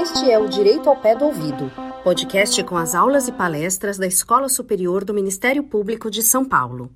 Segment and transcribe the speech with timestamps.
[0.00, 1.70] Este é o Direito ao Pé do Ouvido,
[2.02, 6.90] podcast com as aulas e palestras da Escola Superior do Ministério Público de São Paulo.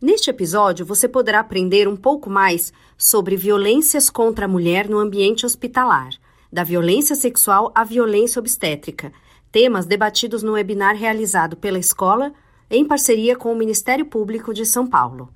[0.00, 5.44] Neste episódio, você poderá aprender um pouco mais sobre violências contra a mulher no ambiente
[5.44, 6.10] hospitalar,
[6.52, 9.12] da violência sexual à violência obstétrica,
[9.50, 12.32] temas debatidos no webinar realizado pela escola
[12.70, 15.28] em parceria com o Ministério Público de São Paulo.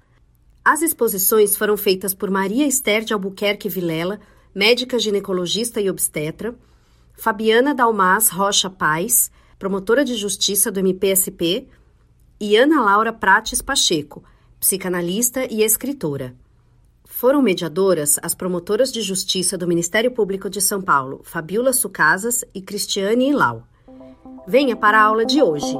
[0.64, 4.20] As exposições foram feitas por Maria Esther de Albuquerque Vilela,
[4.54, 6.54] médica ginecologista e obstetra,
[7.14, 11.68] Fabiana Dalmas Rocha Paz, promotora de justiça do MPSP,
[12.40, 14.22] e Ana Laura Prates Pacheco,
[14.58, 16.34] psicanalista e escritora.
[17.04, 22.60] Foram mediadoras as promotoras de justiça do Ministério Público de São Paulo, Fabiola Sucasas e
[22.60, 23.66] Cristiane Ilau.
[24.46, 25.74] Venha para a aula de hoje.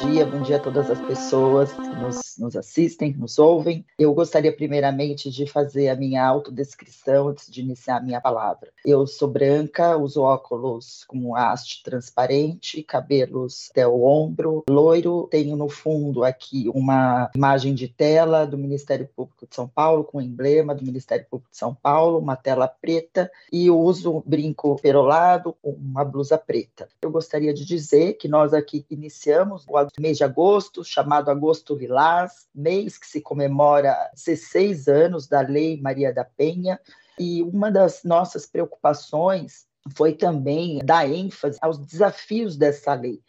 [0.00, 3.84] Dia, bom dia a todas as pessoas que nos, nos assistem, nos ouvem.
[3.98, 8.70] Eu gostaria primeiramente de fazer a minha autodescrição antes de iniciar a minha palavra.
[8.84, 15.28] Eu sou branca, uso óculos com haste transparente, cabelos até o ombro, loiro.
[15.30, 20.18] Tenho no fundo aqui uma imagem de tela do Ministério Público de São Paulo, com
[20.18, 24.76] o emblema do Ministério Público de São Paulo, uma tela preta, e uso um brinco
[24.80, 26.88] perolado com uma blusa preta.
[27.02, 32.29] Eu gostaria de dizer que nós aqui iniciamos o mês de agosto, chamado Agosto Lilás,
[32.54, 36.80] mês que se comemora 16 anos da Lei Maria da Penha,
[37.18, 43.20] e uma das nossas preocupações foi também dar ênfase aos desafios dessa lei.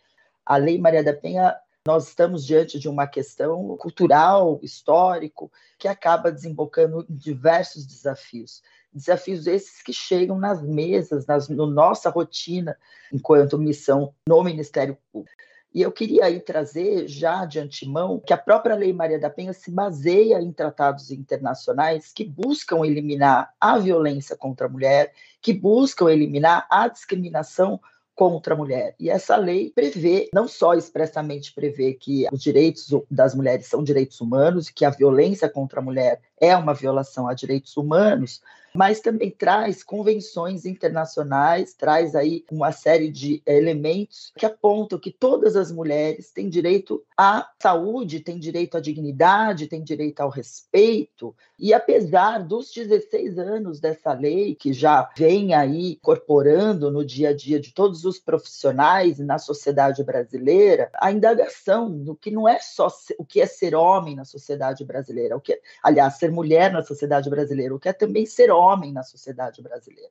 [0.45, 6.31] A Lei Maria da Penha nós estamos diante de uma questão cultural, histórico, que acaba
[6.31, 8.61] desembocando em diversos desafios.
[8.93, 12.77] Desafios esses que chegam nas mesas, na nossa rotina,
[13.11, 15.35] enquanto missão no Ministério Público.
[15.73, 19.53] E eu queria aí trazer já de antemão que a própria Lei Maria da Penha
[19.53, 26.11] se baseia em tratados internacionais que buscam eliminar a violência contra a mulher, que buscam
[26.11, 27.79] eliminar a discriminação
[28.13, 28.95] contra a mulher.
[28.99, 34.19] E essa lei prevê, não só expressamente prevê que os direitos das mulheres são direitos
[34.19, 38.41] humanos e que a violência contra a mulher é uma violação a direitos humanos,
[38.73, 45.55] mas também traz convenções internacionais, traz aí uma série de elementos que apontam que todas
[45.55, 51.35] as mulheres têm direito à saúde, têm direito à dignidade, têm direito ao respeito.
[51.59, 57.35] E apesar dos 16 anos dessa lei, que já vem aí incorporando no dia a
[57.35, 62.87] dia de todos os profissionais na sociedade brasileira, a indagação do que não é só
[63.17, 67.29] o que é ser homem na sociedade brasileira, o que, aliás, ser mulher na sociedade
[67.29, 70.09] brasileira, o que é também ser homem na sociedade brasileira.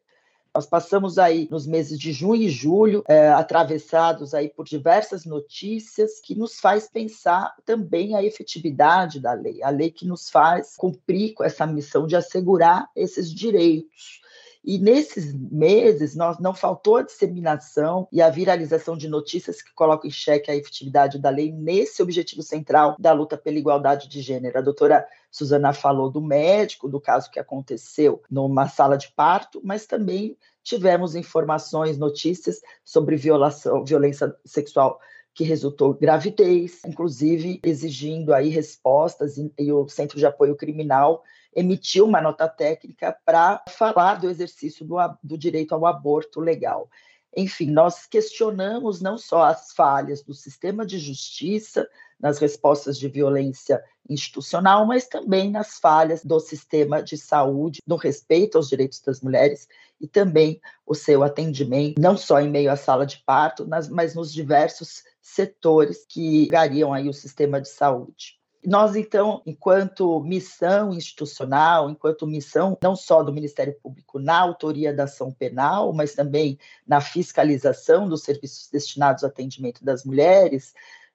[0.53, 6.21] Nós passamos aí nos meses de junho e julho, é, atravessados aí por diversas notícias
[6.21, 11.35] que nos faz pensar também a efetividade da lei, a lei que nos faz cumprir
[11.35, 14.21] com essa missão de assegurar esses direitos
[14.63, 20.09] e nesses meses, nós, não faltou a disseminação e a viralização de notícias que colocam
[20.09, 24.59] em xeque a efetividade da lei nesse objetivo central da luta pela igualdade de gênero.
[24.59, 29.87] A doutora Suzana falou do médico, do caso que aconteceu numa sala de parto, mas
[29.87, 35.01] também tivemos informações, notícias sobre violação, violência sexual
[35.33, 41.23] que resultou gravidez, inclusive exigindo aí respostas e, e o Centro de Apoio Criminal
[41.55, 46.89] emitiu uma nota técnica para falar do exercício do, do direito ao aborto legal.
[47.37, 51.89] Enfim, nós questionamos não só as falhas do sistema de justiça
[52.19, 58.59] nas respostas de violência institucional, mas também nas falhas do sistema de saúde, no respeito
[58.59, 59.69] aos direitos das mulheres
[60.01, 64.33] e também o seu atendimento, não só em meio à sala de parto, mas nos
[64.33, 68.40] diversos setores que gariam aí o sistema de saúde.
[68.65, 75.05] Nós, então, enquanto missão institucional, enquanto missão não só do Ministério Público na autoria da
[75.05, 80.75] ação penal, mas também na fiscalização dos serviços destinados ao atendimento das mulheres,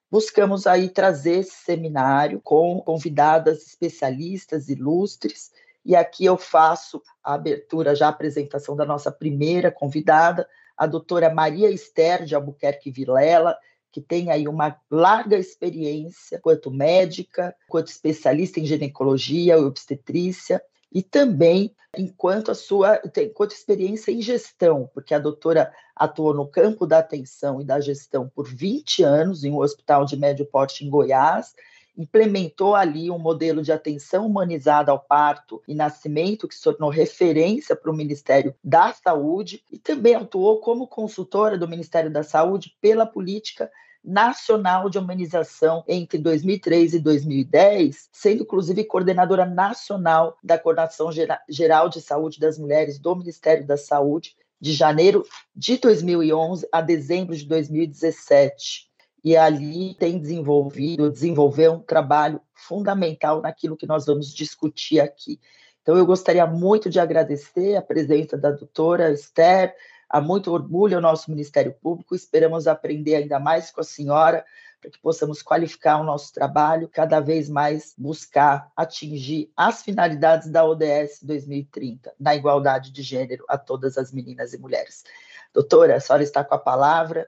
[0.09, 5.51] buscamos aí trazer esse seminário com convidadas especialistas ilustres.
[5.85, 11.31] E aqui eu faço a abertura, já a apresentação da nossa primeira convidada, a doutora
[11.31, 13.55] Maria Esther de Albuquerque Vilela,
[13.95, 20.61] que tem aí uma larga experiência quanto médica, quanto especialista em ginecologia e obstetrícia,
[20.91, 26.85] e também enquanto a sua enquanto experiência em gestão, porque a doutora atuou no campo
[26.85, 30.89] da atenção e da gestão por 20 anos em um hospital de médio porte em
[30.89, 31.55] Goiás
[31.97, 37.75] implementou ali um modelo de atenção humanizada ao parto e nascimento, que se tornou referência
[37.75, 43.05] para o Ministério da Saúde, e também atuou como consultora do Ministério da Saúde pela
[43.05, 43.71] política
[44.03, 51.09] nacional de humanização entre 2003 e 2010, sendo inclusive coordenadora nacional da Coordenação
[51.49, 55.25] Geral de Saúde das Mulheres do Ministério da Saúde, de janeiro
[55.55, 58.89] de 2011 a dezembro de 2017
[59.25, 65.41] e ali tem desenvolvido, desenvolveu um trabalho fundamental naquilo que nós vamos discutir aqui.
[65.81, 69.75] Então, eu gostaria muito de agradecer a presença da doutora Esther,
[70.07, 74.45] há muito orgulho ao nosso Ministério Público, esperamos aprender ainda mais com a senhora,
[74.79, 80.63] para que possamos qualificar o nosso trabalho, cada vez mais buscar atingir as finalidades da
[80.63, 85.03] ODS 2030, na igualdade de gênero a todas as meninas e mulheres.
[85.51, 87.27] Doutora, a senhora está com a palavra,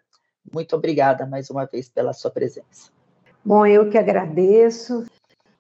[0.52, 2.90] muito obrigada mais uma vez pela sua presença.
[3.44, 5.06] Bom, eu que agradeço.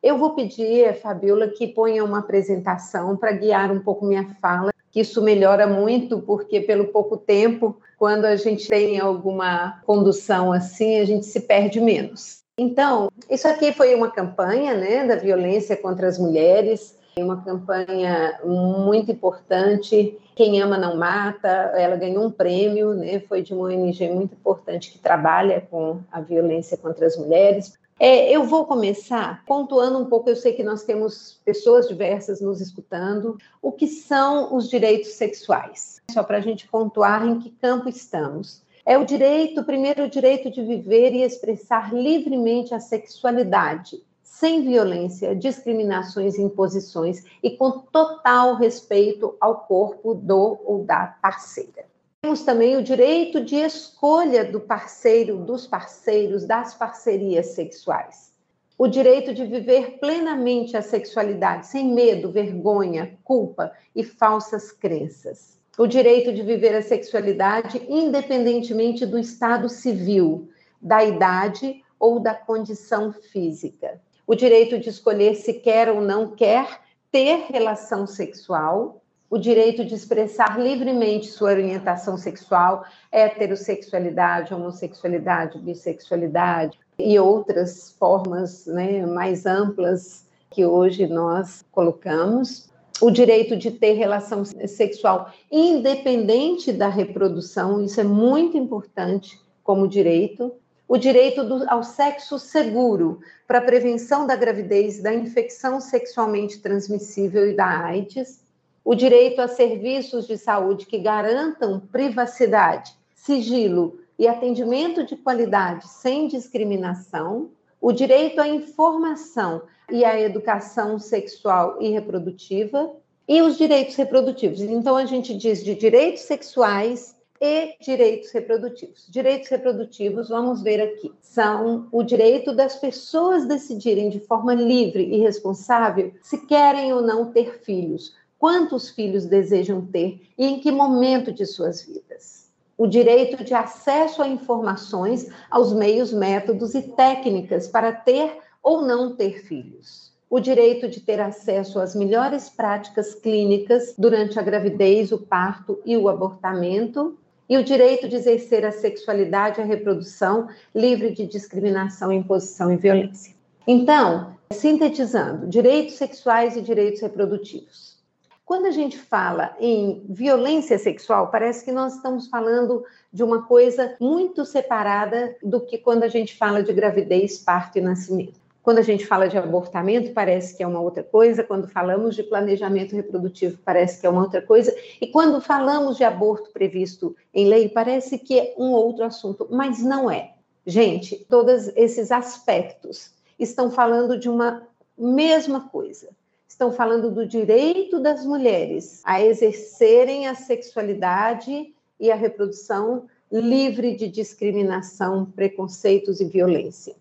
[0.01, 4.99] Eu vou pedir, Fabiola, que ponha uma apresentação para guiar um pouco minha fala, que
[4.99, 11.05] isso melhora muito, porque pelo pouco tempo, quando a gente tem alguma condução assim, a
[11.05, 12.39] gente se perde menos.
[12.59, 19.11] Então, isso aqui foi uma campanha né, da violência contra as mulheres, uma campanha muito
[19.11, 20.17] importante.
[20.35, 21.47] Quem ama não mata.
[21.47, 23.19] Ela ganhou um prêmio, né?
[23.21, 27.77] Foi de uma ONG muito importante que trabalha com a violência contra as mulheres.
[27.99, 30.29] É, eu vou começar pontuando um pouco.
[30.29, 33.37] Eu sei que nós temos pessoas diversas nos escutando.
[33.61, 35.99] O que são os direitos sexuais?
[36.11, 38.61] Só para a gente pontuar em que campo estamos.
[38.85, 44.01] É o direito, primeiro, o direito de viver e expressar livremente a sexualidade,
[44.39, 51.85] sem violência, discriminações e imposições e com total respeito ao corpo do ou da parceira.
[52.21, 58.31] Temos também o direito de escolha do parceiro, dos parceiros, das parcerias sexuais.
[58.77, 65.57] O direito de viver plenamente a sexualidade, sem medo, vergonha, culpa e falsas crenças.
[65.79, 70.47] O direito de viver a sexualidade independentemente do estado civil,
[70.79, 76.81] da idade ou da condição física o direito de escolher se quer ou não quer
[77.09, 87.17] ter relação sexual, o direito de expressar livremente sua orientação sexual, heterossexualidade, homossexualidade, bissexualidade e
[87.17, 92.69] outras formas né, mais amplas que hoje nós colocamos.
[92.99, 100.53] O direito de ter relação sexual independente da reprodução, isso é muito importante como direito
[100.87, 107.55] o direito do, ao sexo seguro para prevenção da gravidez, da infecção sexualmente transmissível e
[107.55, 108.41] da AIDS,
[108.85, 116.27] o direito a serviços de saúde que garantam privacidade, sigilo e atendimento de qualidade sem
[116.27, 117.49] discriminação,
[117.81, 122.91] o direito à informação e à educação sexual e reprodutiva,
[123.27, 124.61] e os direitos reprodutivos.
[124.61, 129.07] Então, a gente diz de direitos sexuais, e direitos reprodutivos.
[129.09, 135.19] Direitos reprodutivos, vamos ver aqui, são o direito das pessoas decidirem de forma livre e
[135.19, 141.31] responsável se querem ou não ter filhos, quantos filhos desejam ter e em que momento
[141.31, 142.47] de suas vidas.
[142.77, 149.15] O direito de acesso a informações, aos meios, métodos e técnicas para ter ou não
[149.15, 155.19] ter filhos o direito de ter acesso às melhores práticas clínicas durante a gravidez, o
[155.19, 157.17] parto e o abortamento,
[157.49, 162.77] e o direito de exercer a sexualidade e a reprodução livre de discriminação, imposição e
[162.77, 163.33] violência.
[163.65, 167.97] Então, sintetizando, direitos sexuais e direitos reprodutivos.
[168.45, 173.95] Quando a gente fala em violência sexual, parece que nós estamos falando de uma coisa
[173.99, 178.39] muito separada do que quando a gente fala de gravidez, parto e nascimento.
[178.67, 181.41] Quando a gente fala de abortamento, parece que é uma outra coisa.
[181.41, 184.75] Quando falamos de planejamento reprodutivo, parece que é uma outra coisa.
[184.99, 189.81] E quando falamos de aborto previsto em lei, parece que é um outro assunto, mas
[189.81, 190.33] não é.
[190.65, 196.09] Gente, todos esses aspectos estão falando de uma mesma coisa.
[196.45, 204.09] Estão falando do direito das mulheres a exercerem a sexualidade e a reprodução livre de
[204.09, 206.93] discriminação, preconceitos e violência.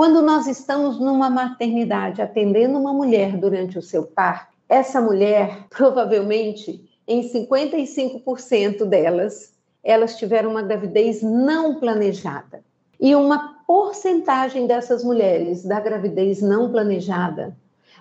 [0.00, 6.88] Quando nós estamos numa maternidade atendendo uma mulher durante o seu parto, essa mulher, provavelmente,
[7.06, 9.52] em 55% delas,
[9.84, 12.64] elas tiveram uma gravidez não planejada.
[12.98, 17.54] E uma porcentagem dessas mulheres da gravidez não planejada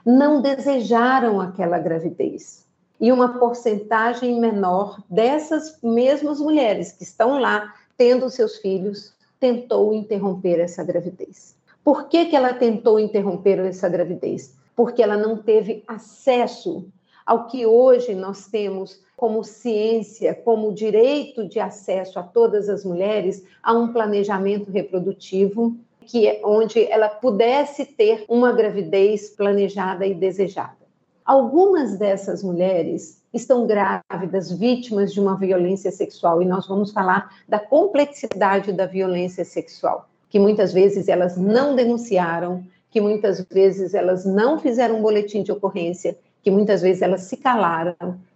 [0.06, 2.66] não desejaram aquela gravidez.
[2.98, 10.62] E uma porcentagem menor dessas mesmas mulheres que estão lá tendo seus filhos tentou interromper
[10.62, 11.59] essa gravidez.
[11.90, 14.56] Por que, que ela tentou interromper essa gravidez?
[14.76, 16.86] Porque ela não teve acesso
[17.26, 23.44] ao que hoje nós temos como ciência, como direito de acesso a todas as mulheres
[23.64, 30.78] a um planejamento reprodutivo que é onde ela pudesse ter uma gravidez planejada e desejada.
[31.26, 37.58] Algumas dessas mulheres estão grávidas, vítimas de uma violência sexual, e nós vamos falar da
[37.58, 44.60] complexidade da violência sexual, que muitas vezes elas não denunciaram, que muitas vezes elas não
[44.60, 47.96] fizeram um boletim de ocorrência, que muitas vezes elas se calaram,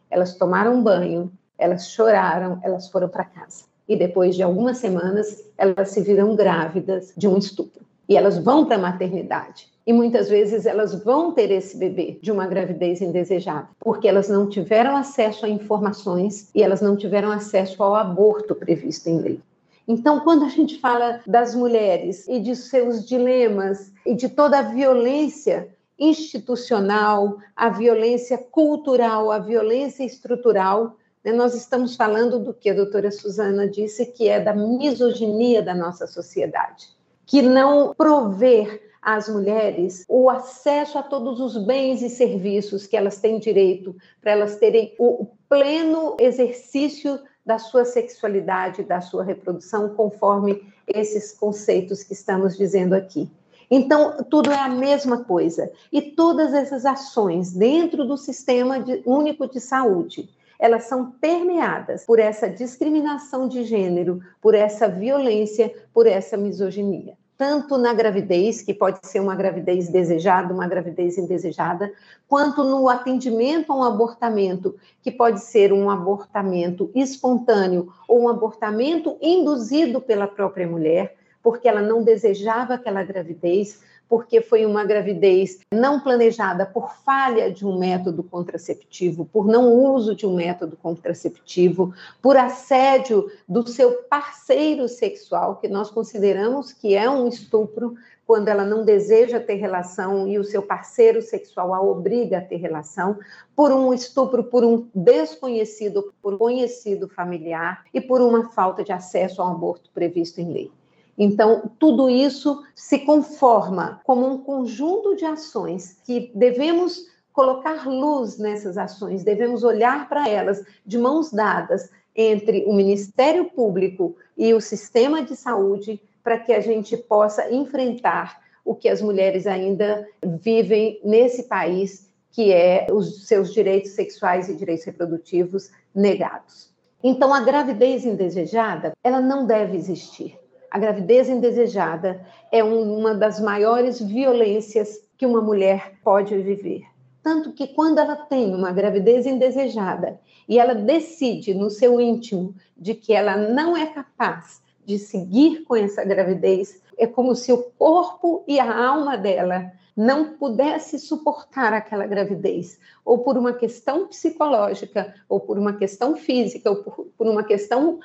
[0.09, 3.65] elas tomaram banho, elas choraram, elas foram para casa.
[3.87, 7.81] E depois de algumas semanas, elas se viram grávidas de um estupro.
[8.07, 9.67] E elas vão para a maternidade.
[9.85, 14.47] E muitas vezes elas vão ter esse bebê de uma gravidez indesejada, porque elas não
[14.47, 19.39] tiveram acesso a informações e elas não tiveram acesso ao aborto previsto em lei.
[19.87, 24.61] Então, quando a gente fala das mulheres e de seus dilemas e de toda a
[24.61, 32.73] violência institucional, a violência cultural, a violência estrutural, né, nós estamos falando do que a
[32.73, 36.87] doutora Suzana disse, que é da misoginia da nossa sociedade,
[37.25, 43.19] que não prover às mulheres o acesso a todos os bens e serviços que elas
[43.19, 50.63] têm direito, para elas terem o pleno exercício da sua sexualidade, da sua reprodução, conforme
[50.87, 53.29] esses conceitos que estamos dizendo aqui.
[53.69, 55.71] Então, tudo é a mesma coisa.
[55.91, 62.19] E todas essas ações dentro do sistema de, único de saúde, elas são permeadas por
[62.19, 69.05] essa discriminação de gênero, por essa violência, por essa misoginia tanto na gravidez, que pode
[69.05, 71.91] ser uma gravidez desejada, uma gravidez indesejada,
[72.25, 79.17] quanto no atendimento a um abortamento, que pode ser um abortamento espontâneo ou um abortamento
[79.21, 83.81] induzido pela própria mulher, porque ela não desejava aquela gravidez,
[84.13, 90.13] porque foi uma gravidez não planejada por falha de um método contraceptivo, por não uso
[90.13, 91.91] de um método contraceptivo,
[92.21, 98.63] por assédio do seu parceiro sexual, que nós consideramos que é um estupro quando ela
[98.63, 103.17] não deseja ter relação e o seu parceiro sexual a obriga a ter relação,
[103.55, 108.91] por um estupro por um desconhecido, por um conhecido familiar e por uma falta de
[108.91, 110.82] acesso ao aborto previsto em lei.
[111.17, 118.77] Então, tudo isso se conforma como um conjunto de ações que devemos colocar luz nessas
[118.77, 125.23] ações, devemos olhar para elas de mãos dadas entre o Ministério Público e o sistema
[125.23, 131.43] de saúde para que a gente possa enfrentar o que as mulheres ainda vivem nesse
[131.43, 136.71] país, que é os seus direitos sexuais e direitos reprodutivos negados.
[137.03, 140.39] Então, a gravidez indesejada, ela não deve existir.
[140.73, 146.81] A gravidez indesejada é uma das maiores violências que uma mulher pode viver.
[147.21, 152.95] Tanto que quando ela tem uma gravidez indesejada e ela decide no seu íntimo de
[152.95, 158.43] que ela não é capaz de seguir com essa gravidez, é como se o corpo
[158.47, 165.39] e a alma dela não pudesse suportar aquela gravidez, ou por uma questão psicológica, ou
[165.39, 167.99] por uma questão física, ou por, por uma questão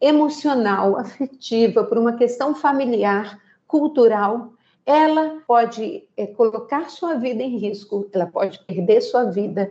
[0.00, 4.52] emocional, afetiva, por uma questão familiar, cultural,
[4.86, 9.70] ela pode é, colocar sua vida em risco, ela pode perder sua vida,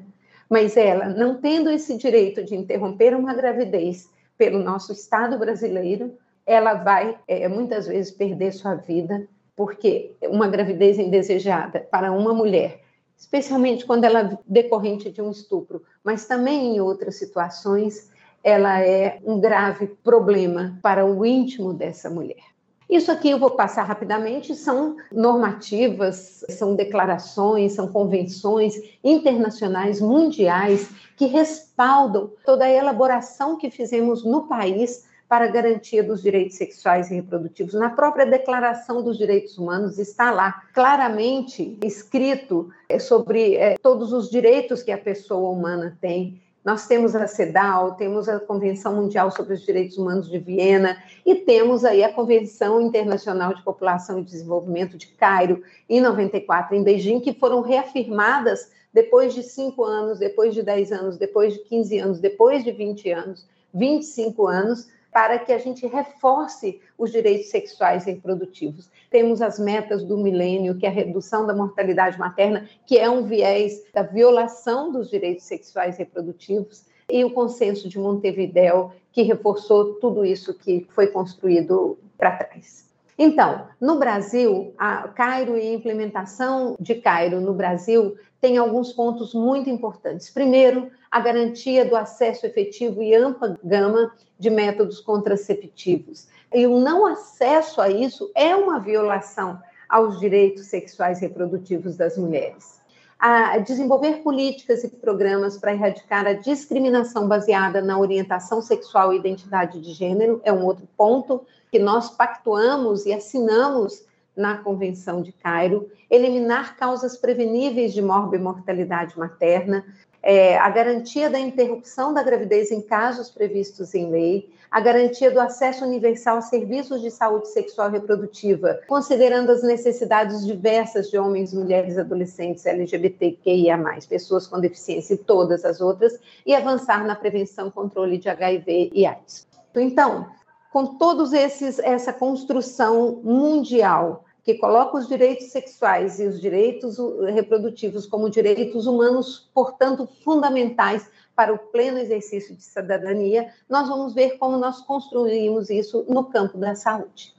[0.49, 6.73] mas ela, não tendo esse direito de interromper uma gravidez pelo nosso Estado brasileiro, ela
[6.73, 12.81] vai é, muitas vezes perder sua vida, porque uma gravidez indesejada para uma mulher,
[13.15, 18.11] especialmente quando ela é decorrente de um estupro, mas também em outras situações,
[18.43, 22.53] ela é um grave problema para o íntimo dessa mulher.
[22.89, 31.25] Isso aqui eu vou passar rapidamente, são normativas, são declarações, são convenções internacionais, mundiais, que
[31.25, 37.15] respaldam toda a elaboração que fizemos no país para a garantia dos direitos sexuais e
[37.15, 37.73] reprodutivos.
[37.73, 44.29] Na própria Declaração dos Direitos Humanos está lá claramente escrito é, sobre é, todos os
[44.29, 49.53] direitos que a pessoa humana tem, nós temos a CEDAW, temos a Convenção Mundial sobre
[49.53, 54.97] os Direitos Humanos de Viena e temos aí a Convenção Internacional de População e Desenvolvimento
[54.97, 60.63] de Cairo, em 94, em Beijing, que foram reafirmadas depois de cinco anos, depois de
[60.63, 65.57] 10 anos, depois de 15 anos, depois de 20 anos, 25 anos, para que a
[65.57, 68.89] gente reforce os direitos sexuais e reprodutivos.
[69.09, 73.23] Temos as metas do milênio, que é a redução da mortalidade materna, que é um
[73.23, 79.95] viés da violação dos direitos sexuais e reprodutivos, e o consenso de Montevideo, que reforçou
[79.95, 82.91] tudo isso que foi construído para trás.
[83.17, 89.33] Então, no Brasil, a Cairo e a implementação de Cairo no Brasil tem alguns pontos
[89.33, 90.29] muito importantes.
[90.29, 96.27] Primeiro, a garantia do acesso efetivo e ampla gama de métodos contraceptivos.
[96.51, 102.17] E o não acesso a isso é uma violação aos direitos sexuais e reprodutivos das
[102.17, 102.81] mulheres.
[103.19, 109.79] A desenvolver políticas e programas para erradicar a discriminação baseada na orientação sexual e identidade
[109.79, 114.03] de gênero é um outro ponto que nós pactuamos e assinamos
[114.35, 119.85] na Convenção de Cairo, eliminar causas preveníveis de morbimortalidade materna,
[120.23, 125.39] é, a garantia da interrupção da gravidez em casos previstos em lei, a garantia do
[125.39, 131.53] acesso universal a serviços de saúde sexual e reprodutiva, considerando as necessidades diversas de homens,
[131.53, 133.77] mulheres, adolescentes, LGBTQIA+,
[134.09, 139.05] pessoas com deficiência e todas as outras, e avançar na prevenção controle de HIV e
[139.05, 139.45] AIDS.
[139.75, 140.27] Então,
[140.71, 146.97] com todos esses essa construção mundial que coloca os direitos sexuais e os direitos
[147.33, 154.37] reprodutivos como direitos humanos, portanto, fundamentais para o pleno exercício de cidadania, nós vamos ver
[154.37, 157.33] como nós construímos isso no campo da saúde.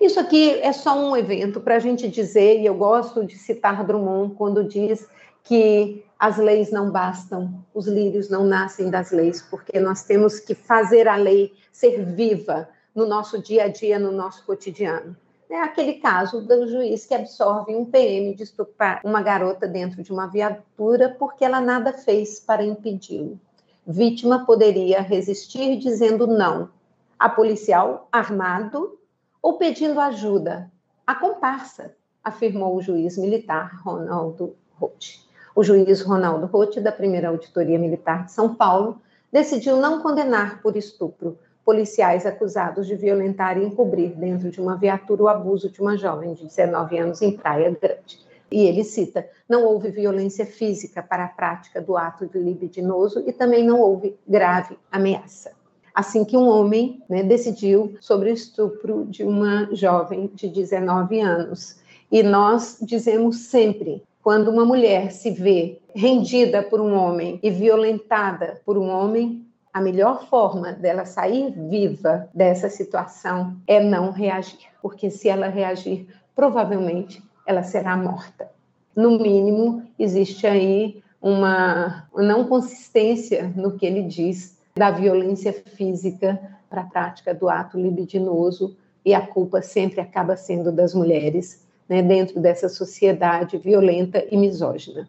[0.00, 3.84] Isso aqui é só um evento para a gente dizer, e eu gosto de citar
[3.84, 5.06] Drummond quando diz
[5.44, 10.54] que as leis não bastam, os lírios não nascem das leis, porque nós temos que
[10.54, 15.16] fazer a lei ser viva no nosso dia a dia, no nosso cotidiano.
[15.48, 20.12] É aquele caso do juiz que absorve um PM de estuprar uma garota dentro de
[20.12, 23.38] uma viatura porque ela nada fez para impedi-lo.
[23.86, 26.68] Vítima poderia resistir dizendo não
[27.16, 28.98] a policial armado
[29.40, 30.70] ou pedindo ajuda.
[31.06, 35.24] A comparsa, afirmou o juiz militar Ronaldo Roth.
[35.54, 39.00] O juiz Ronaldo Roth, da primeira Auditoria Militar de São Paulo,
[39.32, 45.24] decidiu não condenar por estupro, policiais acusados de violentar e encobrir dentro de uma viatura
[45.24, 48.24] o abuso de uma jovem de 19 anos em Praia Grande.
[48.48, 53.64] E ele cita: não houve violência física para a prática do ato libidinoso e também
[53.64, 55.50] não houve grave ameaça.
[55.92, 61.78] Assim que um homem né, decidiu sobre o estupro de uma jovem de 19 anos.
[62.12, 68.60] E nós dizemos sempre: quando uma mulher se vê rendida por um homem e violentada
[68.64, 69.44] por um homem,
[69.76, 76.08] a melhor forma dela sair viva dessa situação é não reagir, porque se ela reagir,
[76.34, 78.50] provavelmente ela será morta.
[78.96, 86.80] No mínimo, existe aí uma não consistência no que ele diz da violência física para
[86.80, 92.40] a prática do ato libidinoso e a culpa sempre acaba sendo das mulheres, né, dentro
[92.40, 95.06] dessa sociedade violenta e misógina.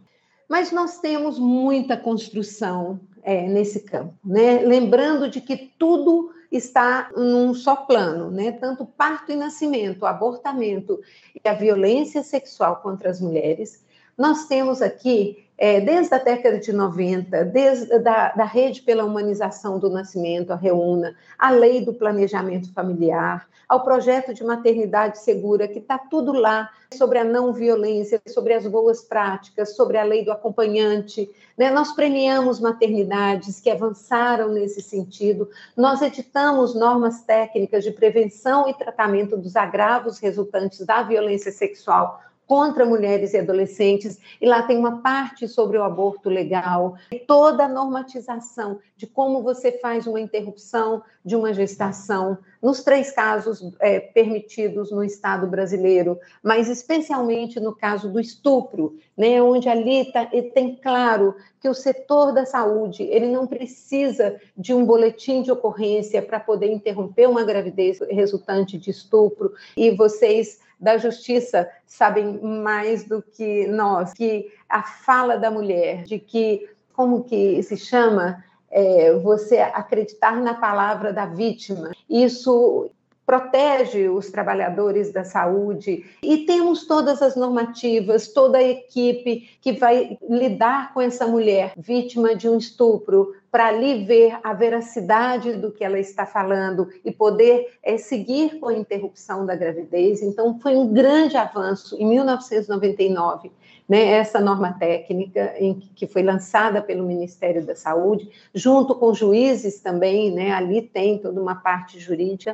[0.49, 4.59] Mas nós temos muita construção é, nesse campo, né?
[4.59, 8.53] Lembrando de que tudo está num só plano, né?
[8.53, 11.01] Tanto parto e nascimento, abortamento
[11.35, 13.83] e a violência sexual contra as mulheres.
[14.17, 19.77] Nós temos aqui é, desde a década de 90, desde da, da Rede pela Humanização
[19.77, 25.79] do Nascimento, a REUNA, a Lei do Planejamento Familiar, ao projeto de maternidade segura, que
[25.79, 30.31] está tudo lá sobre a não violência, sobre as boas práticas, sobre a lei do
[30.31, 31.29] acompanhante.
[31.57, 31.69] Né?
[31.69, 39.35] Nós premiamos maternidades que avançaram nesse sentido, nós editamos normas técnicas de prevenção e tratamento
[39.35, 45.47] dos agravos resultantes da violência sexual contra mulheres e adolescentes, e lá tem uma parte
[45.47, 46.95] sobre o aborto legal,
[47.27, 53.61] toda a normatização de como você faz uma interrupção de uma gestação, nos três casos
[53.79, 60.25] é, permitidos no Estado brasileiro, mas especialmente no caso do estupro, né, onde ali tá,
[60.53, 66.21] tem claro que o setor da saúde ele não precisa de um boletim de ocorrência
[66.21, 73.21] para poder interromper uma gravidez resultante de estupro, e vocês da justiça sabem mais do
[73.21, 79.59] que nós, que a fala da mulher, de que, como que se chama, é, você
[79.59, 82.91] acreditar na palavra da vítima, isso
[83.27, 90.17] protege os trabalhadores da saúde e temos todas as normativas, toda a equipe que vai
[90.29, 95.83] lidar com essa mulher vítima de um estupro para ali ver a veracidade do que
[95.83, 100.21] ela está falando e poder é, seguir com a interrupção da gravidez.
[100.21, 103.51] Então, foi um grande avanço em 1999.
[103.89, 109.79] Né, essa norma técnica em, que foi lançada pelo Ministério da Saúde, junto com juízes
[109.79, 112.53] também, né, ali tem toda uma parte jurídica,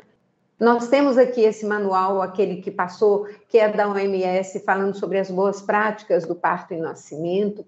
[0.64, 5.30] nós temos aqui esse manual, aquele que passou, que é da OMS, falando sobre as
[5.30, 7.66] boas práticas do parto e nascimento.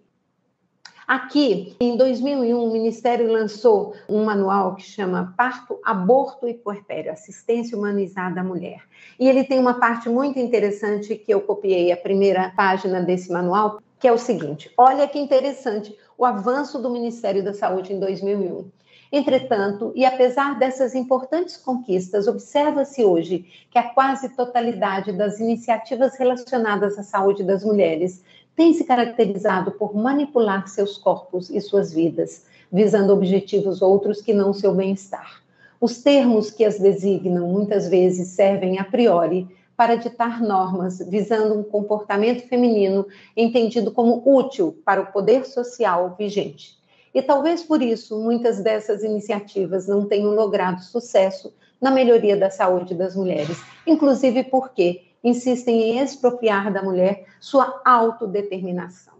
[1.07, 7.77] Aqui, em 2001, o Ministério lançou um manual que chama Parto, Aborto e Puerpério, Assistência
[7.77, 8.83] Humanizada à Mulher.
[9.21, 13.79] E ele tem uma parte muito interessante que eu copiei a primeira página desse manual,
[14.01, 18.69] que é o seguinte: olha que interessante o avanço do Ministério da Saúde em 2001.
[19.11, 26.99] Entretanto, e apesar dessas importantes conquistas, observa-se hoje que a quase totalidade das iniciativas relacionadas
[26.99, 28.23] à saúde das mulheres
[28.57, 34.53] tem se caracterizado por manipular seus corpos e suas vidas, visando objetivos outros que não
[34.53, 35.43] seu bem-estar.
[35.81, 41.63] Os termos que as designam muitas vezes servem a priori para ditar normas visando um
[41.63, 46.75] comportamento feminino entendido como útil para o poder social vigente.
[47.17, 51.51] E talvez por isso muitas dessas iniciativas não tenham logrado sucesso
[51.81, 59.15] na melhoria da saúde das mulheres, inclusive porque insistem em expropriar da mulher sua autodeterminação.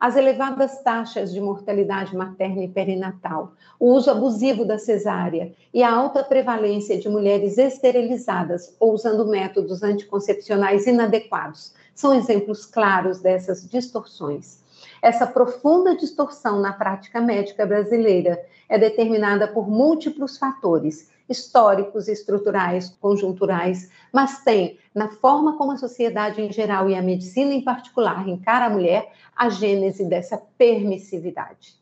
[0.00, 5.92] As elevadas taxas de mortalidade materna e perinatal, o uso abusivo da cesárea e a
[5.92, 14.63] alta prevalência de mulheres esterilizadas ou usando métodos anticoncepcionais inadequados são exemplos claros dessas distorções.
[15.04, 23.90] Essa profunda distorção na prática médica brasileira é determinada por múltiplos fatores, históricos, estruturais, conjunturais,
[24.10, 28.64] mas tem, na forma como a sociedade em geral e a medicina em particular encara
[28.64, 31.74] a mulher, a gênese dessa permissividade.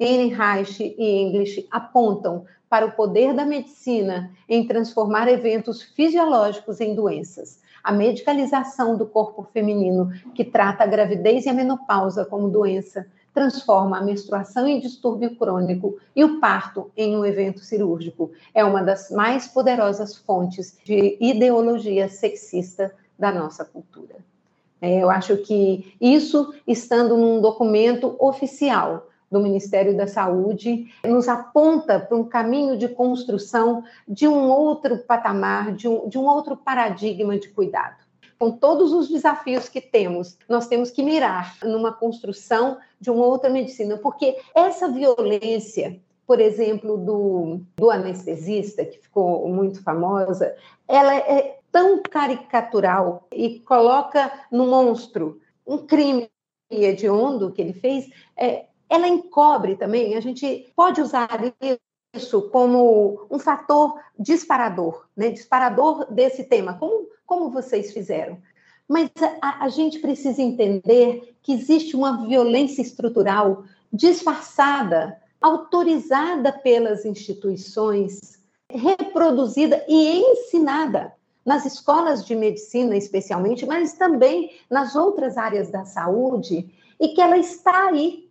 [0.00, 7.60] Ehrenreich e English apontam para o poder da medicina em transformar eventos fisiológicos em doenças.
[7.86, 13.96] A medicalização do corpo feminino, que trata a gravidez e a menopausa como doença, transforma
[13.96, 18.32] a menstruação em distúrbio crônico e o parto em um evento cirúrgico.
[18.52, 24.16] É uma das mais poderosas fontes de ideologia sexista da nossa cultura.
[24.82, 31.98] É, eu acho que isso, estando num documento oficial do Ministério da Saúde, nos aponta
[31.98, 37.38] para um caminho de construção de um outro patamar, de um, de um outro paradigma
[37.38, 38.06] de cuidado.
[38.38, 43.48] Com todos os desafios que temos, nós temos que mirar numa construção de uma outra
[43.48, 50.54] medicina, porque essa violência, por exemplo, do, do anestesista, que ficou muito famosa,
[50.86, 55.40] ela é tão caricatural e coloca no monstro.
[55.66, 56.30] Um crime
[56.70, 61.28] hediondo que ele fez, é, ela encobre também, a gente pode usar
[62.14, 65.30] isso como um fator disparador, né?
[65.30, 68.38] disparador desse tema, como, como vocês fizeram.
[68.88, 69.10] Mas
[69.42, 79.84] a, a gente precisa entender que existe uma violência estrutural disfarçada, autorizada pelas instituições, reproduzida
[79.88, 81.12] e ensinada
[81.44, 86.68] nas escolas de medicina, especialmente, mas também nas outras áreas da saúde,
[86.98, 88.25] e que ela está aí,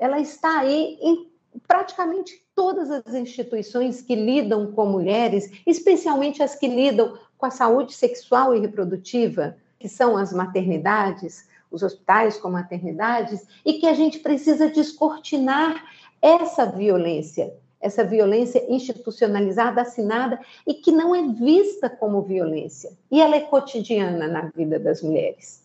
[0.00, 1.30] ela está aí em
[1.68, 7.92] praticamente todas as instituições que lidam com mulheres, especialmente as que lidam com a saúde
[7.92, 14.20] sexual e reprodutiva, que são as maternidades, os hospitais com maternidades, e que a gente
[14.20, 15.84] precisa descortinar
[16.22, 22.92] essa violência, essa violência institucionalizada, assinada e que não é vista como violência.
[23.10, 25.59] E ela é cotidiana na vida das mulheres.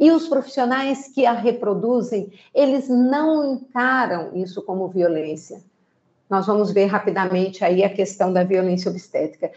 [0.00, 5.62] E os profissionais que a reproduzem, eles não encaram isso como violência.
[6.28, 9.52] Nós vamos ver rapidamente aí a questão da violência obstétrica.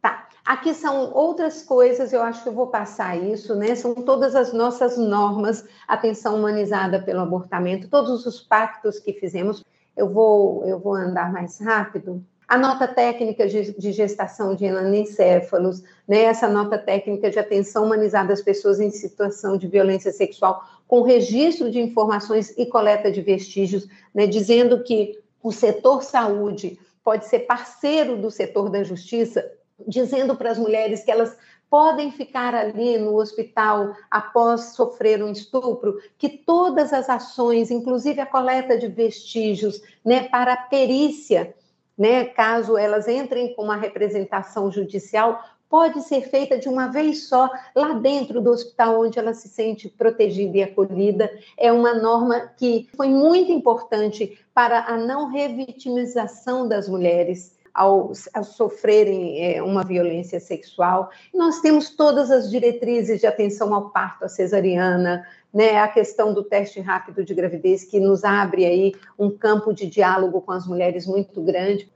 [0.00, 3.74] Tá, aqui são outras coisas, eu acho que eu vou passar isso, né?
[3.74, 9.62] São todas as nossas normas, atenção humanizada pelo abortamento, todos os pactos que fizemos.
[9.94, 16.22] Eu vou, eu vou andar mais rápido a nota técnica de, gestação de anencéfalos, né,
[16.22, 21.70] essa nota técnica de atenção humanizada às pessoas em situação de violência sexual, com registro
[21.70, 28.16] de informações e coleta de vestígios, né, dizendo que o setor saúde pode ser parceiro
[28.16, 29.44] do setor da justiça,
[29.86, 31.36] dizendo para as mulheres que elas
[31.68, 38.26] podem ficar ali no hospital após sofrer um estupro, que todas as ações, inclusive a
[38.26, 41.52] coleta de vestígios, né, para a perícia,
[41.96, 47.50] né, caso elas entrem com uma representação judicial, pode ser feita de uma vez só
[47.74, 51.30] lá dentro do hospital onde ela se sente protegida e acolhida.
[51.56, 58.44] É uma norma que foi muito importante para a não revitimização das mulheres ao, ao
[58.44, 61.10] sofrerem é, uma violência sexual.
[61.32, 66.42] Nós temos todas as diretrizes de atenção ao parto, à cesariana, né, a questão do
[66.42, 71.06] teste rápido de gravidez, que nos abre aí um campo de diálogo com as mulheres
[71.06, 71.90] muito grande.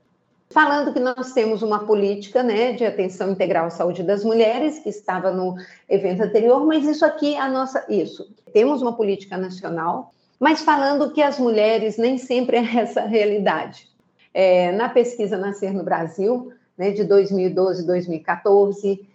[0.51, 4.89] Falando que nós temos uma política né, de atenção integral à saúde das mulheres, que
[4.89, 5.55] estava no
[5.89, 7.85] evento anterior, mas isso aqui é a nossa.
[7.89, 8.29] Isso.
[8.53, 13.87] Temos uma política nacional mas falando que as mulheres nem sempre é essa realidade.
[14.33, 19.05] É, na pesquisa Nascer no Brasil, né, de 2012 e 2014,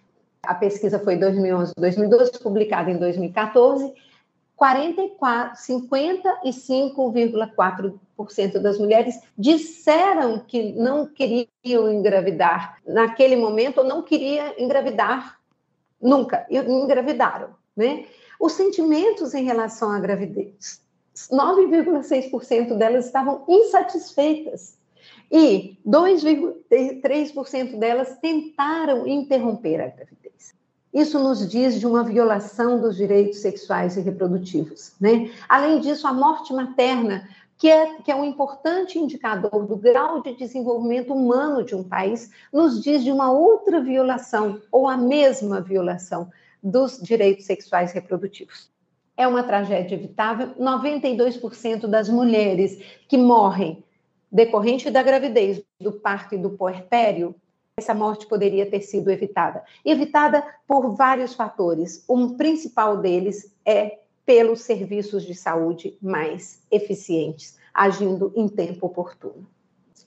[0.43, 3.95] a pesquisa foi 2011 2012, publicada em 2014,
[4.55, 15.39] 44, 55,4% das mulheres disseram que não queriam engravidar naquele momento ou não queriam engravidar
[16.01, 18.07] nunca, e engravidaram, né?
[18.41, 20.81] Os sentimentos em relação à gravidez,
[21.31, 24.77] 9,6% delas estavam insatisfeitas
[25.31, 30.55] e 2,3% delas tentaram interromper a gravidez.
[30.93, 34.95] Isso nos diz de uma violação dos direitos sexuais e reprodutivos.
[35.01, 35.31] Né?
[35.49, 40.35] Além disso, a morte materna, que é, que é um importante indicador do grau de
[40.35, 46.31] desenvolvimento humano de um país, nos diz de uma outra violação, ou a mesma violação,
[46.63, 48.71] dos direitos sexuais e reprodutivos.
[49.17, 50.55] É uma tragédia evitável.
[50.59, 53.85] 92% das mulheres que morrem
[54.37, 57.35] decorrente da gravidez, do parto e do puerpério,
[57.75, 59.65] essa morte poderia ter sido evitada.
[59.83, 62.05] Evitada por vários fatores.
[62.07, 69.47] Um principal deles é pelos serviços de saúde mais eficientes, agindo em tempo oportuno.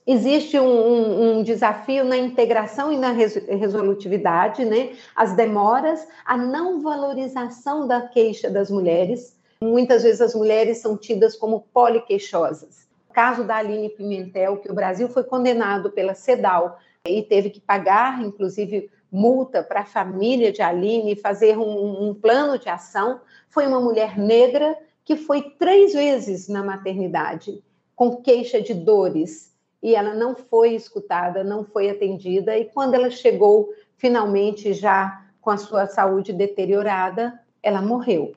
[0.06, 4.96] Existe um, um, um desafio na integração e na resolutividade, né?
[5.16, 9.36] As demoras, a não valorização da queixa das mulheres.
[9.64, 12.89] Muitas vezes as mulheres são tidas como poliqueixosas.
[13.14, 18.22] Caso da Aline Pimentel, que o Brasil foi condenado pela CEDAW e teve que pagar,
[18.22, 23.22] inclusive, multa para a família de Aline, fazer um, um plano de ação.
[23.50, 27.64] Foi uma mulher negra que foi três vezes na maternidade
[27.96, 29.50] com queixa de dores
[29.82, 32.58] e ela não foi escutada, não foi atendida.
[32.58, 38.34] E quando ela chegou finalmente já com a sua saúde deteriorada, ela morreu,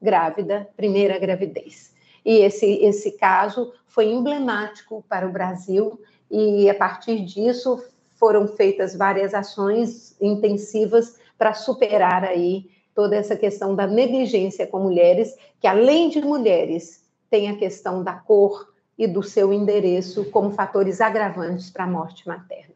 [0.00, 1.91] grávida, primeira gravidez.
[2.24, 7.82] E esse, esse caso foi emblemático para o Brasil e a partir disso
[8.14, 15.34] foram feitas várias ações intensivas para superar aí toda essa questão da negligência com mulheres,
[15.60, 21.00] que além de mulheres, tem a questão da cor e do seu endereço como fatores
[21.00, 22.74] agravantes para a morte materna.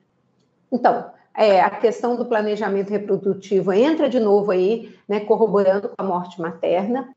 [0.72, 6.04] Então, é, a questão do planejamento reprodutivo entra de novo aí, né, corroborando com a
[6.04, 7.14] morte materna.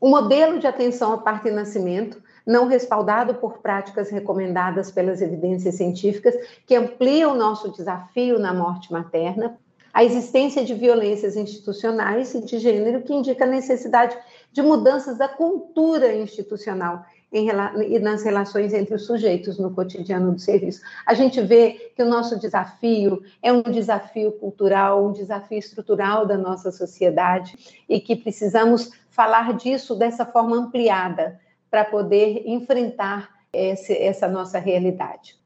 [0.00, 5.74] O modelo de atenção ao parto e nascimento não respaldado por práticas recomendadas pelas evidências
[5.74, 6.34] científicas,
[6.66, 9.58] que ampliam o nosso desafio na morte materna,
[9.92, 14.16] a existência de violências institucionais e de gênero, que indica a necessidade
[14.52, 20.40] de mudanças da cultura institucional em, e nas relações entre os sujeitos no cotidiano do
[20.40, 20.80] serviço.
[21.04, 26.38] A gente vê que o nosso desafio é um desafio cultural, um desafio estrutural da
[26.38, 27.58] nossa sociedade
[27.88, 35.36] e que precisamos falar disso dessa forma ampliada, para poder enfrentar esse, essa nossa realidade.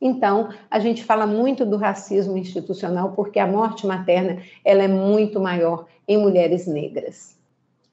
[0.00, 5.38] Então, a gente fala muito do racismo institucional porque a morte materna ela é muito
[5.38, 7.36] maior em mulheres negras.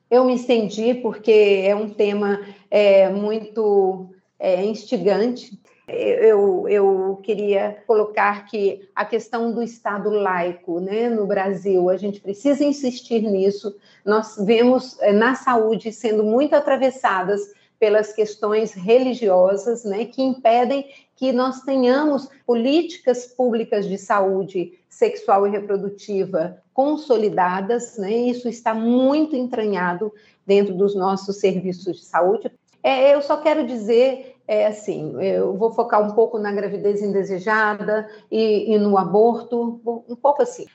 [0.10, 2.40] Eu me estendi porque é um tema
[2.72, 4.10] é, muito
[4.40, 5.60] é, instigante.
[5.92, 12.20] Eu, eu queria colocar que a questão do Estado laico né, no Brasil, a gente
[12.20, 13.76] precisa insistir nisso.
[14.06, 17.42] Nós vemos é, na saúde sendo muito atravessadas
[17.80, 25.50] pelas questões religiosas, né, que impedem que nós tenhamos políticas públicas de saúde sexual e
[25.50, 28.12] reprodutiva consolidadas, né?
[28.12, 30.14] Isso está muito entranhado
[30.46, 32.50] dentro dos nossos serviços de saúde.
[32.82, 38.10] É, eu só quero dizer, é, assim, eu vou focar um pouco na gravidez indesejada
[38.32, 40.66] e, e no aborto, um pouco assim.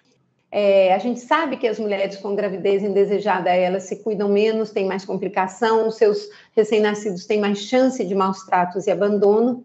[0.48, 4.86] É, a gente sabe que as mulheres com gravidez indesejada, elas se cuidam menos, têm
[4.86, 9.64] mais complicação, os seus recém-nascidos têm mais chance de maus tratos e abandono.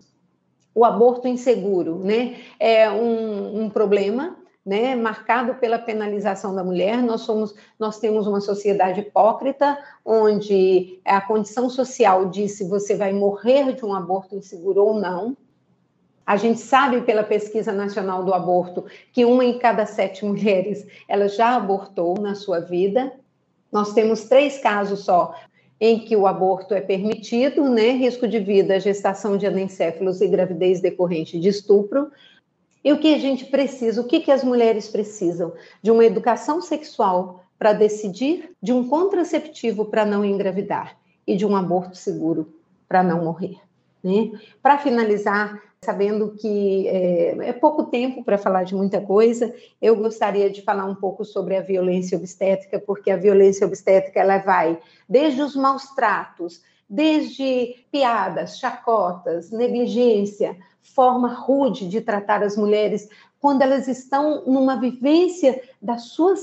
[0.74, 4.38] O aborto inseguro, né, é um, um problema,
[4.69, 7.01] né, marcado pela penalização da mulher.
[7.01, 13.12] Nós somos, nós temos uma sociedade hipócrita, onde a condição social diz se você vai
[13.12, 15.36] morrer de um aborto inseguro ou não.
[16.23, 21.27] A gente sabe pela pesquisa nacional do aborto que uma em cada sete mulheres ela
[21.27, 23.12] já abortou na sua vida.
[23.71, 25.34] Nós temos três casos só
[25.82, 27.93] em que o aborto é permitido, né?
[27.93, 32.12] Risco de vida, gestação de anencéfalos e gravidez decorrente de estupro.
[32.84, 34.02] E o que a gente precisa?
[34.02, 35.54] O que, que as mulheres precisam?
[35.82, 41.56] De uma educação sexual para decidir, de um contraceptivo para não engravidar e de um
[41.56, 42.54] aborto seguro
[42.88, 43.58] para não morrer.
[44.02, 44.32] Né?
[44.63, 50.50] Para finalizar, sabendo que é, é pouco tempo para falar de muita coisa, eu gostaria
[50.50, 55.42] de falar um pouco sobre a violência obstétrica, porque a violência obstétrica ela vai desde
[55.42, 60.58] os maus tratos desde piadas, chacotas, negligência,
[60.93, 66.36] forma rude de tratar as mulheres quando elas estão numa vivência da sua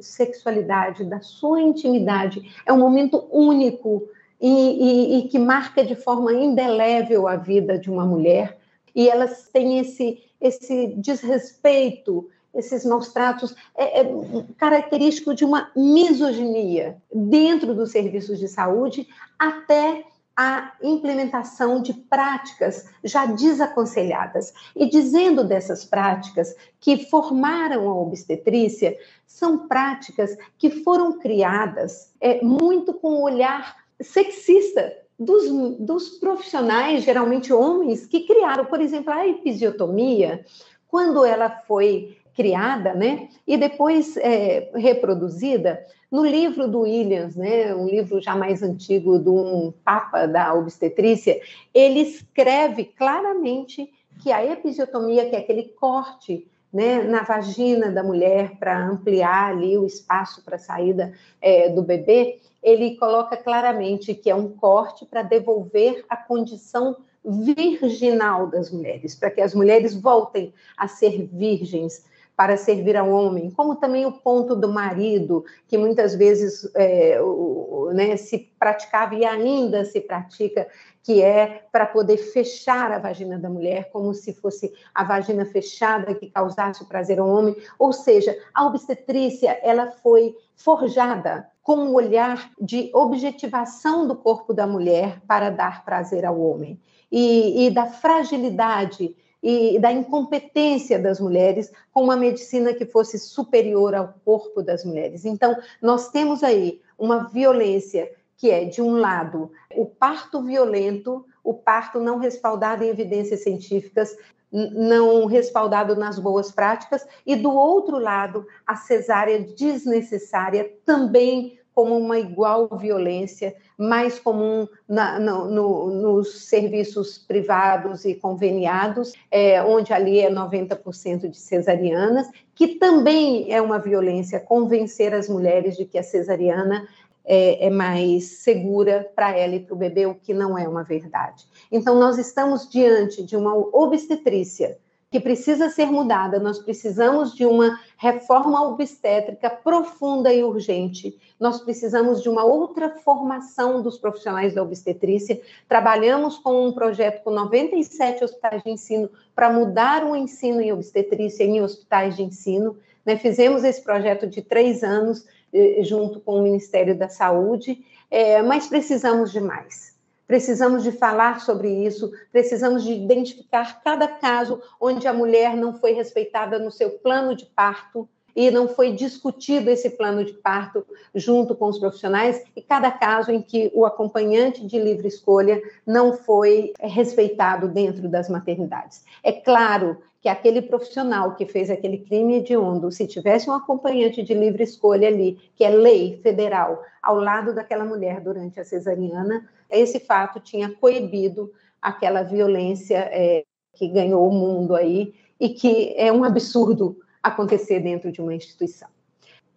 [0.00, 2.54] sexualidade, da sua intimidade.
[2.64, 4.08] É um momento único
[4.40, 8.56] e, e, e que marca de forma indelével a vida de uma mulher.
[8.94, 16.96] E elas têm esse, esse desrespeito, esses maus tratos, é, é característico de uma misoginia
[17.12, 20.04] dentro dos serviços de saúde, até
[20.40, 24.54] a implementação de práticas já desaconselhadas.
[24.76, 28.96] E dizendo dessas práticas que formaram a obstetrícia,
[29.26, 37.52] são práticas que foram criadas é, muito com o olhar sexista dos, dos profissionais, geralmente
[37.52, 40.46] homens, que criaram, por exemplo, a episiotomia,
[40.86, 47.88] quando ela foi criada, né, e depois é, reproduzida, no livro do Williams, né, um
[47.88, 51.40] livro já mais antigo de um papa da obstetrícia,
[51.74, 58.52] ele escreve claramente que a episiotomia, que é aquele corte né, na vagina da mulher
[58.56, 64.30] para ampliar ali o espaço para a saída é, do bebê, ele coloca claramente que
[64.30, 70.54] é um corte para devolver a condição virginal das mulheres, para que as mulheres voltem
[70.76, 72.06] a ser virgens
[72.38, 77.90] para servir ao homem, como também o ponto do marido, que muitas vezes é, o,
[77.92, 80.68] né, se praticava e ainda se pratica,
[81.02, 86.14] que é para poder fechar a vagina da mulher, como se fosse a vagina fechada
[86.14, 87.56] que causasse o prazer ao homem.
[87.76, 94.64] Ou seja, a obstetrícia ela foi forjada com um olhar de objetivação do corpo da
[94.64, 96.78] mulher para dar prazer ao homem
[97.10, 103.94] e, e da fragilidade e da incompetência das mulheres com uma medicina que fosse superior
[103.94, 105.24] ao corpo das mulheres.
[105.24, 111.54] Então, nós temos aí uma violência que é, de um lado, o parto violento, o
[111.54, 114.16] parto não respaldado em evidências científicas,
[114.50, 122.18] não respaldado nas boas práticas, e do outro lado, a cesárea desnecessária, também como uma
[122.18, 130.18] igual violência, mais comum na, no, no, nos serviços privados e conveniados, é, onde ali
[130.18, 136.02] é 90% de cesarianas, que também é uma violência convencer as mulheres de que a
[136.02, 136.84] cesariana
[137.24, 140.82] é, é mais segura para ela e para o bebê, o que não é uma
[140.82, 141.46] verdade.
[141.70, 144.76] Então, nós estamos diante de uma obstetrícia
[145.10, 146.38] que precisa ser mudada.
[146.38, 151.18] Nós precisamos de uma reforma obstétrica profunda e urgente.
[151.40, 155.40] Nós precisamos de uma outra formação dos profissionais da obstetrícia.
[155.66, 161.44] Trabalhamos com um projeto com 97 hospitais de ensino para mudar o ensino em obstetrícia
[161.44, 162.76] em hospitais de ensino.
[163.04, 163.16] Né?
[163.16, 168.66] Fizemos esse projeto de três anos eh, junto com o Ministério da Saúde, é, mas
[168.66, 169.87] precisamos de mais.
[170.28, 175.92] Precisamos de falar sobre isso, precisamos de identificar cada caso onde a mulher não foi
[175.92, 181.54] respeitada no seu plano de parto e não foi discutido esse plano de parto junto
[181.56, 186.74] com os profissionais e cada caso em que o acompanhante de livre escolha não foi
[186.78, 189.04] respeitado dentro das maternidades.
[189.24, 194.34] É claro que aquele profissional que fez aquele crime hediondo, se tivesse um acompanhante de
[194.34, 200.00] livre escolha ali, que é lei federal, ao lado daquela mulher durante a cesariana, esse
[200.00, 206.24] fato tinha coibido aquela violência é, que ganhou o mundo aí e que é um
[206.24, 208.88] absurdo acontecer dentro de uma instituição.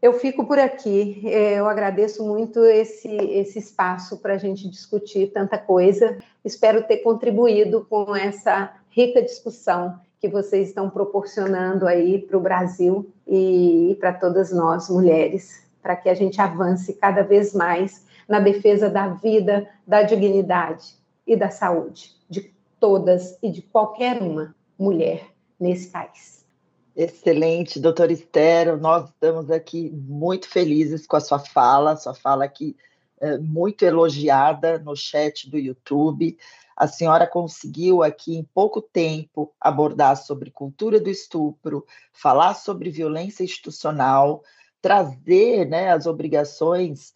[0.02, 1.22] Eu fico por aqui.
[1.26, 6.18] É, eu agradeço muito esse, esse espaço para a gente discutir tanta coisa.
[6.44, 13.12] Espero ter contribuído com essa rica discussão que vocês estão proporcionando aí para o Brasil
[13.28, 18.90] e para todas nós mulheres, para que a gente avance cada vez mais na defesa
[18.90, 20.96] da vida, da dignidade
[21.28, 25.28] e da saúde de todas e de qualquer uma mulher
[25.60, 26.46] nesse país.
[26.96, 28.78] Excelente, doutora Esther.
[28.78, 32.76] Nós estamos aqui muito felizes com a sua fala, sua fala aqui
[33.20, 36.38] é, muito elogiada no chat do YouTube
[36.82, 43.44] a senhora conseguiu aqui em pouco tempo abordar sobre cultura do estupro, falar sobre violência
[43.44, 44.44] institucional,
[44.82, 47.14] trazer né, as obrigações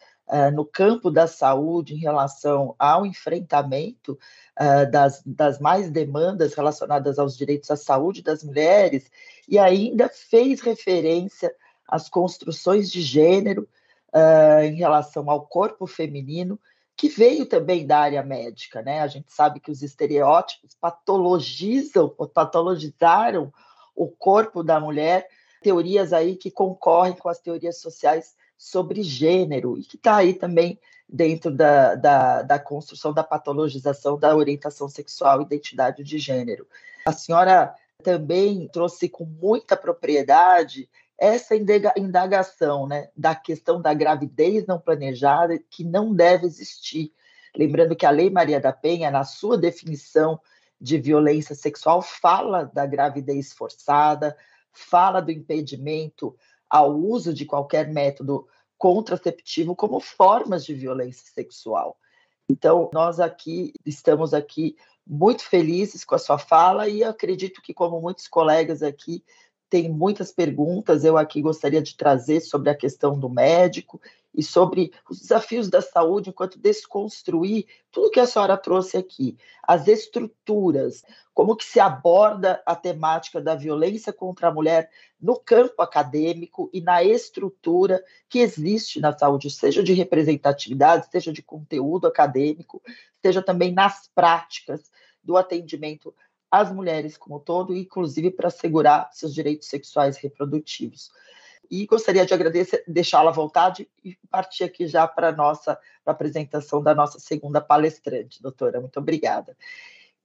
[0.54, 4.18] no campo da saúde em relação ao enfrentamento
[4.60, 9.12] uh, das, das mais demandas relacionadas aos direitos à saúde das mulheres,
[9.48, 11.54] e ainda fez referência
[11.88, 13.68] às construções de gênero
[14.14, 16.60] uh, em relação ao corpo feminino
[16.98, 19.02] que veio também da área médica, né?
[19.02, 23.52] A gente sabe que os estereótipos patologizam, patologizaram
[23.94, 25.28] o corpo da mulher,
[25.62, 30.80] teorias aí que concorrem com as teorias sociais sobre gênero, e que está aí também
[31.08, 36.68] dentro da, da, da, construção da patologização da orientação sexual e identidade de gênero.
[37.06, 44.80] A senhora também trouxe com muita propriedade essa indagação né, da questão da gravidez não
[44.80, 47.14] planejada, que não deve existir.
[47.56, 50.40] Lembrando que a Lei Maria da Penha, na sua definição
[50.80, 54.36] de violência sexual, fala da gravidez forçada,
[54.74, 56.36] fala do impedimento
[56.70, 58.48] ao uso de qualquer método
[58.78, 61.98] contraceptivo como formas de violência sexual.
[62.50, 68.02] Então, nós aqui estamos aqui muito felizes com a sua fala e acredito que, como
[68.02, 69.24] muitos colegas aqui,
[69.70, 71.04] tem muitas perguntas.
[71.04, 74.02] Eu aqui gostaria de trazer sobre a questão do médico
[74.38, 79.88] e sobre os desafios da saúde enquanto desconstruir tudo que a senhora trouxe aqui, as
[79.88, 86.70] estruturas, como que se aborda a temática da violência contra a mulher no campo acadêmico
[86.74, 92.82] e na estrutura que existe na saúde, seja de representatividade, seja de conteúdo acadêmico,
[93.22, 94.92] seja também nas práticas
[95.24, 96.14] do atendimento
[96.52, 101.12] às mulheres como todo, inclusive para assegurar seus direitos sexuais reprodutivos.
[101.70, 106.14] E gostaria de agradecer, deixá-la à vontade e partir aqui já para a nossa pra
[106.14, 108.80] apresentação da nossa segunda palestrante, doutora.
[108.80, 109.56] Muito obrigada.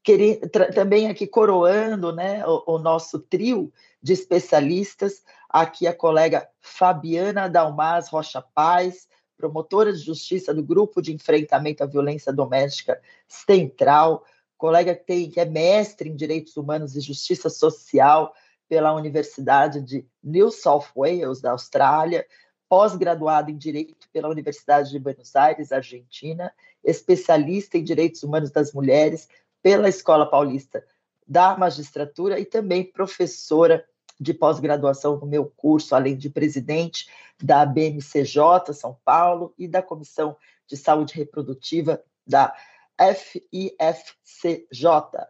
[0.03, 0.41] Queria,
[0.75, 3.73] também aqui coroando né, o, o, nosso trio
[4.03, 11.13] de especialistas, aqui a colega Fabiana Dalmas Rocha Paz, promotora de justiça do Grupo de
[11.13, 14.25] Enfrentamento à Violência Doméstica Central,
[14.57, 18.35] colega que, tem, que é mestre em Direitos Humanos e Justiça Social
[18.71, 22.25] pela Universidade de New South Wales, da Austrália,
[22.69, 26.53] pós-graduado em Direito pela Universidade de Buenos Aires, Argentina,
[26.85, 29.29] especialista em Direitos Humanos das Mulheres
[29.61, 30.85] pela Escola Paulista
[31.27, 33.85] da Magistratura e também professora
[34.21, 37.09] de pós-graduação no meu curso, além de presidente
[37.43, 40.37] da BMCJ São Paulo e da Comissão
[40.69, 42.55] de Saúde Reprodutiva da
[43.01, 44.85] FIFCJ,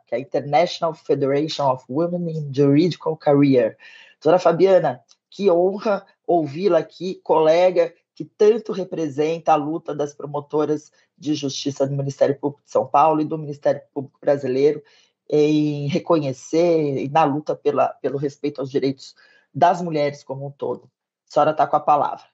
[0.07, 3.77] que é a International Federation of Women in Juridical Career.
[4.15, 5.01] Doutora Fabiana,
[5.31, 11.97] que honra ouvi-la aqui, colega que tanto representa a luta das promotoras de justiça do
[11.97, 14.83] Ministério Público de São Paulo e do Ministério Público Brasileiro
[15.29, 19.15] em reconhecer e na luta pela, pelo respeito aos direitos
[19.55, 20.91] das mulheres como um todo.
[21.29, 22.25] A senhora está com a palavra.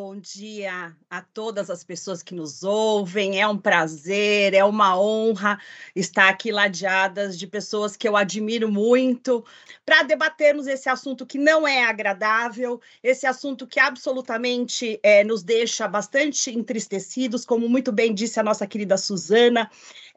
[0.00, 3.40] Bom dia a todas as pessoas que nos ouvem.
[3.40, 5.58] É um prazer, é uma honra
[5.92, 9.44] estar aqui ladeadas de pessoas que eu admiro muito
[9.84, 15.88] para debatermos esse assunto que não é agradável, esse assunto que absolutamente é, nos deixa
[15.88, 19.68] bastante entristecidos, como muito bem disse a nossa querida Suzana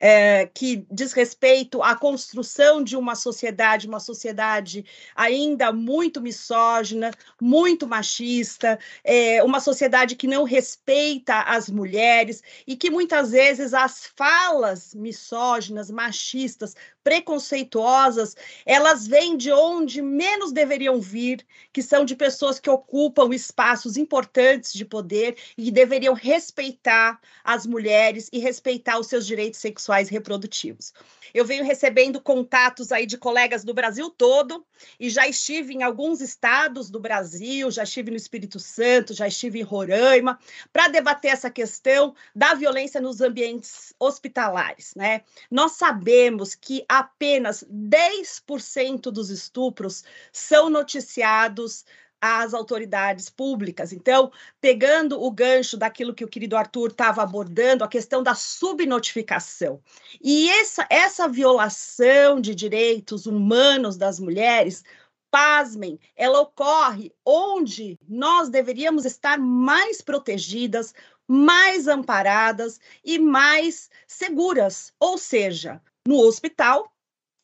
[0.01, 4.83] é, que diz respeito à construção de uma sociedade, uma sociedade
[5.15, 12.89] ainda muito misógina, muito machista, é, uma sociedade que não respeita as mulheres e que
[12.89, 18.35] muitas vezes as falas misóginas, machistas, preconceituosas,
[18.65, 24.73] elas vêm de onde menos deveriam vir, que são de pessoas que ocupam espaços importantes
[24.73, 30.93] de poder e deveriam respeitar as mulheres e respeitar os seus direitos sexuais e reprodutivos.
[31.33, 34.65] Eu venho recebendo contatos aí de colegas do Brasil todo
[34.99, 39.59] e já estive em alguns estados do Brasil, já estive no Espírito Santo, já estive
[39.59, 40.37] em Roraima,
[40.73, 45.21] para debater essa questão da violência nos ambientes hospitalares, né?
[45.49, 51.85] Nós sabemos que apenas 10% dos estupros são noticiados
[52.19, 53.93] às autoridades públicas.
[53.93, 54.29] Então,
[54.59, 59.81] pegando o gancho daquilo que o querido Arthur estava abordando, a questão da subnotificação.
[60.21, 64.83] E essa, essa violação de direitos humanos das mulheres,
[65.31, 70.93] pasmem, ela ocorre onde nós deveríamos estar mais protegidas,
[71.25, 76.91] mais amparadas e mais seguras, ou seja, no hospital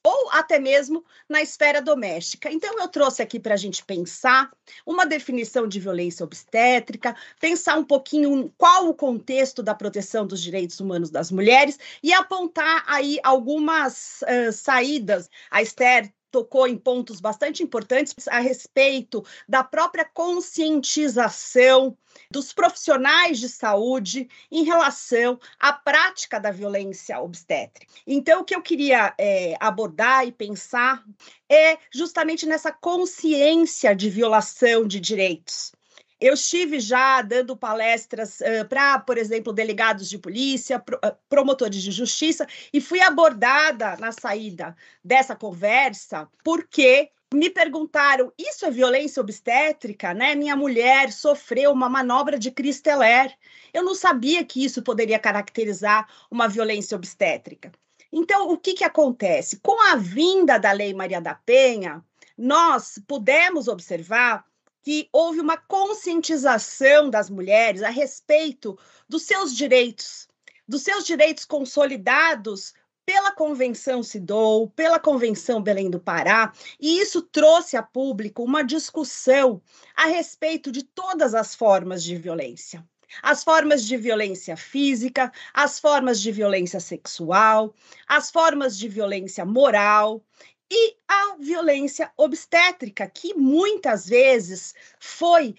[0.08, 2.49] ou até mesmo na esfera doméstica.
[2.49, 4.49] Então, eu trouxe aqui para a gente pensar
[4.86, 10.80] uma definição de violência obstétrica, pensar um pouquinho qual o contexto da proteção dos direitos
[10.80, 15.30] humanos das mulheres e apontar aí algumas uh, saídas.
[15.51, 21.97] A Esther tocou em pontos bastante importantes a respeito da própria conscientização
[22.32, 27.88] dos profissionais de saúde em relação à prática da violência obstétrica.
[28.05, 31.03] Então, o que eu queria é, abordar e pensar
[31.49, 35.76] é justamente nessa consciência de violação de direitos.
[36.20, 41.82] Eu estive já dando palestras uh, para, por exemplo, delegados de polícia, pro, uh, promotores
[41.82, 49.22] de justiça, e fui abordada na saída dessa conversa porque me perguntaram: isso é violência
[49.22, 50.13] obstétrica?
[50.13, 50.34] Né?
[50.34, 53.36] Minha mulher sofreu uma manobra de Cristeler.
[53.74, 57.72] Eu não sabia que isso poderia caracterizar uma violência obstétrica.
[58.11, 59.59] Então, o que, que acontece?
[59.59, 62.03] Com a vinda da Lei Maria da Penha,
[62.38, 64.45] nós pudemos observar
[64.88, 68.80] que houve uma conscientização das mulheres a respeito
[69.10, 70.30] dos seus direitos,
[70.66, 72.74] dos seus direitos consolidados
[73.06, 79.62] pela Convenção CIDOU, pela Convenção Belém do Pará, e isso trouxe a público uma discussão
[79.94, 82.82] a respeito de todas as formas de violência.
[83.22, 87.76] As formas de violência física, as formas de violência sexual,
[88.08, 90.24] as formas de violência moral
[90.72, 95.55] e a violência obstétrica, que muitas vezes foi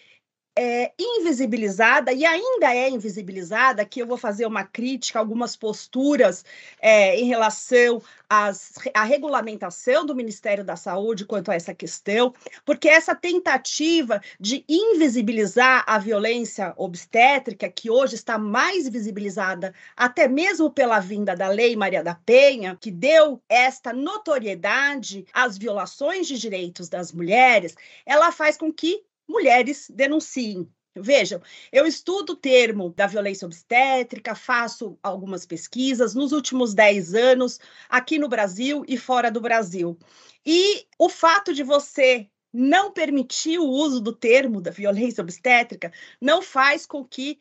[0.61, 6.44] é, invisibilizada e ainda é invisibilizada, que eu vou fazer uma crítica, algumas posturas
[6.82, 12.34] é, em relação às, à regulamentação do Ministério da Saúde quanto a essa questão,
[12.64, 20.72] porque essa tentativa de invisibilizar a violência obstétrica, que hoje está mais visibilizada até mesmo
[20.72, 26.88] pela vinda da Lei Maria da Penha, que deu esta notoriedade às violações de direitos
[26.88, 30.68] das mulheres, ela faz com que mulheres denunciem.
[30.97, 37.61] Vejam, eu estudo o termo da violência obstétrica, faço algumas pesquisas nos últimos 10 anos,
[37.89, 39.97] aqui no Brasil e fora do Brasil.
[40.45, 46.43] E o fato de você não permitir o uso do termo da violência obstétrica não
[46.43, 47.39] faz com que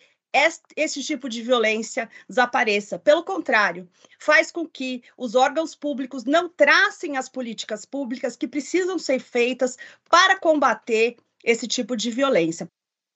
[0.75, 2.99] esse tipo de violência desapareça.
[2.99, 8.99] Pelo contrário, faz com que os órgãos públicos não tracem as políticas públicas que precisam
[8.99, 9.77] ser feitas
[10.09, 11.15] para combater
[11.47, 12.69] esse tipo de violência.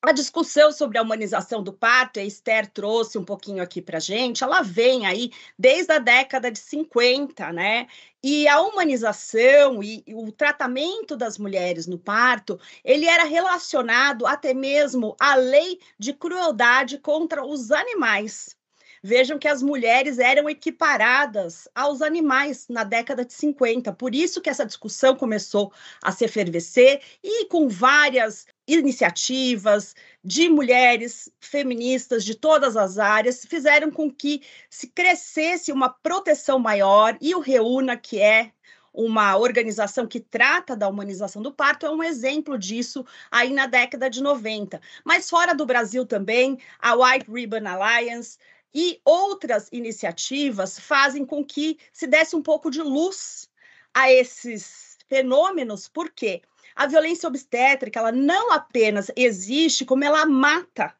[0.03, 4.43] A discussão sobre a humanização do parto, a Esther trouxe um pouquinho aqui para gente,
[4.43, 7.87] ela vem aí desde a década de 50, né?
[8.23, 14.55] E a humanização e, e o tratamento das mulheres no parto, ele era relacionado até
[14.55, 18.57] mesmo à lei de crueldade contra os animais,
[19.03, 23.91] Vejam que as mulheres eram equiparadas aos animais na década de 50.
[23.93, 25.73] Por isso que essa discussão começou
[26.03, 33.89] a se efervescer e com várias iniciativas de mulheres feministas de todas as áreas fizeram
[33.89, 38.51] com que se crescesse uma proteção maior e o Reúna, que é
[38.93, 44.09] uma organização que trata da humanização do parto, é um exemplo disso aí na década
[44.09, 44.81] de 90.
[45.03, 48.37] Mas fora do Brasil também, a White Ribbon Alliance
[48.73, 53.49] e outras iniciativas fazem com que se desse um pouco de luz
[53.93, 56.41] a esses fenômenos, porque
[56.75, 60.95] a violência obstétrica ela não apenas existe, como ela mata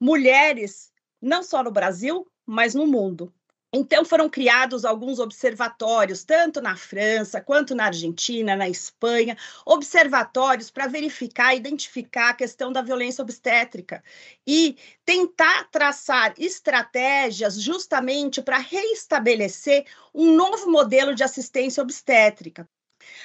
[0.00, 3.32] mulheres, não só no Brasil, mas no mundo.
[3.74, 10.86] Então, foram criados alguns observatórios, tanto na França, quanto na Argentina, na Espanha, observatórios para
[10.86, 14.04] verificar, identificar a questão da violência obstétrica
[14.46, 22.68] e tentar traçar estratégias justamente para reestabelecer um novo modelo de assistência obstétrica.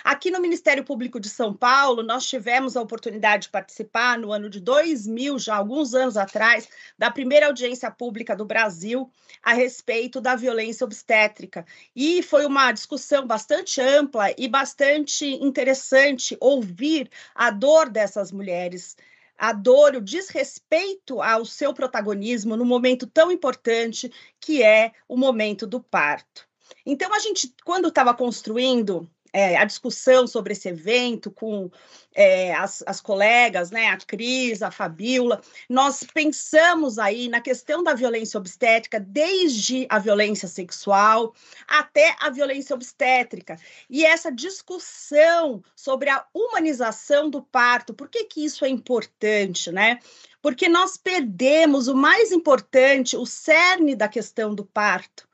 [0.04, 4.50] Aqui no Ministério Público de São Paulo, nós tivemos a oportunidade de participar no ano
[4.50, 6.68] de 2000, já alguns anos atrás,
[6.98, 9.12] da primeira audiência pública do Brasil
[9.42, 11.66] a respeito da violência obstétrica.
[11.96, 18.96] E foi uma discussão bastante ampla e bastante interessante ouvir a dor dessas mulheres
[19.38, 25.68] a dor, o desrespeito ao seu protagonismo no momento tão importante que é o momento
[25.68, 26.48] do parto.
[26.86, 31.70] Então, a gente, quando estava construindo é, a discussão sobre esse evento com
[32.14, 37.94] é, as, as, colegas, né, a Cris, a Fabiola, nós pensamos aí na questão da
[37.94, 41.36] violência obstétrica, desde a violência sexual
[41.68, 43.58] até a violência obstétrica.
[43.90, 50.00] E essa discussão sobre a humanização do parto, por que, que isso é importante, né?
[50.42, 55.28] Porque nós perdemos o mais importante, o cerne da questão do parto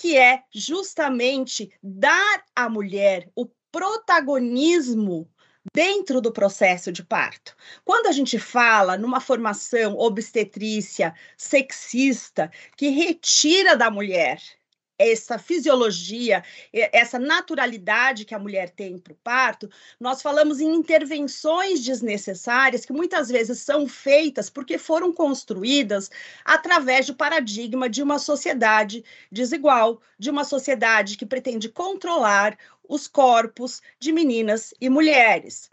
[0.00, 5.30] que é justamente dar à mulher o protagonismo
[5.74, 7.54] dentro do processo de parto.
[7.84, 14.40] Quando a gente fala numa formação obstetrícia sexista que retira da mulher
[15.00, 21.82] essa fisiologia, essa naturalidade que a mulher tem para o parto, nós falamos em intervenções
[21.82, 26.10] desnecessárias que muitas vezes são feitas porque foram construídas
[26.44, 33.80] através do paradigma de uma sociedade desigual, de uma sociedade que pretende controlar os corpos
[33.98, 35.70] de meninas e mulheres.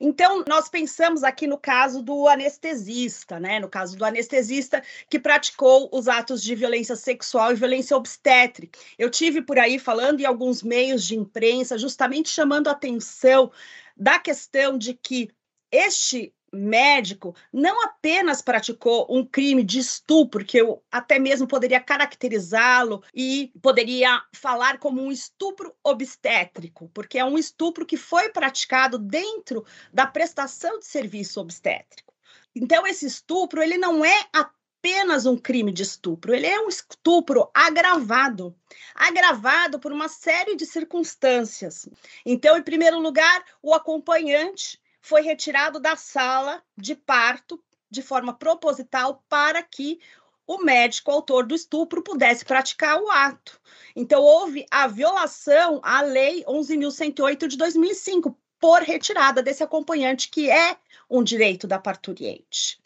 [0.00, 3.60] Então, nós pensamos aqui no caso do anestesista, né?
[3.60, 8.78] No caso do anestesista que praticou os atos de violência sexual e violência obstétrica.
[8.98, 13.52] Eu tive por aí falando em alguns meios de imprensa, justamente chamando a atenção
[13.94, 15.28] da questão de que
[15.70, 23.02] este médico não apenas praticou um crime de estupro, que eu até mesmo poderia caracterizá-lo
[23.14, 29.64] e poderia falar como um estupro obstétrico, porque é um estupro que foi praticado dentro
[29.92, 32.12] da prestação de serviço obstétrico.
[32.54, 37.50] Então esse estupro, ele não é apenas um crime de estupro, ele é um estupro
[37.54, 38.56] agravado,
[38.94, 41.86] agravado por uma série de circunstâncias.
[42.24, 49.24] Então, em primeiro lugar, o acompanhante foi retirado da sala de parto de forma proposital
[49.28, 49.98] para que
[50.46, 53.60] o médico autor do estupro pudesse praticar o ato.
[53.94, 60.76] Então, houve a violação à Lei 11.108 de 2005 por retirada desse acompanhante, que é
[61.08, 62.80] um direito da parturiente.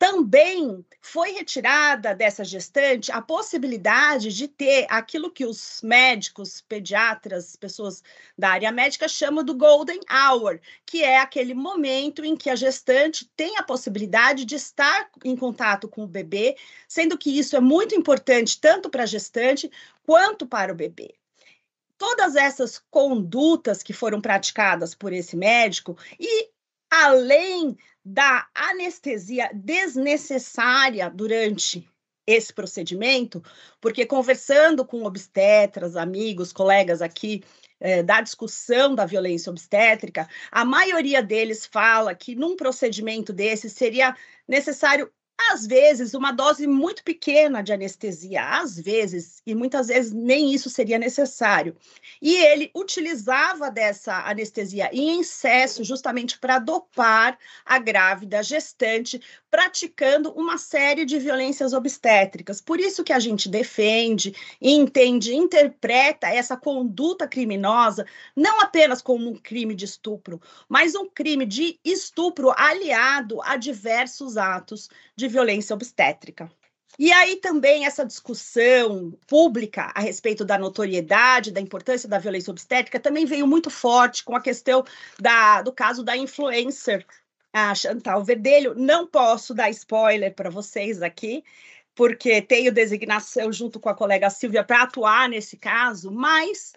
[0.00, 8.02] Também foi retirada dessa gestante a possibilidade de ter aquilo que os médicos, pediatras, pessoas
[8.36, 13.30] da área médica chamam do golden hour, que é aquele momento em que a gestante
[13.36, 16.56] tem a possibilidade de estar em contato com o bebê,
[16.88, 19.70] sendo que isso é muito importante tanto para a gestante
[20.06, 21.14] quanto para o bebê.
[21.98, 26.48] Todas essas condutas que foram praticadas por esse médico e
[26.90, 31.88] além da anestesia desnecessária durante
[32.26, 33.42] esse procedimento,
[33.80, 37.42] porque conversando com obstetras, amigos, colegas aqui
[37.80, 44.14] é, da discussão da violência obstétrica, a maioria deles fala que num procedimento desse seria
[44.46, 45.10] necessário
[45.48, 50.68] às vezes, uma dose muito pequena de anestesia, às vezes, e muitas vezes nem isso
[50.68, 51.76] seria necessário.
[52.20, 59.20] E ele utilizava dessa anestesia em excesso, justamente para dopar a grávida gestante,
[59.50, 62.60] praticando uma série de violências obstétricas.
[62.60, 69.36] Por isso que a gente defende, entende, interpreta essa conduta criminosa não apenas como um
[69.36, 76.50] crime de estupro, mas um crime de estupro aliado a diversos atos de violência obstétrica.
[76.98, 83.00] E aí também essa discussão pública a respeito da notoriedade, da importância da violência obstétrica
[83.00, 84.84] também veio muito forte com a questão
[85.18, 87.06] da, do caso da influencer
[87.52, 88.74] a Chantal Verdelho.
[88.74, 91.44] Não posso dar spoiler para vocês aqui,
[91.94, 96.72] porque tenho designação junto com a colega Silvia para atuar nesse caso, mas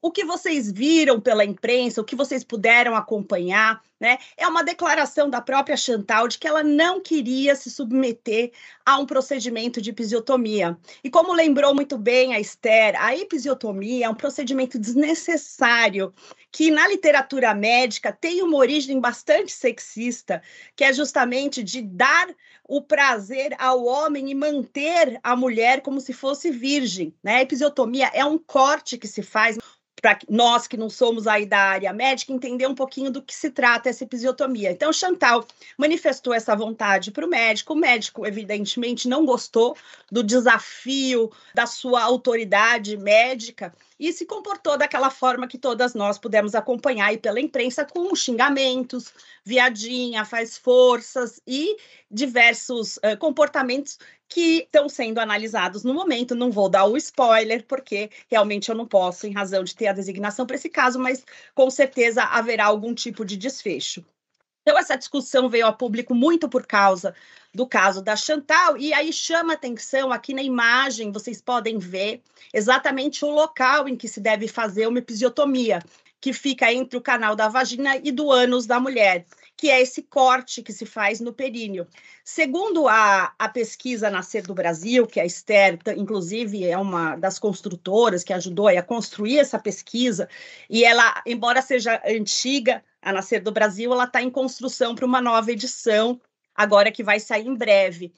[0.00, 5.28] o que vocês viram pela imprensa, o que vocês puderam acompanhar, né, é uma declaração
[5.28, 8.50] da própria Chantal de que ela não queria se submeter
[8.84, 10.78] a um procedimento de episiotomia.
[11.04, 16.14] E como lembrou muito bem a Esther, a episiotomia é um procedimento desnecessário
[16.50, 20.42] que na literatura médica tem uma origem bastante sexista,
[20.74, 22.28] que é justamente de dar
[22.66, 27.14] o prazer ao homem e manter a mulher como se fosse virgem.
[27.22, 27.36] Né?
[27.36, 29.58] A episiotomia é um corte que se faz
[30.00, 33.50] para nós que não somos aí da área médica entender um pouquinho do que se
[33.50, 34.70] trata essa episiotomia.
[34.70, 35.46] Então, Chantal
[35.76, 37.74] manifestou essa vontade para o médico.
[37.74, 39.76] O médico, evidentemente, não gostou
[40.10, 46.54] do desafio da sua autoridade médica e se comportou daquela forma que todas nós pudemos
[46.54, 49.12] acompanhar aí pela imprensa, com xingamentos,
[49.44, 51.76] viadinha, faz forças e
[52.10, 56.34] diversos uh, comportamentos que estão sendo analisados no momento.
[56.34, 59.92] Não vou dar o spoiler, porque realmente eu não posso, em razão de ter a
[59.92, 61.22] designação para esse caso, mas
[61.54, 64.02] com certeza haverá algum tipo de desfecho.
[64.62, 67.14] Então, essa discussão veio a público muito por causa
[67.52, 72.22] do caso da Chantal, e aí chama atenção aqui na imagem, vocês podem ver
[72.54, 75.82] exatamente o local em que se deve fazer uma episiotomia,
[76.20, 79.26] que fica entre o canal da vagina e do ânus da mulher
[79.60, 81.86] que é esse corte que se faz no períneo.
[82.24, 88.24] Segundo a, a pesquisa Nascer do Brasil, que a Esther, inclusive, é uma das construtoras
[88.24, 90.30] que ajudou a construir essa pesquisa,
[90.70, 95.20] e ela, embora seja antiga, a Nascer do Brasil, ela está em construção para uma
[95.20, 96.18] nova edição,
[96.60, 98.12] agora que vai sair em breve.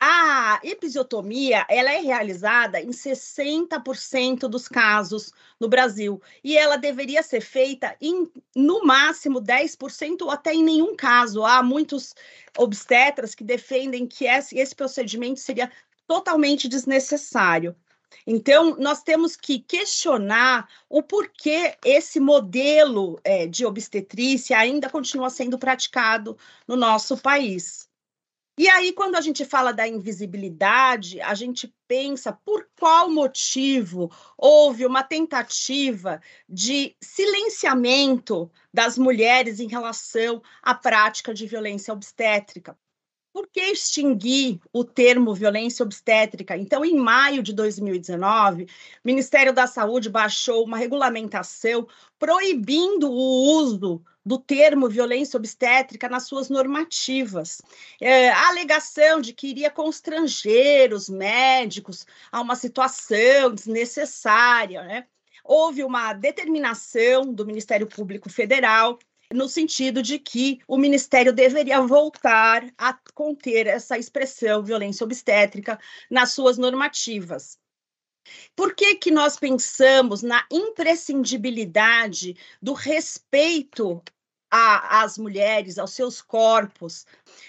[0.00, 7.40] A episiotomia ela é realizada em 60% dos casos no Brasil e ela deveria ser
[7.40, 11.44] feita em no máximo 10% ou até em nenhum caso.
[11.44, 12.16] Há muitos
[12.58, 15.70] obstetras que defendem que esse, esse procedimento seria
[16.04, 17.76] totalmente desnecessário.
[18.26, 25.58] Então, nós temos que questionar o porquê esse modelo é, de obstetrícia ainda continua sendo
[25.58, 26.36] praticado
[26.66, 27.88] no nosso país.
[28.56, 34.86] E aí, quando a gente fala da invisibilidade, a gente pensa por qual motivo houve
[34.86, 42.78] uma tentativa de silenciamento das mulheres em relação à prática de violência obstétrica.
[43.34, 46.56] Por que extinguir o termo violência obstétrica?
[46.56, 48.68] Então, em maio de 2019, o
[49.04, 56.48] Ministério da Saúde baixou uma regulamentação proibindo o uso do termo violência obstétrica nas suas
[56.48, 57.60] normativas.
[58.00, 64.80] É, a alegação de que iria constranger os médicos a uma situação desnecessária.
[64.84, 65.06] Né?
[65.42, 68.96] Houve uma determinação do Ministério Público Federal
[69.32, 75.78] no sentido de que o Ministério deveria voltar a conter essa expressão violência obstétrica
[76.10, 77.58] nas suas normativas.
[78.56, 84.02] Por que, que nós pensamos na imprescindibilidade do respeito
[84.50, 87.04] às mulheres, aos seus corpos,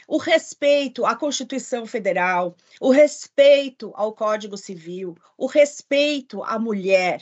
[0.07, 7.21] o respeito à Constituição Federal, o respeito ao Código Civil, o respeito à mulher?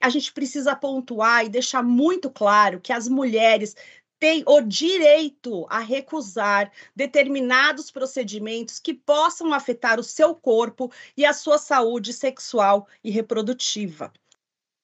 [0.00, 3.74] A gente precisa pontuar e deixar muito claro que as mulheres
[4.18, 11.32] tem o direito a recusar determinados procedimentos que possam afetar o seu corpo e a
[11.32, 14.12] sua saúde sexual e reprodutiva.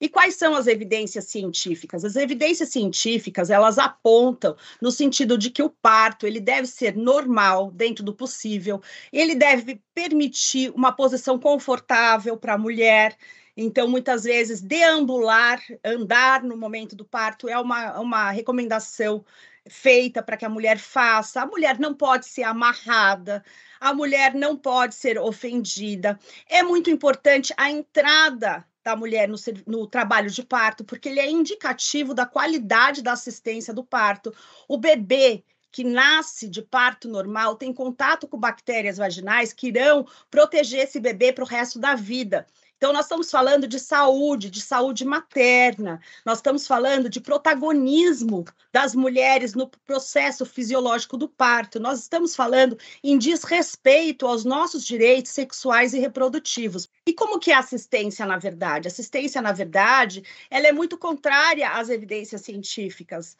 [0.02, 2.04] E quais são as evidências científicas?
[2.04, 7.70] As evidências científicas, elas apontam no sentido de que o parto, ele deve ser normal
[7.70, 8.82] dentro do possível,
[9.12, 13.16] ele deve permitir uma posição confortável para a mulher,
[13.56, 19.24] então, muitas vezes, deambular, andar no momento do parto é uma, uma recomendação
[19.68, 21.42] feita para que a mulher faça.
[21.42, 23.44] A mulher não pode ser amarrada,
[23.80, 26.18] a mulher não pode ser ofendida.
[26.48, 29.36] É muito importante a entrada da mulher no,
[29.66, 34.34] no, trabalho de parto, porque ele é indicativo da qualidade da assistência do parto.
[34.66, 40.80] O bebê que nasce de parto normal tem contato com bactérias vaginais que irão proteger
[40.80, 42.46] esse bebê para o resto da vida.
[42.82, 48.92] Então, nós estamos falando de saúde, de saúde materna, nós estamos falando de protagonismo das
[48.92, 55.94] mulheres no processo fisiológico do parto, nós estamos falando em desrespeito aos nossos direitos sexuais
[55.94, 56.88] e reprodutivos.
[57.06, 58.88] E como que é assistência, na verdade?
[58.88, 63.36] Assistência, na verdade, ela é muito contrária às evidências científicas.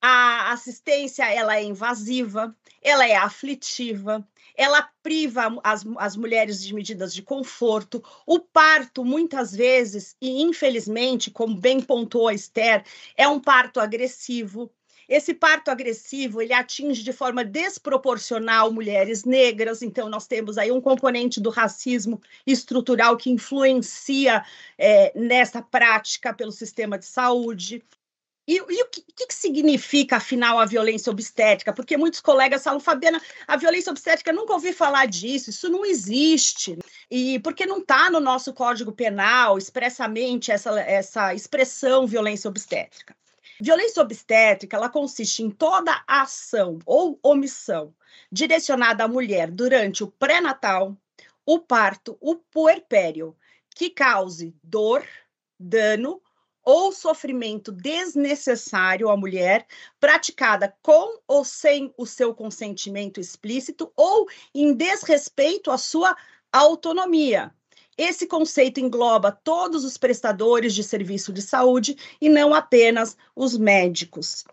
[0.00, 4.24] A assistência ela é invasiva, ela é aflitiva,
[4.54, 8.02] ela priva as, as mulheres de medidas de conforto.
[8.26, 12.84] O parto, muitas vezes, e infelizmente, como bem pontuou a Esther,
[13.16, 14.70] é um parto agressivo.
[15.08, 20.80] Esse parto agressivo ele atinge de forma desproporcional mulheres negras, então nós temos aí um
[20.80, 24.44] componente do racismo estrutural que influencia
[24.78, 27.84] é, nessa prática pelo sistema de saúde.
[28.46, 31.72] E, e o que, que, significa, afinal, a violência obstétrica?
[31.72, 36.78] Porque muitos colegas falam, Fabiana, a violência obstétrica, nunca ouvi falar disso, isso não existe.
[37.10, 43.16] E porque não está no nosso Código Penal expressamente essa, essa expressão violência obstétrica.
[43.60, 47.94] Violência obstétrica, ela consiste em toda ação ou omissão
[48.30, 50.96] direcionada à mulher durante o pré-natal,
[51.46, 53.36] o parto, o puerpério,
[53.74, 55.06] que cause dor,
[55.58, 56.20] dano
[56.64, 59.66] ou sofrimento desnecessário à mulher,
[60.00, 66.16] praticada com ou sem o seu consentimento explícito ou em desrespeito à sua
[66.52, 67.52] autonomia.
[67.96, 74.44] Esse conceito engloba todos os prestadores de serviço de saúde e não apenas os médicos.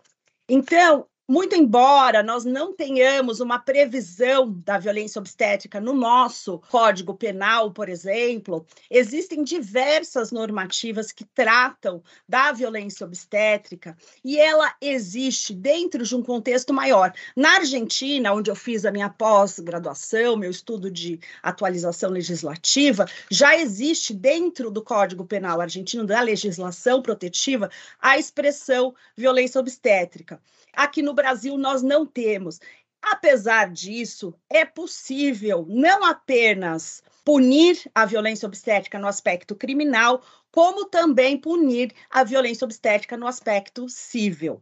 [0.48, 7.70] Então, muito embora nós não tenhamos uma previsão da violência obstétrica no nosso Código Penal,
[7.70, 16.14] por exemplo, existem diversas normativas que tratam da violência obstétrica e ela existe dentro de
[16.14, 17.14] um contexto maior.
[17.34, 24.12] Na Argentina, onde eu fiz a minha pós-graduação, meu estudo de atualização legislativa, já existe
[24.12, 30.38] dentro do Código Penal argentino, da legislação protetiva, a expressão violência obstétrica.
[30.74, 32.58] Aqui no Brasil, nós não temos.
[33.00, 40.20] Apesar disso, é possível não apenas punir a violência obstétrica no aspecto criminal,
[40.50, 44.60] como também punir a violência obstétrica no aspecto civil.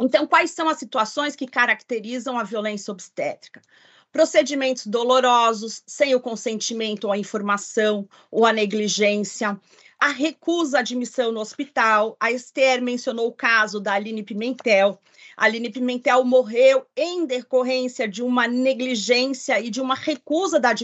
[0.00, 3.62] Então, quais são as situações que caracterizam a violência obstétrica?
[4.10, 9.56] Procedimentos dolorosos, sem o consentimento ou a informação ou a negligência,
[10.02, 12.16] a recusa à admissão no hospital.
[12.18, 14.98] A Esther mencionou o caso da Aline Pimentel.
[15.36, 20.74] A Aline Pimentel morreu em decorrência de uma negligência e de uma recusa da,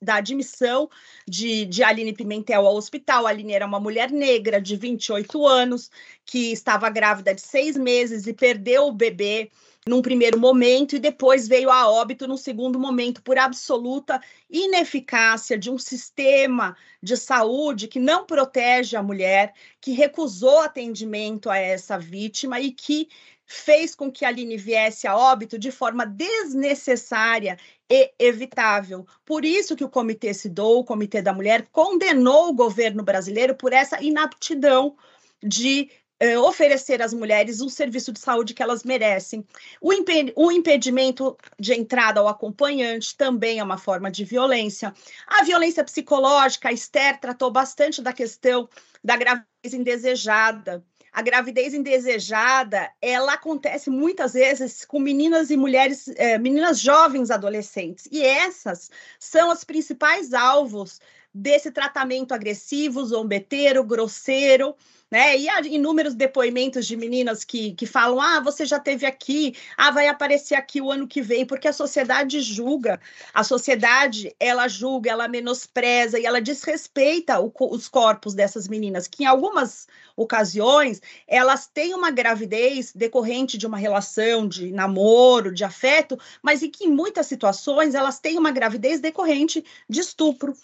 [0.00, 0.88] da admissão
[1.28, 3.26] de, de Aline Pimentel ao hospital.
[3.26, 5.90] A Aline era uma mulher negra de 28 anos,
[6.24, 9.50] que estava grávida de seis meses e perdeu o bebê
[9.86, 15.70] num primeiro momento e depois veio a óbito num segundo momento por absoluta ineficácia de
[15.70, 22.60] um sistema de saúde que não protege a mulher, que recusou atendimento a essa vítima
[22.60, 23.08] e que
[23.44, 27.58] fez com que a Aline viesse a óbito de forma desnecessária
[27.90, 29.04] e evitável.
[29.26, 33.72] Por isso que o Comitê Cidou, o Comitê da Mulher, condenou o governo brasileiro por
[33.72, 34.96] essa inaptidão
[35.42, 35.90] de
[36.22, 39.44] uh, oferecer às mulheres um serviço de saúde que elas merecem.
[39.80, 39.90] O,
[40.36, 44.94] o impedimento de entrada ao acompanhante também é uma forma de violência.
[45.26, 48.68] A violência psicológica, a Esther tratou bastante da questão
[49.02, 50.84] da gravidez indesejada.
[51.12, 58.08] A gravidez indesejada, ela acontece muitas vezes com meninas e mulheres, eh, meninas jovens adolescentes.
[58.10, 60.98] E essas são os principais alvos
[61.34, 64.74] desse tratamento agressivo, zombeteiro, grosseiro,
[65.12, 65.36] né?
[65.36, 69.90] E há inúmeros depoimentos de meninas que, que falam: ah, você já teve aqui, ah,
[69.90, 72.98] vai aparecer aqui o ano que vem, porque a sociedade julga,
[73.34, 79.22] a sociedade ela julga, ela menospreza e ela desrespeita o, os corpos dessas meninas, que
[79.22, 86.18] em algumas ocasiões elas têm uma gravidez decorrente de uma relação de namoro, de afeto,
[86.42, 90.54] mas em que em muitas situações elas têm uma gravidez decorrente de estupro,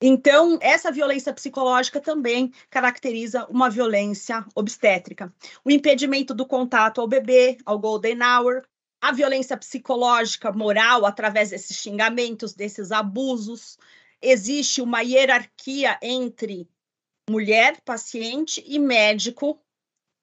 [0.00, 5.32] então, essa violência psicológica também caracteriza uma violência obstétrica.
[5.64, 8.62] O impedimento do contato ao bebê, ao golden hour,
[9.00, 13.78] a violência psicológica, moral, através desses xingamentos, desses abusos.
[14.20, 16.68] Existe uma hierarquia entre
[17.28, 19.58] mulher, paciente e médico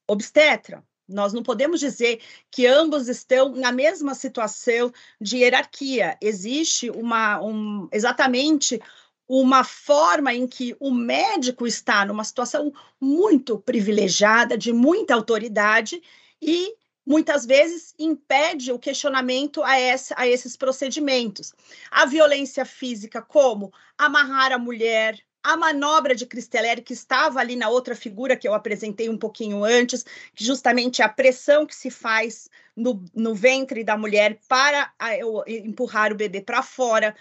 [0.08, 0.84] obstetra.
[1.08, 6.18] Nós não podemos dizer que ambos estão na mesma situação de hierarquia.
[6.22, 8.80] Existe uma um, exatamente
[9.28, 16.02] uma forma em que o médico está numa situação muito privilegiada, de muita autoridade,
[16.42, 21.54] e muitas vezes impede o questionamento a, essa, a esses procedimentos.
[21.92, 27.68] A violência física, como amarrar a mulher, a manobra de Cristeleri, que estava ali na
[27.68, 31.90] outra figura que eu apresentei um pouquinho antes, que justamente é a pressão que se
[31.90, 35.18] faz no, no ventre da mulher para a,
[35.48, 37.14] empurrar o bebê para fora.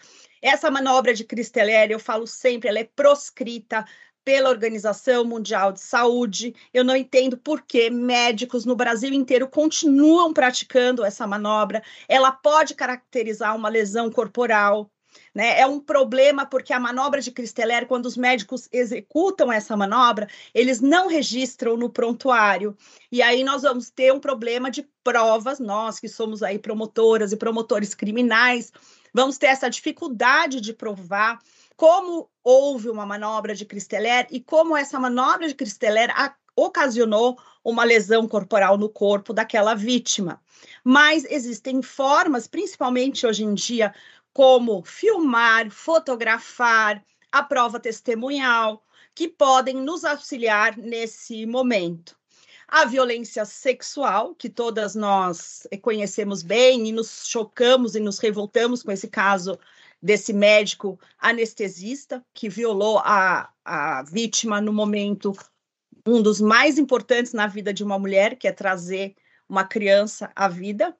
[0.42, 3.86] Essa manobra de Cristeleri, eu falo sempre, ela é proscrita
[4.24, 6.54] pela Organização Mundial de Saúde.
[6.74, 11.82] Eu não entendo por que médicos no Brasil inteiro continuam praticando essa manobra.
[12.08, 14.90] Ela pode caracterizar uma lesão corporal.
[15.34, 15.60] Né?
[15.60, 20.80] É um problema porque a manobra de Cristeller, quando os médicos executam essa manobra, eles
[20.80, 22.76] não registram no prontuário.
[23.10, 27.36] E aí nós vamos ter um problema de provas, nós que somos aí promotoras e
[27.36, 28.72] promotores criminais,
[29.14, 31.38] Vamos ter essa dificuldade de provar
[31.76, 36.10] como houve uma manobra de Cristeller e como essa manobra de Cristeller
[36.56, 40.40] ocasionou uma lesão corporal no corpo daquela vítima.
[40.82, 43.94] Mas existem formas, principalmente hoje em dia,
[44.32, 48.82] como filmar, fotografar, a prova testemunhal,
[49.14, 52.16] que podem nos auxiliar nesse momento
[52.72, 58.90] a violência sexual, que todas nós conhecemos bem e nos chocamos e nos revoltamos com
[58.90, 59.58] esse caso
[60.00, 65.34] desse médico anestesista que violou a, a vítima no momento
[66.06, 69.14] um dos mais importantes na vida de uma mulher, que é trazer
[69.46, 70.96] uma criança à vida.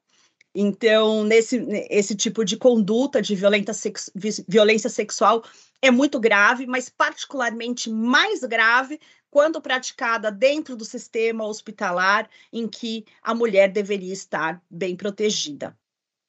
[0.54, 1.56] Então, nesse
[1.88, 4.10] esse tipo de conduta de violência, sex,
[4.46, 5.42] violência sexual
[5.80, 9.00] é muito grave, mas particularmente mais grave
[9.32, 15.74] quando praticada dentro do sistema hospitalar em que a mulher deveria estar bem protegida.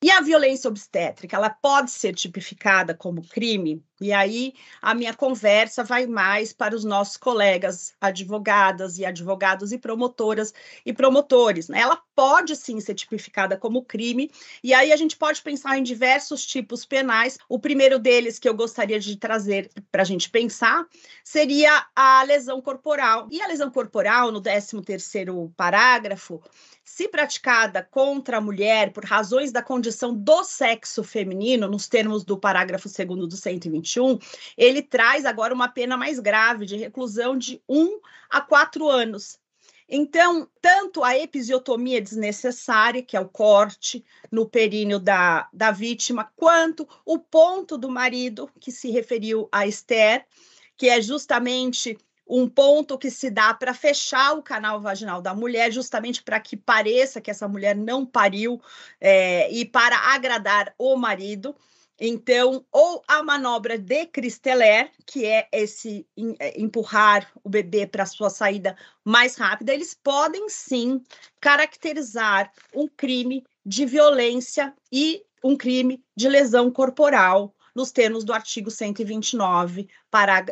[0.01, 3.83] E a violência obstétrica, ela pode ser tipificada como crime?
[4.01, 9.77] E aí a minha conversa vai mais para os nossos colegas advogadas e advogados e
[9.77, 10.53] promotoras
[10.85, 11.69] e promotores.
[11.69, 11.79] Né?
[11.79, 14.31] Ela pode sim ser tipificada como crime,
[14.63, 17.37] e aí a gente pode pensar em diversos tipos penais.
[17.47, 20.85] O primeiro deles que eu gostaria de trazer para a gente pensar
[21.23, 23.27] seria a lesão corporal.
[23.31, 26.41] E a lesão corporal, no 13 terceiro parágrafo,
[26.83, 32.37] se praticada contra a mulher por razões da condição do sexo feminino, nos termos do
[32.37, 33.37] parágrafo 2 do
[33.85, 34.19] 121,
[34.57, 39.39] ele traz agora uma pena mais grave de reclusão de 1 a 4 anos.
[39.87, 46.87] Então, tanto a episiotomia desnecessária, que é o corte no períneo da, da vítima, quanto
[47.05, 50.25] o ponto do marido, que se referiu a Esther,
[50.77, 55.71] que é justamente um ponto que se dá para fechar o canal vaginal da mulher,
[55.71, 58.61] justamente para que pareça que essa mulher não pariu
[58.99, 61.55] é, e para agradar o marido.
[61.99, 66.07] Então, ou a manobra de Cristeller, que é esse
[66.39, 68.75] é, empurrar o bebê para sua saída
[69.05, 71.01] mais rápida, eles podem sim
[71.39, 78.69] caracterizar um crime de violência e um crime de lesão corporal nos termos do artigo
[78.69, 80.45] 129, pará,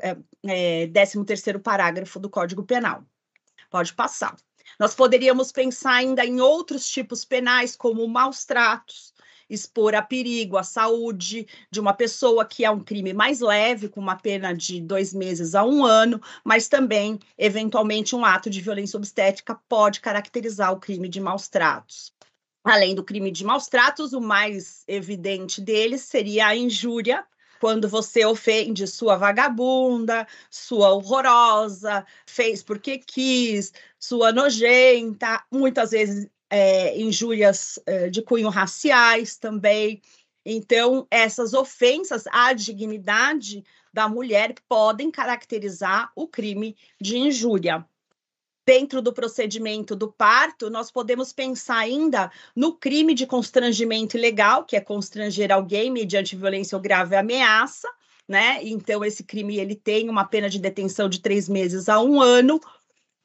[0.44, 3.04] é, 13º parágrafo do Código Penal.
[3.70, 4.36] Pode passar.
[4.80, 9.11] Nós poderíamos pensar ainda em outros tipos penais, como maus tratos.
[9.52, 14.00] Expor a perigo a saúde de uma pessoa, que é um crime mais leve, com
[14.00, 18.98] uma pena de dois meses a um ano, mas também, eventualmente, um ato de violência
[18.98, 22.14] obstétrica pode caracterizar o crime de maus tratos.
[22.64, 27.26] Além do crime de maus tratos, o mais evidente deles seria a injúria,
[27.60, 37.00] quando você ofende sua vagabunda, sua horrorosa, fez porque quis, sua nojenta, muitas vezes é,
[37.00, 40.02] injúrias é, de cunho raciais também.
[40.46, 47.86] Então, essas ofensas à dignidade da mulher podem caracterizar o crime de injúria
[48.66, 54.76] dentro do procedimento do parto, nós podemos pensar ainda no crime de constrangimento ilegal, que
[54.76, 57.90] é constranger alguém mediante violência ou grave ameaça,
[58.28, 58.60] né?
[58.64, 62.62] Então, esse crime ele tem uma pena de detenção de três meses a um ano,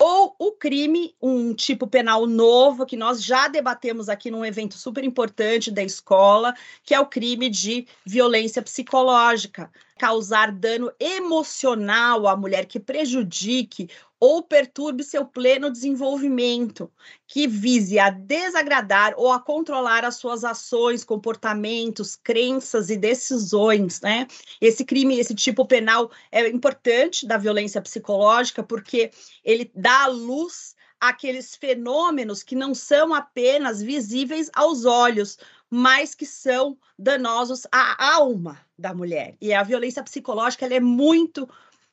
[0.09, 5.03] ou o crime, um tipo penal novo, que nós já debatemos aqui num evento super
[5.03, 6.55] importante da escola,
[6.85, 13.89] que é o crime de violência psicológica, causar dano emocional à mulher que prejudique
[14.19, 16.91] ou perturbe seu pleno desenvolvimento,
[17.27, 24.27] que vise a desagradar ou a controlar as suas ações, comportamentos, crenças e decisões, né?
[24.61, 29.11] Esse crime, esse tipo penal é importante da violência psicológica porque
[29.45, 35.39] ele dá à luz aqueles fenômenos que não são apenas visíveis aos olhos,
[35.71, 39.37] mas que são danosos à alma da mulher.
[39.41, 41.49] E a violência psicológica ela é muito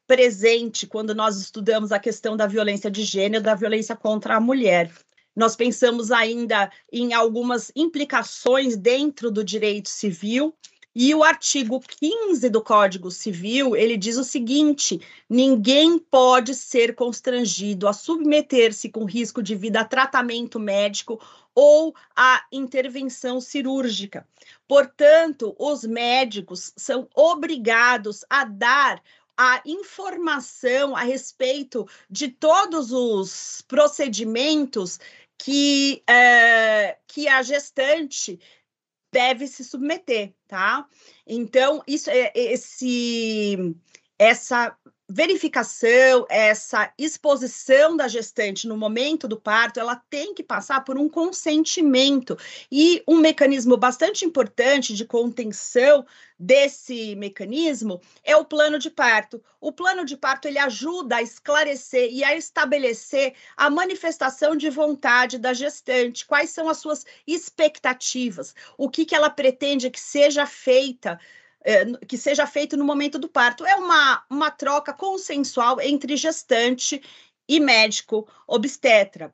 [0.06, 4.92] presente quando nós estudamos a questão da violência de gênero, da violência contra a mulher.
[5.36, 10.54] Nós pensamos ainda em algumas implicações dentro do direito civil,
[10.96, 17.88] e o artigo 15 do Código Civil, ele diz o seguinte: ninguém pode ser constrangido
[17.88, 21.20] a submeter-se com risco de vida a tratamento médico
[21.56, 24.28] ou a intervenção cirúrgica.
[24.68, 29.02] Portanto, os médicos são obrigados a dar
[29.38, 35.00] a informação a respeito de todos os procedimentos
[35.38, 38.40] que, é, que a gestante
[39.12, 40.88] deve se submeter, tá?
[41.26, 43.76] Então, isso é esse
[44.18, 44.78] essa
[45.14, 51.08] verificação, essa exposição da gestante no momento do parto, ela tem que passar por um
[51.08, 52.36] consentimento
[52.72, 56.04] e um mecanismo bastante importante de contenção
[56.40, 59.40] desse mecanismo é o plano de parto.
[59.62, 65.38] O plano de parto ele ajuda a esclarecer e a estabelecer a manifestação de vontade
[65.38, 71.20] da gestante, quais são as suas expectativas, o que, que ela pretende que seja feita
[72.08, 73.66] que seja feito no momento do parto.
[73.66, 77.02] É uma, uma troca consensual entre gestante
[77.48, 79.34] e médico obstetra.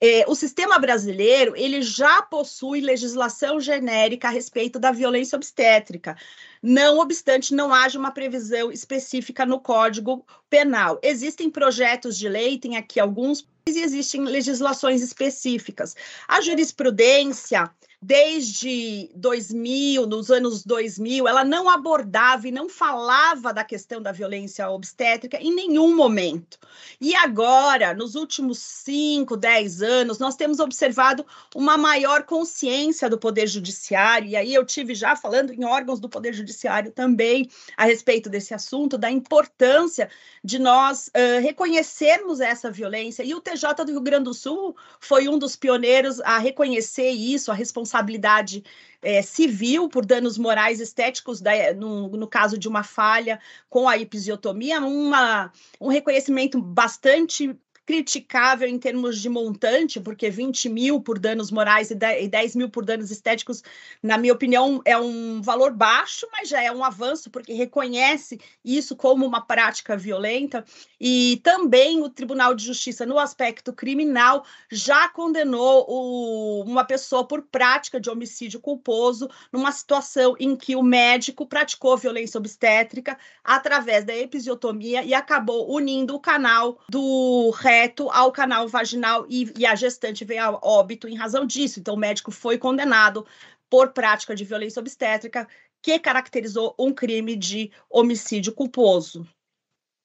[0.00, 6.16] É, o sistema brasileiro ele já possui legislação genérica a respeito da violência obstétrica,
[6.62, 11.00] não obstante não haja uma previsão específica no Código Penal.
[11.02, 15.96] Existem projetos de lei, tem aqui alguns, e existem legislações específicas.
[16.28, 17.68] A jurisprudência
[18.00, 24.70] desde 2000, nos anos 2000, ela não abordava e não falava da questão da violência
[24.70, 26.58] obstétrica em nenhum momento.
[27.00, 33.48] E agora, nos últimos 5, 10 anos, nós temos observado uma maior consciência do Poder
[33.48, 38.30] Judiciário, e aí eu tive já falando em órgãos do Poder Judiciário também a respeito
[38.30, 40.08] desse assunto, da importância
[40.44, 43.24] de nós uh, reconhecermos essa violência.
[43.24, 47.50] E o TJ do Rio Grande do Sul foi um dos pioneiros a reconhecer isso,
[47.50, 48.62] a responsabilidade responsabilidade
[49.00, 53.96] é, civil por danos morais estéticos, da, no, no, caso de uma falha com a
[53.96, 57.56] episiotomia, uma, um reconhecimento bastante
[57.88, 62.84] criticável em termos de montante, porque 20 mil por danos morais e 10 mil por
[62.84, 63.62] danos estéticos,
[64.02, 68.94] na minha opinião, é um valor baixo, mas já é um avanço, porque reconhece isso
[68.94, 70.62] como uma prática violenta.
[71.00, 77.42] E também o Tribunal de Justiça, no aspecto criminal, já condenou o, uma pessoa por
[77.42, 84.16] prática de homicídio culposo, numa situação em que o médico praticou violência obstétrica através da
[84.16, 90.24] episiotomia e acabou unindo o canal do direto ao canal vaginal e, e a gestante
[90.24, 91.78] veio a óbito em razão disso.
[91.78, 93.24] Então, o médico foi condenado
[93.70, 95.46] por prática de violência obstétrica
[95.80, 99.26] que caracterizou um crime de homicídio culposo.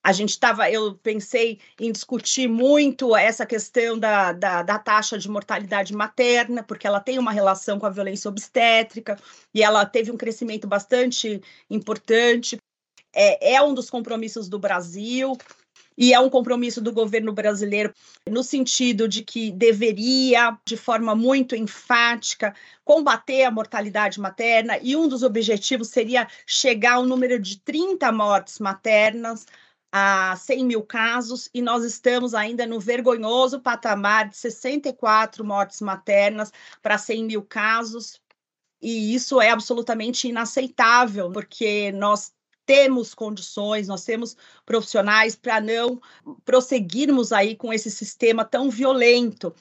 [0.04, 5.30] A gente estava, eu pensei em discutir muito essa questão da, da, da, taxa de
[5.30, 9.18] mortalidade materna, porque ela tem uma relação com a violência obstétrica
[9.54, 12.58] e ela teve um crescimento bastante importante.
[13.16, 15.38] É, é um dos compromissos do Brasil
[15.97, 17.93] e é um compromisso do governo brasileiro
[18.30, 25.08] no sentido de que deveria, de forma muito enfática, combater a mortalidade materna, e um
[25.08, 29.45] dos objetivos seria chegar ao número de 30 mortes maternas
[29.96, 36.52] a 100 mil casos, e nós estamos ainda no vergonhoso patamar de 64 mortes maternas
[36.82, 38.20] para 100 mil casos,
[38.82, 42.34] e isso é absolutamente inaceitável, porque nós
[42.66, 44.36] temos condições, nós temos
[44.66, 46.02] profissionais para não
[46.44, 49.54] prosseguirmos aí com esse sistema tão violento.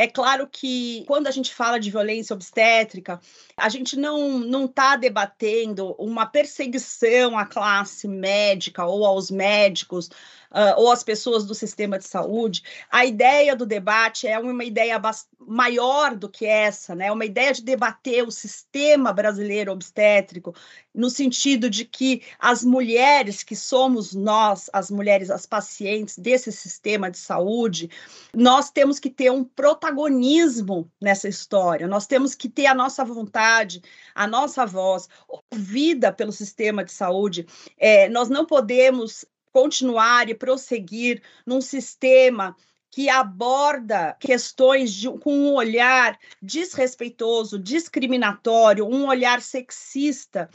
[0.00, 3.20] É claro que quando a gente fala de violência obstétrica,
[3.54, 10.08] a gente não está debatendo uma perseguição à classe médica ou aos médicos
[10.50, 15.00] uh, ou as pessoas do sistema de saúde, a ideia do debate é uma ideia
[15.38, 17.10] maior do que essa, né?
[17.10, 20.54] Uma ideia de debater o sistema brasileiro obstétrico,
[20.94, 27.10] no sentido de que as mulheres que somos nós, as mulheres, as pacientes desse sistema
[27.10, 27.88] de saúde,
[28.34, 33.82] nós temos que ter um protagonismo nessa história, nós temos que ter a nossa vontade,
[34.14, 37.46] a nossa voz ouvida pelo sistema de saúde.
[37.78, 42.56] É, nós não podemos continuar e prosseguir num sistema
[42.90, 50.50] que aborda questões de, com um olhar desrespeitoso, discriminatório, um olhar sexista,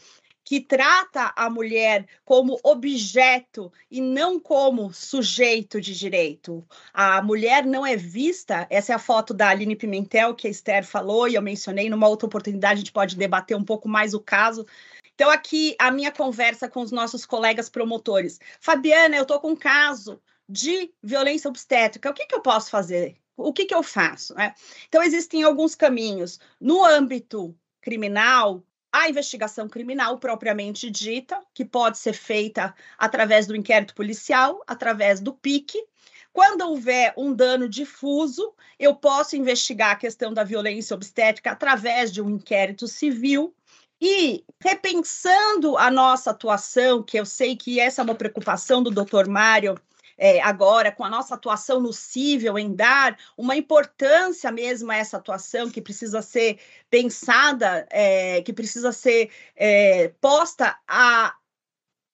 [0.45, 6.63] que trata a mulher como objeto e não como sujeito de direito.
[6.93, 10.85] A mulher não é vista, essa é a foto da Aline Pimentel que a Esther
[10.85, 14.19] falou e eu mencionei numa outra oportunidade, a gente pode debater um pouco mais o
[14.19, 14.67] caso,
[15.15, 18.37] então, aqui a minha conversa com os nossos colegas promotores.
[18.59, 22.09] Fabiana, eu estou com um caso de violência obstétrica.
[22.09, 23.17] O que, que eu posso fazer?
[23.37, 24.35] O que, que eu faço?
[24.35, 24.53] Né?
[24.89, 26.37] Então, existem alguns caminhos.
[26.59, 28.61] No âmbito criminal,
[28.91, 35.33] a investigação criminal propriamente dita, que pode ser feita através do inquérito policial, através do
[35.33, 35.81] PIC.
[36.33, 42.21] Quando houver um dano difuso, eu posso investigar a questão da violência obstétrica através de
[42.21, 43.55] um inquérito civil
[44.01, 49.27] e repensando a nossa atuação, que eu sei que essa é uma preocupação do doutor
[49.27, 49.75] Mário,
[50.17, 55.17] é, agora, com a nossa atuação no cível, em dar uma importância mesmo a essa
[55.17, 61.35] atuação que precisa ser pensada, é, que precisa ser é, posta a,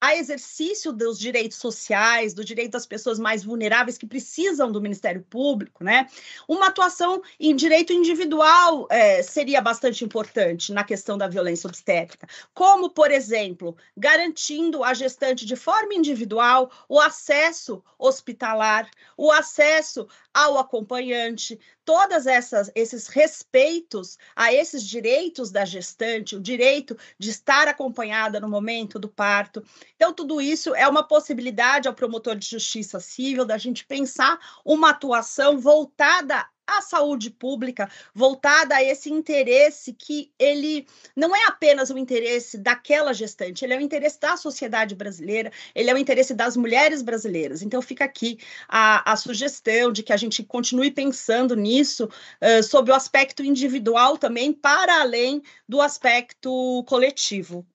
[0.02, 5.22] a exercício dos direitos sociais, do direito das pessoas mais vulneráveis que precisam do Ministério
[5.30, 6.08] Público, né?
[6.48, 12.90] Uma atuação em direito individual é, seria bastante importante na questão da violência obstétrica, como,
[12.90, 21.60] por exemplo, garantindo à gestante de forma individual o acesso hospitalar, o acesso ao acompanhante,
[21.86, 28.50] todas essas esses respeitos a esses direitos da gestante, o direito de estar acompanhada no
[28.50, 29.64] momento do parto.
[29.96, 34.92] Então tudo isso é uma possibilidade ao promotor de justiça civil da gente pensar uma
[34.92, 36.48] atuação voltada
[36.78, 43.14] a saúde pública voltada a esse interesse que ele não é apenas o interesse daquela
[43.14, 47.62] gestante, ele é o interesse da sociedade brasileira, ele é o interesse das mulheres brasileiras.
[47.62, 52.92] Então fica aqui a, a sugestão de que a gente continue pensando nisso uh, sob
[52.92, 57.66] o aspecto individual também, para além do aspecto coletivo.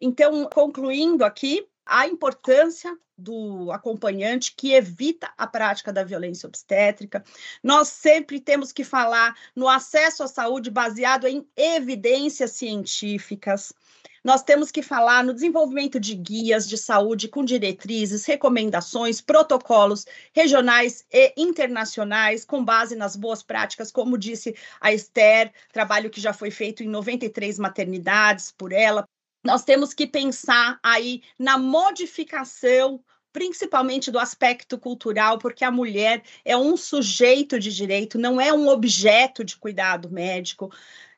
[0.00, 7.22] Então, concluindo aqui, a importância do acompanhante que evita a prática da violência obstétrica.
[7.62, 13.74] Nós sempre temos que falar no acesso à saúde baseado em evidências científicas.
[14.22, 21.04] Nós temos que falar no desenvolvimento de guias de saúde com diretrizes, recomendações, protocolos regionais
[21.12, 26.50] e internacionais, com base nas boas práticas, como disse a Esther, trabalho que já foi
[26.50, 29.08] feito em 93 maternidades por ela,
[29.44, 36.56] nós temos que pensar aí na modificação principalmente do aspecto cultural, porque a mulher é
[36.56, 40.70] um sujeito de direito, não é um objeto de cuidado médico.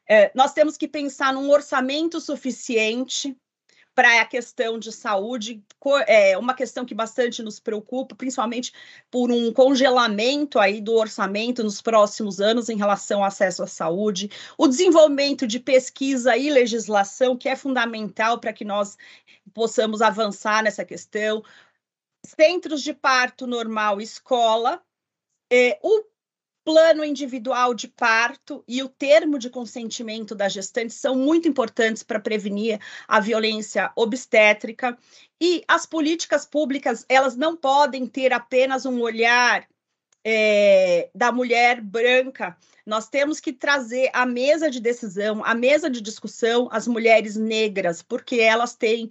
[0.06, 3.36] É, nós temos que pensar num orçamento suficiente
[3.94, 5.62] para a questão de saúde,
[6.06, 8.72] é uma questão que bastante nos preocupa, principalmente
[9.10, 14.30] por um congelamento aí do orçamento nos próximos anos em relação ao acesso à saúde,
[14.56, 18.96] o desenvolvimento de pesquisa e legislação, que é fundamental para que nós
[19.52, 21.42] possamos avançar nessa questão,
[22.24, 24.82] centros de parto normal, escola,
[25.50, 26.11] é, o
[26.64, 32.20] plano individual de parto e o termo de consentimento da gestante são muito importantes para
[32.20, 34.96] prevenir a violência obstétrica.
[35.40, 39.66] E as políticas públicas elas não podem ter apenas um olhar
[40.24, 42.56] é, da mulher branca.
[42.86, 48.02] Nós temos que trazer à mesa de decisão, à mesa de discussão, as mulheres negras,
[48.02, 49.08] porque elas têm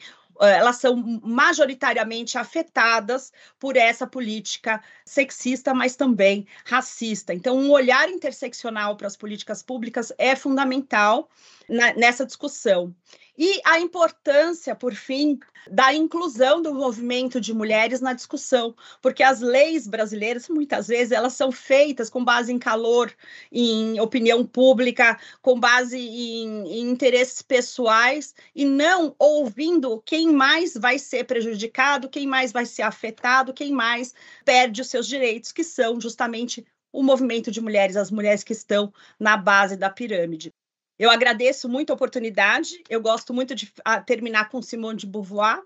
[0.48, 7.34] elas são majoritariamente afetadas por essa política sexista, mas também racista.
[7.34, 11.30] Então, um olhar interseccional para as políticas públicas é fundamental
[11.70, 12.94] na, nessa discussão.
[13.38, 15.40] E a importância, por fim,
[15.70, 21.34] da inclusão do movimento de mulheres na discussão, porque as leis brasileiras, muitas vezes, elas
[21.34, 23.14] são feitas com base em calor,
[23.52, 31.00] em opinião pública, com base em, em interesses pessoais, e não ouvindo quem mais vai
[31.00, 34.14] ser prejudicado, quem mais vai ser afetado, quem mais
[34.44, 38.94] perde os seus direitos, que são justamente o movimento de mulheres, as mulheres que estão
[39.20, 40.54] na base da pirâmide.
[41.02, 42.84] Eu agradeço muito a oportunidade.
[42.88, 45.60] Eu gosto muito de ah, terminar com Simone de Beauvoir,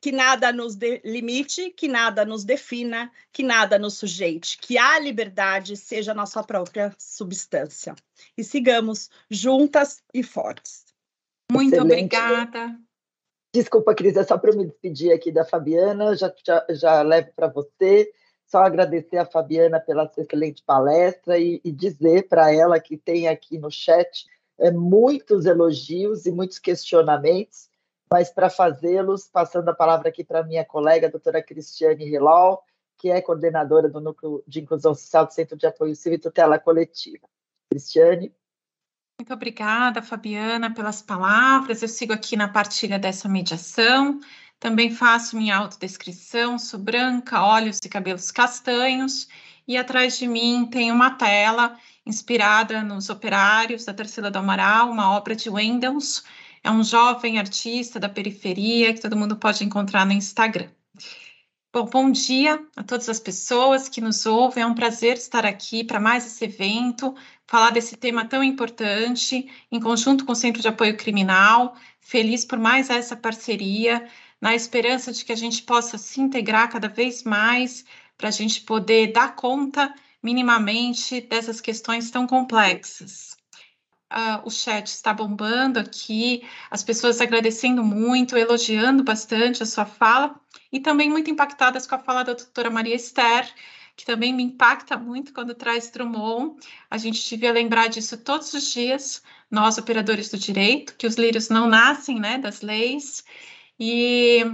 [0.00, 5.76] que nada nos limite, que nada nos defina, que nada nos sujeite, que a liberdade
[5.76, 7.94] seja a nossa própria substância.
[8.36, 10.86] E sigamos juntas e fortes.
[11.52, 12.16] Muito Excelente.
[12.16, 12.76] obrigada.
[13.54, 17.30] Desculpa, Cris, é só para eu me despedir aqui da Fabiana, já, já, já levo
[17.36, 18.12] para você.
[18.48, 23.58] Só agradecer a Fabiana pela excelente palestra e, e dizer para ela que tem aqui
[23.58, 24.26] no chat
[24.62, 27.68] é, muitos elogios e muitos questionamentos,
[28.10, 32.64] mas para fazê-los, passando a palavra aqui para minha colega, a doutora Cristiane Hilal,
[32.96, 36.60] que é coordenadora do Núcleo de Inclusão Social do Centro de Apoio Civil e Tutela
[36.60, 37.26] Coletiva.
[37.68, 38.32] Cristiane.
[39.18, 41.82] Muito obrigada, Fabiana, pelas palavras.
[41.82, 44.20] Eu sigo aqui na partilha dessa mediação.
[44.60, 46.56] Também faço minha autodescrição.
[46.58, 49.26] Sou branca, olhos e cabelos castanhos.
[49.66, 55.16] E atrás de mim tem uma tela inspirada nos operários da Terceira do Amaral, uma
[55.16, 56.24] obra de Wendels.
[56.64, 60.68] É um jovem artista da periferia que todo mundo pode encontrar no Instagram.
[61.72, 64.62] Bom, bom dia a todas as pessoas que nos ouvem.
[64.62, 67.14] É um prazer estar aqui para mais esse evento,
[67.46, 71.74] falar desse tema tão importante, em conjunto com o Centro de Apoio Criminal.
[71.98, 74.06] Feliz por mais essa parceria,
[74.38, 77.86] na esperança de que a gente possa se integrar cada vez mais
[78.22, 79.92] para a gente poder dar conta
[80.22, 83.36] minimamente dessas questões tão complexas.
[84.12, 90.40] Uh, o chat está bombando aqui, as pessoas agradecendo muito, elogiando bastante a sua fala
[90.70, 93.52] e também muito impactadas com a fala da doutora Maria Esther,
[93.96, 96.60] que também me impacta muito quando traz Drummond.
[96.88, 99.20] A gente devia lembrar disso todos os dias,
[99.50, 103.24] nós operadores do direito, que os lírios não nascem né, das leis.
[103.80, 104.44] E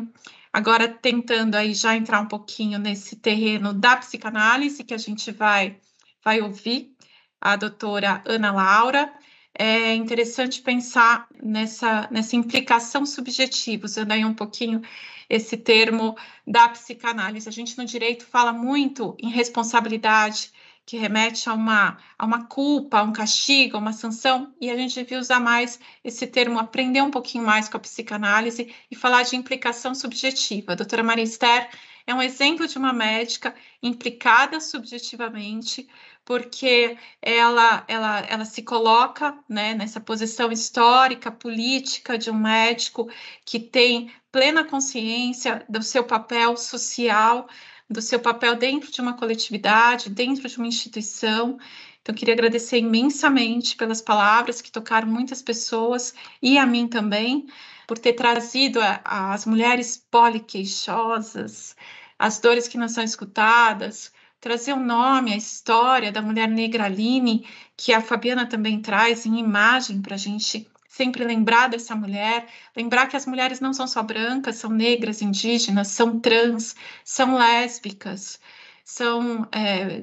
[0.53, 5.79] Agora, tentando aí já entrar um pouquinho nesse terreno da psicanálise, que a gente vai,
[6.25, 6.95] vai ouvir
[7.41, 9.12] a doutora Ana Laura,
[9.55, 14.83] é interessante pensar nessa, nessa implicação subjetiva, usando aí um pouquinho
[15.29, 16.16] esse termo
[16.47, 17.49] da psicanálise.
[17.49, 20.53] A gente no direito fala muito em responsabilidade,
[20.89, 24.74] que remete a uma, a uma culpa, a um castigo, a uma sanção, e a
[24.74, 29.23] gente devia usar mais esse termo, aprender um pouquinho mais com a psicanálise e falar
[29.23, 30.73] de implicação subjetiva.
[30.73, 31.69] A doutora Maria Esther
[32.06, 35.86] é um exemplo de uma médica implicada subjetivamente,
[36.24, 43.10] porque ela, ela, ela se coloca né, nessa posição histórica, política de um médico
[43.44, 47.47] que tem plena consciência do seu papel social,
[47.89, 51.59] do seu papel dentro de uma coletividade, dentro de uma instituição.
[52.02, 57.47] Então, queria agradecer imensamente pelas palavras que tocaram muitas pessoas e a mim também,
[57.86, 61.74] por ter trazido a, a, as mulheres poliqueixosas,
[62.19, 67.47] as dores que não são escutadas, trazer o nome, a história da mulher negra Aline,
[67.77, 70.69] que a Fabiana também traz em imagem para a gente
[70.99, 75.89] sempre lembrar dessa mulher, lembrar que as mulheres não são só brancas, são negras, indígenas,
[75.89, 78.41] são trans, são lésbicas,
[78.85, 80.03] são é,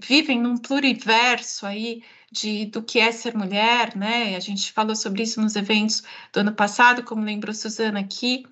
[0.00, 4.36] vivem num pluriverso aí de do que é ser mulher, né?
[4.36, 8.44] A gente falou sobre isso nos eventos do ano passado, como lembrou Suzana aqui.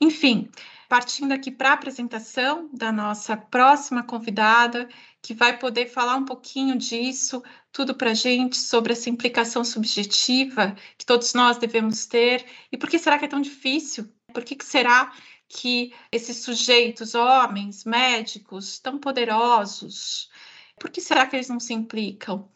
[0.00, 0.48] Enfim,
[0.88, 4.88] partindo aqui para a apresentação da nossa próxima convidada,
[5.20, 10.74] que vai poder falar um pouquinho disso, tudo para a gente, sobre essa implicação subjetiva
[10.96, 12.46] que todos nós devemos ter.
[12.72, 14.10] E por que será que é tão difícil?
[14.32, 15.12] Por que, que será
[15.48, 20.30] que esses sujeitos, homens, médicos, tão poderosos,
[20.78, 22.48] por que será que eles não se implicam?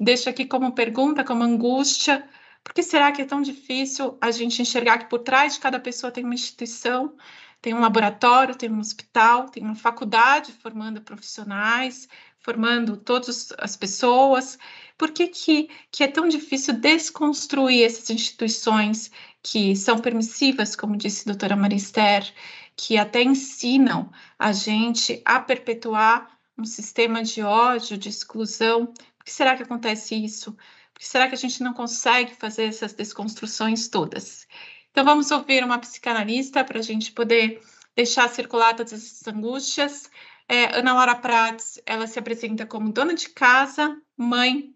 [0.00, 2.28] Deixo aqui como pergunta, como angústia,
[2.64, 5.80] por que será que é tão difícil a gente enxergar que por trás de cada
[5.80, 7.14] pessoa tem uma instituição,
[7.62, 12.08] tem um laboratório, tem um hospital, tem uma faculdade formando profissionais,
[12.40, 14.58] formando todas as pessoas.
[14.98, 19.12] Por que, que, que é tão difícil desconstruir essas instituições
[19.42, 22.34] que são permissivas, como disse a doutora Marister,
[22.76, 28.86] que até ensinam a gente a perpetuar um sistema de ódio, de exclusão?
[28.86, 30.52] Por que será que acontece isso?
[30.92, 34.48] Por que será que a gente não consegue fazer essas desconstruções todas?
[34.92, 37.62] Então, vamos ouvir uma psicanalista para a gente poder
[37.96, 40.10] deixar circular todas essas angústias.
[40.46, 44.74] É, Ana Laura Prats, ela se apresenta como dona de casa, mãe,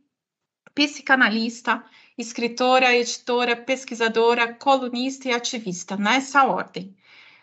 [0.75, 1.85] psicanalista,
[2.17, 6.97] escritora, editora, pesquisadora, colunista e ativista, nessa ordem.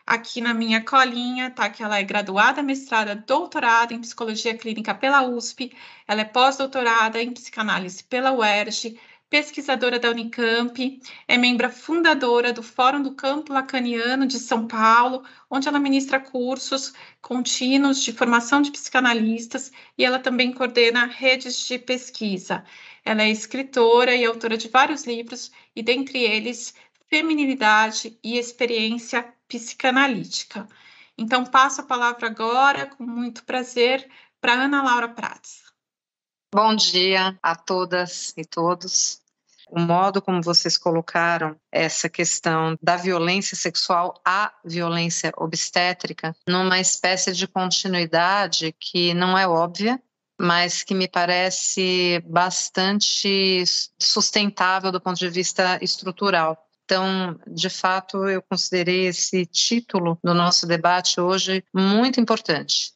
[0.06, 5.22] Aqui na minha colinha tá que ela é graduada, mestrada, doutorada em psicologia clínica pela
[5.22, 5.72] USP,
[6.08, 9.00] ela é pós-doutorada em psicanálise pela UERJ,
[9.34, 15.68] pesquisadora da Unicamp, é membro fundadora do Fórum do Campo Lacaniano de São Paulo, onde
[15.68, 22.64] ela ministra cursos contínuos de formação de psicanalistas e ela também coordena redes de pesquisa.
[23.04, 26.76] Ela é escritora e autora de vários livros, e dentre eles,
[27.10, 30.68] Feminilidade e Experiência Psicanalítica.
[31.18, 34.08] Então, passo a palavra agora, com muito prazer,
[34.40, 35.64] para Ana Laura Prats.
[36.54, 39.23] Bom dia a todas e todos
[39.70, 47.34] o modo como vocês colocaram essa questão da violência sexual à violência obstétrica numa espécie
[47.34, 50.02] de continuidade que não é óbvia,
[50.40, 53.64] mas que me parece bastante
[54.00, 56.58] sustentável do ponto de vista estrutural.
[56.86, 62.93] Então, de fato, eu considerei esse título do nosso debate hoje muito importante.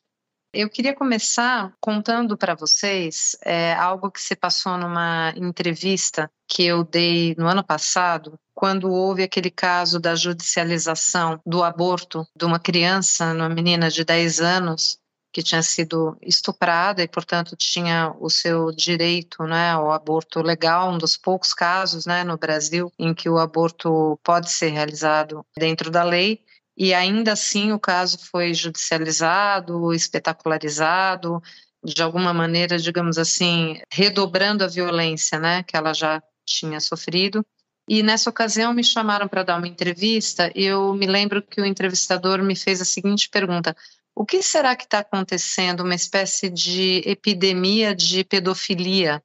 [0.59, 6.83] Eu queria começar contando para vocês é, algo que se passou numa entrevista que eu
[6.83, 13.33] dei no ano passado, quando houve aquele caso da judicialização do aborto de uma criança,
[13.33, 14.97] uma menina de 10 anos,
[15.31, 20.97] que tinha sido estuprada e, portanto, tinha o seu direito né, ao aborto legal, um
[20.97, 26.01] dos poucos casos né, no Brasil em que o aborto pode ser realizado dentro da
[26.01, 26.41] lei
[26.77, 31.41] e ainda assim o caso foi judicializado, espetacularizado,
[31.83, 37.45] de alguma maneira, digamos assim, redobrando a violência, né, que ela já tinha sofrido.
[37.89, 41.65] E nessa ocasião me chamaram para dar uma entrevista e eu me lembro que o
[41.65, 43.75] entrevistador me fez a seguinte pergunta:
[44.13, 45.83] o que será que está acontecendo?
[45.83, 49.23] Uma espécie de epidemia de pedofilia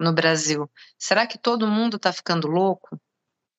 [0.00, 0.68] no Brasil?
[0.98, 2.98] Será que todo mundo está ficando louco?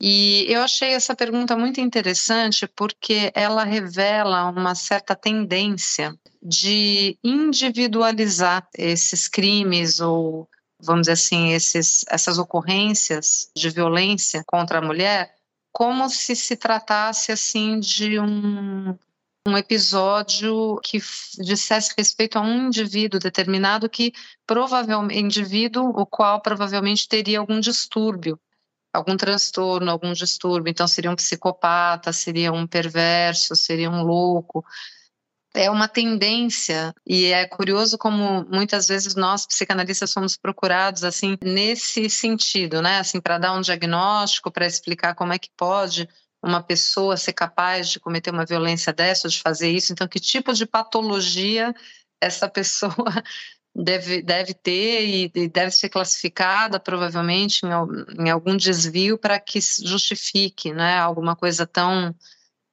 [0.04, 8.68] E eu achei essa pergunta muito interessante porque ela revela uma certa tendência de individualizar
[8.76, 10.50] esses crimes ou,
[10.82, 15.36] vamos dizer assim, esses, essas ocorrências de violência contra a mulher
[15.72, 18.98] como se se tratasse assim de um,
[19.48, 21.00] um episódio que
[21.38, 24.12] dissesse respeito a um indivíduo determinado que
[24.48, 28.40] provavelmente indivíduo o qual provavelmente teria algum distúrbio
[28.94, 30.70] algum transtorno, algum distúrbio.
[30.70, 34.66] Então, seria um psicopata, seria um perverso, seria um louco.
[35.54, 42.10] É uma tendência, e é curioso como muitas vezes nós, psicanalistas, somos procurados assim nesse
[42.10, 43.00] sentido, né?
[43.00, 46.08] Assim, para dar um diagnóstico, para explicar como é que pode
[46.42, 49.92] uma pessoa ser capaz de cometer uma violência dessa, de fazer isso.
[49.92, 51.74] Então, que tipo de patologia
[52.22, 52.94] essa pessoa
[53.76, 60.74] deve, deve ter e, deve ser classificada provavelmente em, em algum desvio para que justifique
[60.74, 62.14] né, alguma coisa tão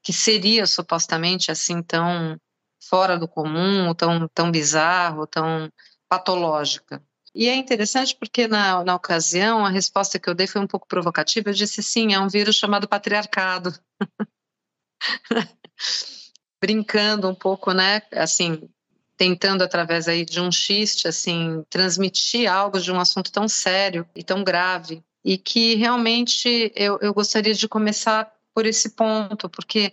[0.02, 2.40] que seria supostamente assim tão
[2.80, 5.70] fora do comum, tão, tão bizarro, tão
[6.08, 7.02] patológica.
[7.34, 10.88] E é interessante porque na, na ocasião a resposta que eu dei foi um pouco
[10.88, 11.50] provocativa.
[11.50, 13.72] Eu disse sim, é um vírus chamado patriarcado.
[16.60, 18.02] Brincando um pouco, né?
[18.12, 18.68] Assim,
[19.18, 24.22] tentando através aí de um xiste assim transmitir algo de um assunto tão sério e
[24.22, 29.92] tão grave e que realmente eu, eu gostaria de começar por esse ponto porque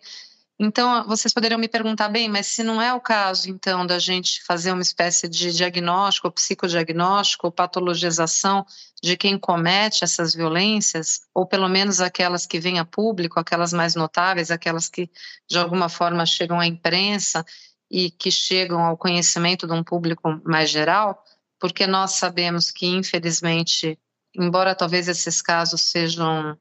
[0.60, 4.43] então vocês poderiam me perguntar bem mas se não é o caso então da gente
[4.43, 8.64] fazer uma espécie de diagnóstico psicodiagnóstico patologização
[9.02, 13.95] de quem comete essas violências ou pelo menos aquelas que vêm a público aquelas mais
[13.95, 15.10] notáveis aquelas que
[15.49, 17.43] de alguma forma chegam à imprensa
[17.89, 21.23] e que chegam ao conhecimento de um público mais geral,
[21.59, 23.97] porque nós sabemos que, infelizmente,
[24.35, 26.57] embora talvez esses casos sejam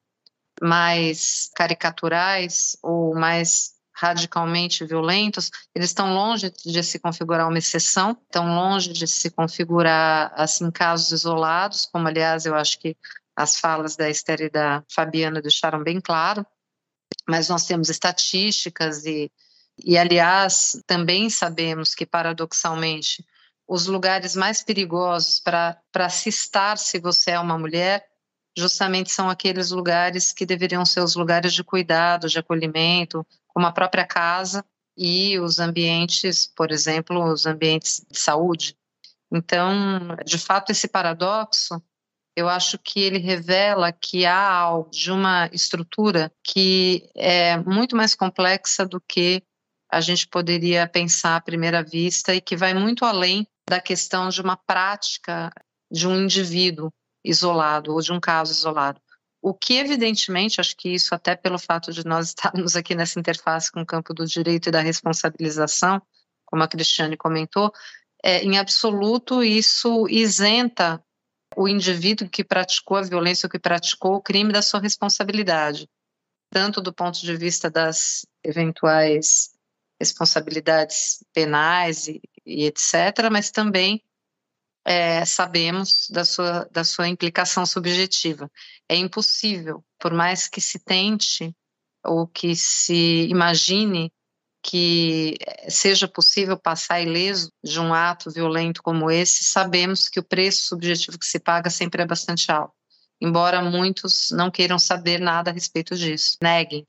[0.63, 8.55] mais caricaturais ou mais radicalmente violentos, eles estão longe de se configurar uma exceção, estão
[8.55, 12.97] longe de se configurar assim casos isolados, como aliás eu acho que
[13.37, 16.45] as falas da Esther e da Fabiana deixaram bem claro,
[17.29, 19.31] mas nós temos estatísticas e
[19.83, 23.25] e, aliás, também sabemos que, paradoxalmente,
[23.67, 28.05] os lugares mais perigosos para se estar se você é uma mulher
[28.57, 33.73] justamente são aqueles lugares que deveriam ser os lugares de cuidado, de acolhimento, como a
[33.73, 34.65] própria casa
[34.97, 38.77] e os ambientes, por exemplo, os ambientes de saúde.
[39.33, 41.83] Então, de fato, esse paradoxo
[42.37, 48.15] eu acho que ele revela que há algo de uma estrutura que é muito mais
[48.15, 49.43] complexa do que
[49.95, 54.41] a gente poderia pensar à primeira vista e que vai muito além da questão de
[54.43, 55.53] uma prática
[55.89, 56.93] de um indivíduo
[57.25, 59.01] isolado ou de um caso isolado.
[59.41, 63.71] O que, evidentemente, acho que isso, até pelo fato de nós estarmos aqui nessa interface
[63.71, 66.03] com o campo do direito e da responsabilização,
[66.45, 67.73] como a Cristiane comentou,
[68.23, 71.01] é, em absoluto isso isenta
[71.57, 75.89] o indivíduo que praticou a violência ou que praticou o crime da sua responsabilidade,
[76.51, 79.54] tanto do ponto de vista das eventuais
[79.99, 84.03] responsabilidades penais e, e etc., mas também
[84.85, 88.51] é, sabemos da sua, da sua implicação subjetiva.
[88.89, 91.55] É impossível, por mais que se tente
[92.05, 94.13] ou que se imagine
[94.63, 95.37] que
[95.69, 101.19] seja possível passar ileso de um ato violento como esse, sabemos que o preço subjetivo
[101.19, 102.75] que se paga sempre é bastante alto.
[103.21, 106.85] Embora muitos não queiram saber nada a respeito disso, neguem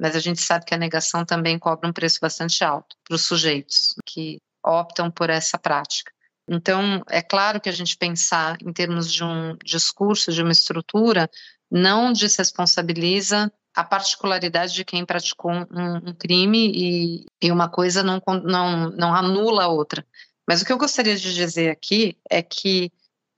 [0.00, 3.24] mas a gente sabe que a negação também cobra um preço bastante alto para os
[3.26, 6.10] sujeitos que optam por essa prática.
[6.48, 11.30] Então, é claro que a gente pensar em termos de um discurso, de uma estrutura,
[11.70, 18.20] não desresponsabiliza a particularidade de quem praticou um, um crime e, e, uma coisa não,
[18.42, 20.04] não, não anula a outra.
[20.48, 22.90] Mas o que eu gostaria de dizer aqui é que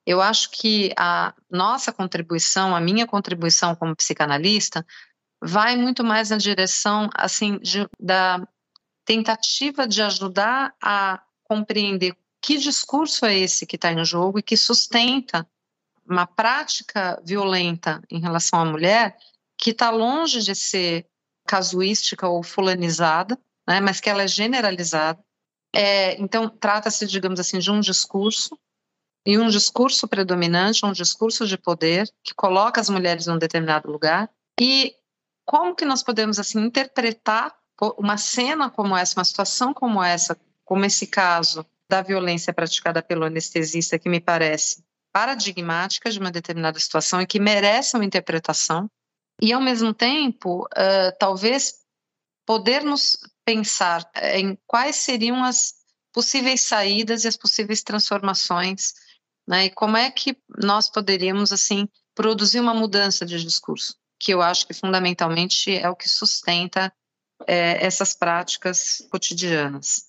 [0.07, 4.87] eu acho que a nossa contribuição, a minha contribuição como psicanalista,
[5.43, 8.47] vai muito mais na direção assim de, da
[9.05, 14.57] tentativa de ajudar a compreender que discurso é esse que está em jogo e que
[14.57, 15.47] sustenta
[16.07, 19.17] uma prática violenta em relação à mulher
[19.59, 21.07] que está longe de ser
[21.47, 25.23] casuística ou fulanizada, né, mas que ela é generalizada.
[25.75, 28.59] É, então, trata-se, digamos assim, de um discurso
[29.25, 33.91] e um discurso predominante, um discurso de poder que coloca as mulheres em um determinado
[33.91, 34.29] lugar
[34.61, 34.95] e
[35.53, 37.55] como que nós podemos assim interpretar
[37.99, 40.35] uma cena como essa, uma situação como essa,
[40.65, 46.81] como esse caso da violência praticada pelo anestesista que me parece paradigmática de uma determinada
[46.81, 48.91] situação e que merece uma interpretação
[49.43, 51.75] e ao mesmo tempo uh, talvez
[52.47, 55.75] podermos pensar em quais seriam as
[56.15, 58.95] possíveis saídas e as possíveis transformações,
[59.47, 59.67] né?
[59.67, 64.01] E como é que nós poderíamos assim produzir uma mudança de discurso?
[64.23, 66.93] Que eu acho que fundamentalmente é o que sustenta
[67.45, 70.05] é, essas práticas cotidianas.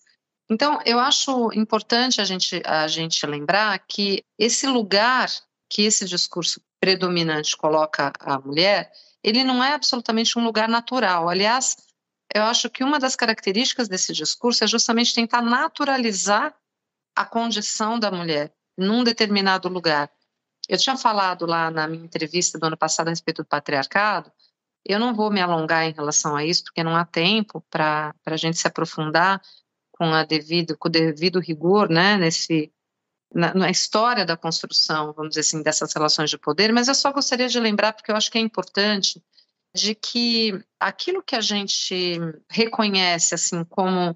[0.48, 5.30] Então, eu acho importante a gente, a gente lembrar que esse lugar
[5.74, 8.92] que esse discurso predominante coloca a mulher,
[9.24, 11.28] ele não é absolutamente um lugar natural.
[11.28, 11.76] Aliás,
[12.32, 16.56] eu acho que uma das características desse discurso é justamente tentar naturalizar
[17.16, 20.12] a condição da mulher num determinado lugar.
[20.68, 24.32] Eu tinha falado lá na minha entrevista do ano passado a respeito do patriarcado,
[24.86, 28.38] eu não vou me alongar em relação a isso, porque não há tempo para a
[28.38, 29.42] gente se aprofundar
[29.92, 32.72] com, a devido, com o devido rigor, né, nesse,
[33.34, 37.12] na, na, história da construção, vamos dizer assim, dessas relações de poder, mas eu só
[37.14, 39.24] gostaria de lembrar, porque eu acho que é importante,
[39.74, 42.20] de que aquilo que a gente
[42.50, 44.16] reconhece, assim, como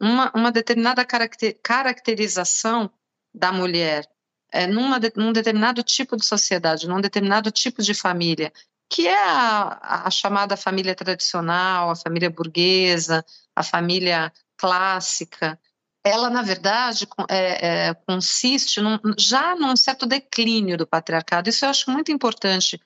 [0.00, 2.90] uma, uma determinada caracter, caracterização
[3.34, 4.08] da mulher
[4.54, 8.52] é, numa, num determinado tipo de sociedade, num determinado tipo de família,
[8.88, 13.24] que é a, a chamada família tradicional, a família burguesa,
[13.56, 15.58] a família clássica,
[16.04, 21.48] ela, na verdade, é, é, consiste num, já num certo declínio do patriarcado.
[21.48, 22.80] Isso eu acho muito importante,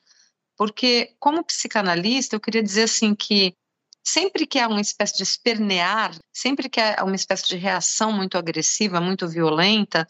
[0.57, 3.53] porque, como psicanalista, eu queria dizer assim que
[4.03, 8.37] sempre que há uma espécie de espernear, sempre que há uma espécie de reação muito
[8.37, 10.07] agressiva, muito violenta,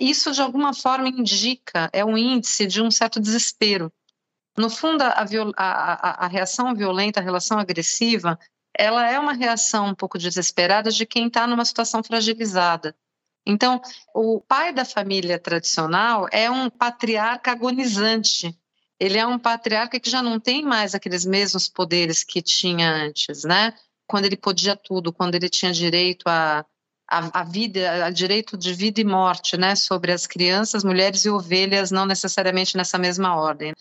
[0.00, 3.92] isso de alguma forma indica, é um índice de um certo desespero.
[4.56, 5.24] No fundo, a,
[5.56, 8.38] a, a, reação violenta, a relação agressiva,
[8.76, 12.94] ela é uma reação um pouco desesperada de quem está numa situação fragilizada.
[13.46, 13.80] Então,
[14.14, 18.54] o pai da família tradicional é um patriarca agonizante.
[19.00, 23.44] Ele é um patriarca que já não tem mais aqueles mesmos poderes que tinha antes,
[23.44, 23.72] né?
[24.06, 26.66] Quando ele podia tudo, quando ele tinha direito a
[27.08, 31.30] a, a vida, o direito de vida e morte, né, sobre as crianças, mulheres e
[31.30, 33.72] ovelhas, não necessariamente nessa mesma ordem.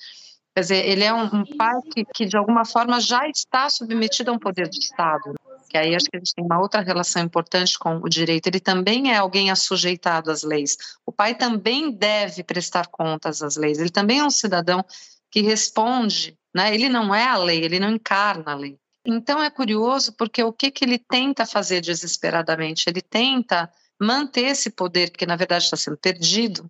[0.56, 4.32] Quer dizer, ele é um, um pai que, que, de alguma forma, já está submetido
[4.32, 5.36] a um poder de Estado,
[5.70, 8.48] que aí acho que a gente tem uma outra relação importante com o direito.
[8.48, 10.78] Ele também é alguém assujeitado às leis.
[11.06, 13.78] O pai também deve prestar contas às leis.
[13.78, 14.84] Ele também é um cidadão
[15.30, 16.74] que responde, né?
[16.74, 18.80] Ele não é a lei, ele não encarna a lei.
[19.10, 22.90] Então é curioso porque o que, que ele tenta fazer desesperadamente?
[22.90, 26.70] Ele tenta manter esse poder que na verdade está sendo perdido,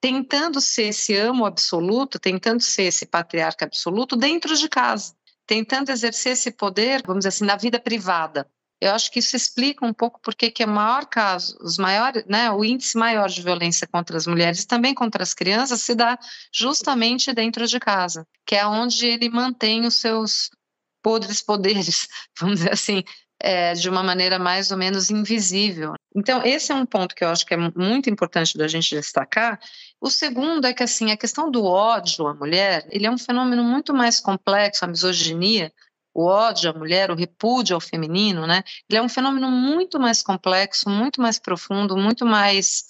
[0.00, 5.12] tentando ser esse amo absoluto, tentando ser esse patriarca absoluto dentro de casa,
[5.44, 8.48] tentando exercer esse poder, vamos dizer assim, na vida privada.
[8.80, 12.24] Eu acho que isso explica um pouco porque que é o maior caso, os maiores,
[12.26, 16.16] né, o índice maior de violência contra as mulheres, também contra as crianças, se dá
[16.52, 20.48] justamente dentro de casa, que é onde ele mantém os seus
[21.02, 22.08] podres poderes,
[22.38, 23.02] vamos dizer assim,
[23.42, 25.94] é, de uma maneira mais ou menos invisível.
[26.14, 29.58] Então, esse é um ponto que eu acho que é muito importante da gente destacar.
[30.00, 33.64] O segundo é que, assim, a questão do ódio à mulher, ele é um fenômeno
[33.64, 35.72] muito mais complexo, a misoginia,
[36.14, 38.62] o ódio à mulher, o repúdio ao feminino, né?
[38.88, 42.84] Ele é um fenômeno muito mais complexo, muito mais profundo, muito mais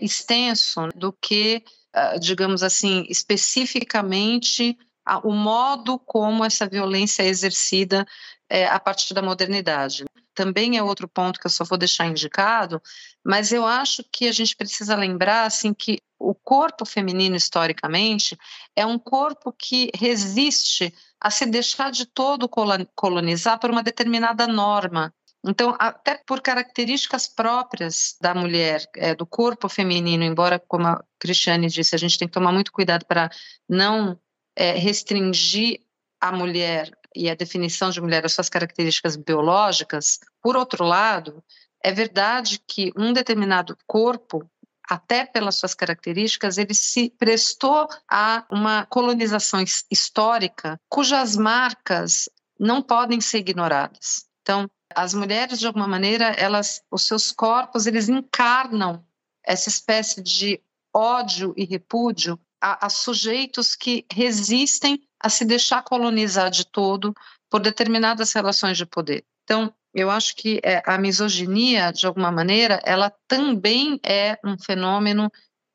[0.00, 1.62] extenso do que,
[1.92, 4.76] ah, digamos assim, especificamente
[5.24, 8.06] o modo como essa violência é exercida
[8.48, 10.04] é, a partir da modernidade.
[10.34, 12.80] Também é outro ponto que eu só vou deixar indicado,
[13.24, 18.38] mas eu acho que a gente precisa lembrar assim que o corpo feminino historicamente
[18.76, 22.48] é um corpo que resiste a se deixar de todo
[22.94, 25.12] colonizar por uma determinada norma.
[25.44, 31.66] Então, até por características próprias da mulher, é, do corpo feminino, embora, como a Cristiane
[31.66, 33.28] disse, a gente tem que tomar muito cuidado para
[33.68, 34.18] não
[34.56, 35.80] é, restringir
[36.20, 41.42] a mulher e a definição de mulher às suas características biológicas, por outro lado,
[41.82, 44.48] é verdade que um determinado corpo,
[44.88, 53.20] até pelas suas características, ele se prestou a uma colonização histórica cujas marcas não podem
[53.20, 54.26] ser ignoradas.
[54.42, 59.04] Então, as mulheres de alguma maneira, elas, os seus corpos, eles encarnam
[59.44, 60.62] essa espécie de
[60.94, 67.12] ódio e repúdio a, a sujeitos que resistem a se deixar colonizar de todo
[67.50, 69.24] por determinadas relações de poder.
[69.42, 75.30] Então, eu acho que é, a misoginia, de alguma maneira, ela também é um fenômeno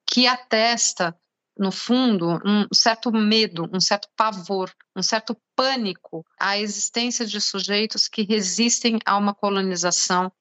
[0.10, 1.16] que atesta,
[1.58, 8.08] no fundo, um certo medo, um certo pavor, um certo pânico à existência de sujeitos
[8.08, 10.32] que resistem a uma colonização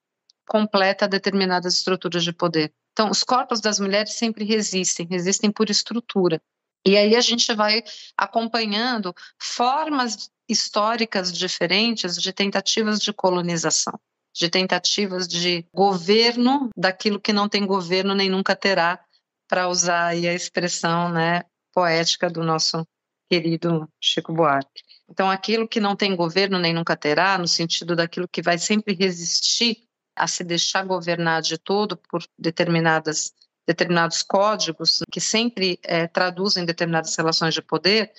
[0.48, 2.72] completa a determinadas estruturas de poder.
[2.96, 6.40] Então, os corpos das mulheres sempre resistem, resistem por estrutura.
[6.82, 7.84] E aí a gente vai
[8.16, 14.00] acompanhando formas históricas diferentes de tentativas de colonização,
[14.34, 18.98] de tentativas de governo daquilo que não tem governo nem nunca terá,
[19.46, 21.42] para usar a expressão né,
[21.74, 22.82] poética do nosso
[23.28, 24.82] querido Chico Buarque.
[25.06, 28.94] Então, aquilo que não tem governo nem nunca terá, no sentido daquilo que vai sempre
[28.94, 29.86] resistir
[30.16, 33.32] a se deixar governar de todo por determinadas
[33.66, 38.12] determinados códigos que sempre é, traduzem determinadas relações de poder,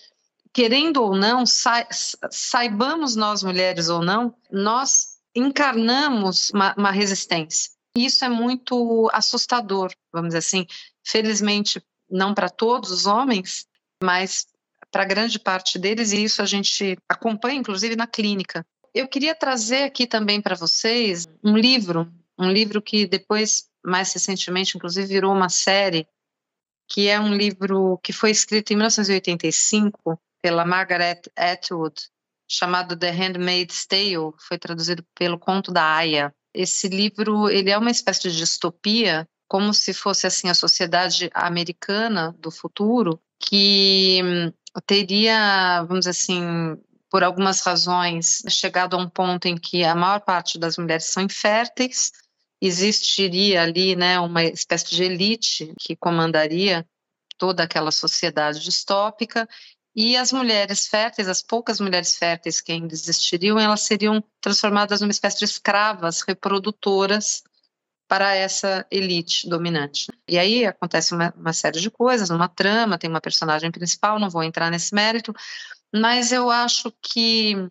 [0.52, 1.88] querendo ou não, sa
[2.30, 7.72] saibamos nós mulheres ou não, nós encarnamos uma, uma resistência.
[7.96, 10.66] Isso é muito assustador, vamos dizer assim.
[11.04, 13.66] Felizmente, não para todos os homens,
[14.04, 14.48] mas
[14.92, 18.66] para grande parte deles, e isso a gente acompanha, inclusive, na clínica.
[18.98, 24.76] Eu queria trazer aqui também para vocês um livro, um livro que depois, mais recentemente,
[24.76, 26.08] inclusive virou uma série,
[26.90, 32.10] que é um livro que foi escrito em 1985 pela Margaret Atwood,
[32.50, 36.34] chamado The Handmaid's Tale, foi traduzido pelo Conto da Aya.
[36.52, 42.36] Esse livro, ele é uma espécie de distopia, como se fosse assim a sociedade americana
[42.40, 44.52] do futuro, que
[44.88, 46.76] teria, vamos dizer assim,
[47.10, 51.24] por algumas razões, chegado a um ponto em que a maior parte das mulheres são
[51.24, 52.12] inférteis,
[52.62, 56.86] existiria ali né, uma espécie de elite que comandaria
[57.38, 59.48] toda aquela sociedade distópica,
[59.96, 65.10] e as mulheres férteis, as poucas mulheres férteis que ainda existiriam, elas seriam transformadas numa
[65.10, 67.42] espécie de escravas reprodutoras
[68.08, 70.06] para essa elite dominante.
[70.28, 74.30] E aí acontece uma, uma série de coisas, uma trama, tem uma personagem principal, não
[74.30, 75.34] vou entrar nesse mérito,
[75.94, 77.70] mas eu acho que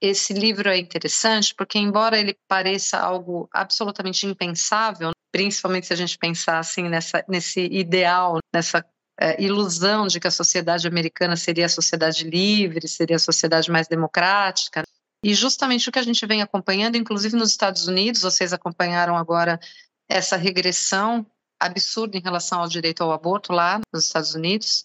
[0.00, 6.18] esse livro é interessante porque, embora ele pareça algo absolutamente impensável, principalmente se a gente
[6.18, 8.84] pensar assim nessa, nesse ideal, nessa
[9.20, 13.86] é, ilusão de que a sociedade americana seria a sociedade livre, seria a sociedade mais
[13.86, 14.82] democrática.
[15.24, 19.60] E justamente o que a gente vem acompanhando, inclusive nos Estados Unidos, vocês acompanharam agora
[20.08, 21.24] essa regressão
[21.60, 24.84] absurda em relação ao direito ao aborto lá nos Estados Unidos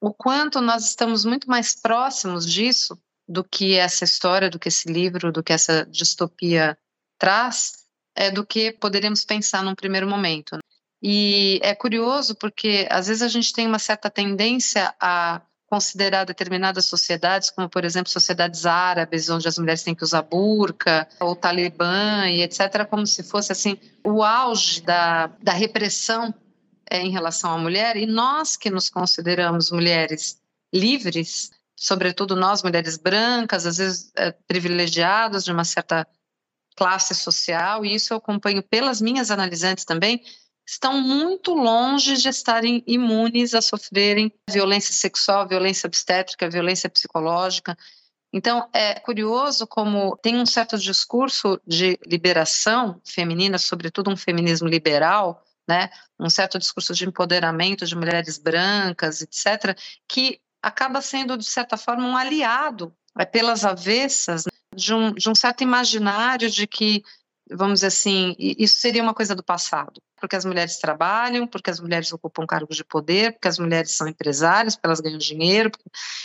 [0.00, 2.98] o quanto nós estamos muito mais próximos disso
[3.28, 6.76] do que essa história, do que esse livro, do que essa distopia
[7.18, 7.72] traz,
[8.16, 10.58] é do que poderíamos pensar num primeiro momento.
[11.02, 16.86] E é curioso porque às vezes a gente tem uma certa tendência a considerar determinadas
[16.86, 22.28] sociedades, como por exemplo sociedades árabes, onde as mulheres têm que usar burca, ou talibã
[22.28, 26.34] e etc., como se fosse assim o auge da, da repressão
[26.90, 30.40] em relação à mulher, e nós que nos consideramos mulheres
[30.72, 36.06] livres, sobretudo nós, mulheres brancas, às vezes é, privilegiadas de uma certa
[36.76, 40.22] classe social, e isso eu acompanho pelas minhas analisantes também,
[40.66, 47.76] estão muito longe de estarem imunes a sofrerem violência sexual, violência obstétrica, violência psicológica.
[48.32, 55.42] Então, é curioso como tem um certo discurso de liberação feminina, sobretudo um feminismo liberal,
[55.70, 55.88] né?
[56.18, 59.78] um certo discurso de empoderamento de mulheres brancas, etc.,
[60.08, 64.50] que acaba sendo, de certa forma, um aliado é, pelas avessas né?
[64.74, 67.02] de, um, de um certo imaginário de que
[67.52, 71.80] vamos dizer assim, isso seria uma coisa do passado, porque as mulheres trabalham, porque as
[71.80, 75.70] mulheres ocupam cargos de poder, porque as mulheres são empresárias, porque elas ganham dinheiro,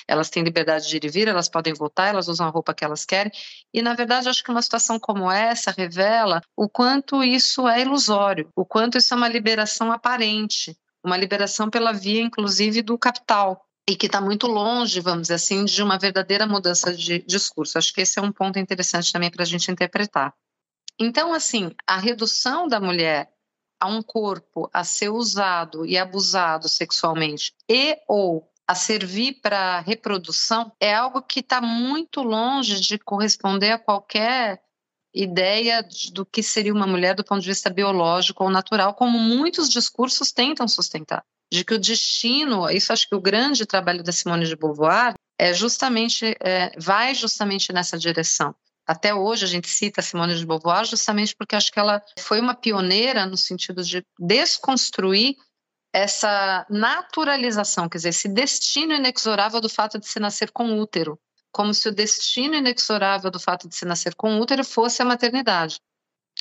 [0.07, 2.83] elas têm liberdade de ir e vir, elas podem votar, elas usam a roupa que
[2.83, 3.31] elas querem.
[3.73, 8.49] E, na verdade, acho que uma situação como essa revela o quanto isso é ilusório,
[8.55, 13.95] o quanto isso é uma liberação aparente, uma liberação pela via, inclusive, do capital, e
[13.95, 17.77] que está muito longe, vamos dizer assim, de uma verdadeira mudança de discurso.
[17.77, 20.33] Acho que esse é um ponto interessante também para a gente interpretar.
[20.99, 23.29] Então, assim, a redução da mulher
[23.85, 30.71] a um corpo a ser usado e abusado sexualmente e ou a servir para reprodução
[30.79, 34.59] é algo que está muito longe de corresponder a qualquer
[35.13, 39.69] ideia do que seria uma mulher do ponto de vista biológico ou natural, como muitos
[39.69, 41.23] discursos tentam sustentar.
[41.51, 45.53] De que o destino, isso acho que o grande trabalho da Simone de Beauvoir é
[45.53, 48.53] justamente, é, vai justamente nessa direção
[48.87, 52.53] até hoje a gente cita Simone de Beauvoir justamente porque acho que ela foi uma
[52.53, 55.35] pioneira no sentido de desconstruir
[55.91, 61.17] essa naturalização, quer dizer, esse destino inexorável do fato de se nascer com útero,
[61.53, 65.79] como se o destino inexorável do fato de se nascer com útero fosse a maternidade.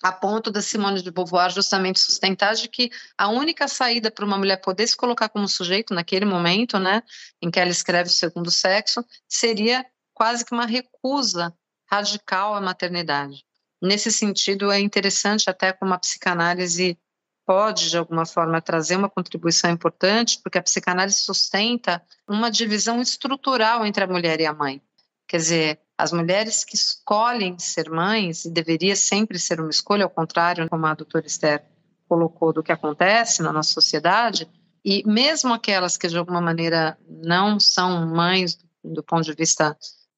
[0.03, 4.37] A ponto da Simone de Beauvoir justamente sustentar de que a única saída para uma
[4.37, 7.01] mulher poder se colocar como sujeito naquele momento, né,
[7.41, 11.55] em que ela escreve o segundo sexo, seria quase que uma recusa
[11.95, 13.45] radical à maternidade.
[13.81, 16.99] Nesse sentido, é interessante até como a psicanálise
[17.47, 23.85] pode, de alguma forma, trazer uma contribuição importante, porque a psicanálise sustenta uma divisão estrutural
[23.85, 24.83] entre a mulher e a mãe.
[25.29, 30.11] Quer dizer, as mulheres que escolhem ser mães, e deveria sempre ser uma escolha, ao
[30.11, 31.65] contrário, como a doutora Esther
[32.09, 34.49] colocou, do que acontece na nossa sociedade,
[34.85, 39.77] e mesmo aquelas que, de alguma maneira, não são mães do ponto de vista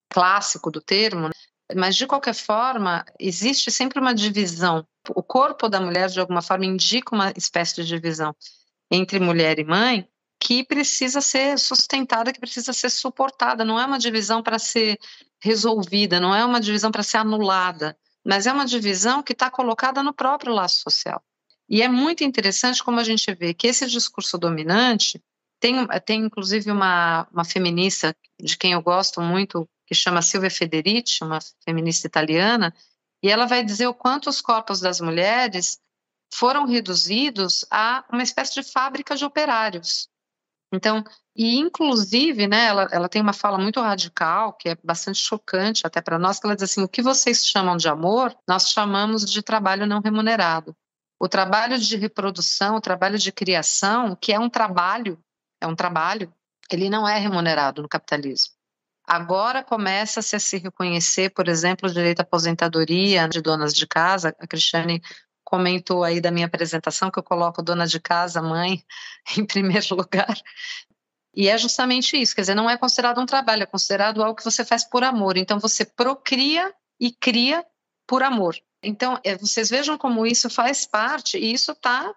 [0.08, 1.30] clássico do termo,
[1.74, 4.86] mas, de qualquer forma, existe sempre uma divisão.
[5.10, 8.34] O corpo da mulher, de alguma forma, indica uma espécie de divisão
[8.90, 13.64] entre mulher e mãe que precisa ser sustentada, que precisa ser suportada.
[13.64, 14.98] Não é uma divisão para ser
[15.40, 20.02] resolvida, não é uma divisão para ser anulada, mas é uma divisão que está colocada
[20.02, 21.22] no próprio laço social.
[21.68, 25.20] E é muito interessante como a gente vê que esse discurso dominante
[25.58, 31.22] tem, tem inclusive uma, uma feminista de quem eu gosto muito, que chama Silvia Federici,
[31.22, 32.74] uma feminista italiana,
[33.22, 35.80] e ela vai dizer o quanto os corpos das mulheres
[36.32, 40.08] foram reduzidos a uma espécie de fábrica de operários.
[40.72, 41.04] Então,
[41.34, 46.00] e inclusive, né, ela, ela tem uma fala muito radical, que é bastante chocante até
[46.00, 49.42] para nós, que ela diz assim, o que vocês chamam de amor, nós chamamos de
[49.42, 50.76] trabalho não remunerado.
[51.18, 55.18] O trabalho de reprodução, o trabalho de criação, que é um trabalho,
[55.60, 56.32] é um trabalho,
[56.70, 58.55] ele não é remunerado no capitalismo.
[59.06, 64.34] Agora começa-se a se reconhecer, por exemplo, o direito à aposentadoria de donas de casa.
[64.40, 65.00] A Cristiane
[65.44, 68.82] comentou aí da minha apresentação que eu coloco dona de casa, mãe,
[69.38, 70.36] em primeiro lugar.
[71.32, 74.44] E é justamente isso, quer dizer, não é considerado um trabalho, é considerado algo que
[74.44, 75.36] você faz por amor.
[75.36, 77.64] Então você procria e cria
[78.06, 78.56] por amor.
[78.82, 82.14] Então, é, vocês vejam como isso faz parte, e isso está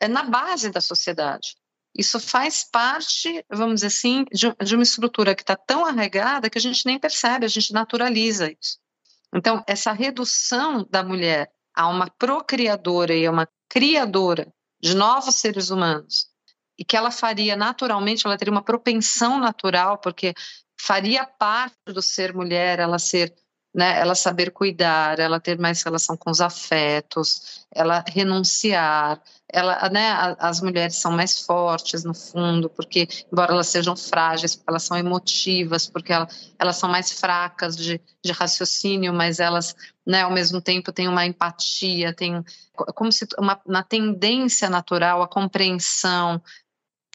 [0.00, 1.56] é, na base da sociedade.
[1.94, 6.60] Isso faz parte, vamos dizer assim, de, uma estrutura que está tão arraigada que a
[6.60, 8.78] gente nem percebe, a gente naturaliza isso.
[9.34, 15.70] Então, essa redução da mulher a uma procriadora e a uma criadora de novos seres
[15.70, 16.26] humanos,
[16.78, 20.34] e que ela faria naturalmente, ela teria uma propensão natural, porque
[20.78, 23.34] faria parte do ser mulher, ela ser
[23.74, 30.36] né, ela saber cuidar, ela ter mais relação com os afetos, ela renunciar, ela, né,
[30.38, 35.86] as mulheres são mais fortes no fundo, porque embora elas sejam frágeis, elas são emotivas,
[35.86, 39.74] porque elas, elas são mais fracas de, de raciocínio, mas elas,
[40.06, 42.42] né, ao mesmo tempo têm uma empatia, tem
[42.94, 46.40] como se uma, na tendência natural a compreensão,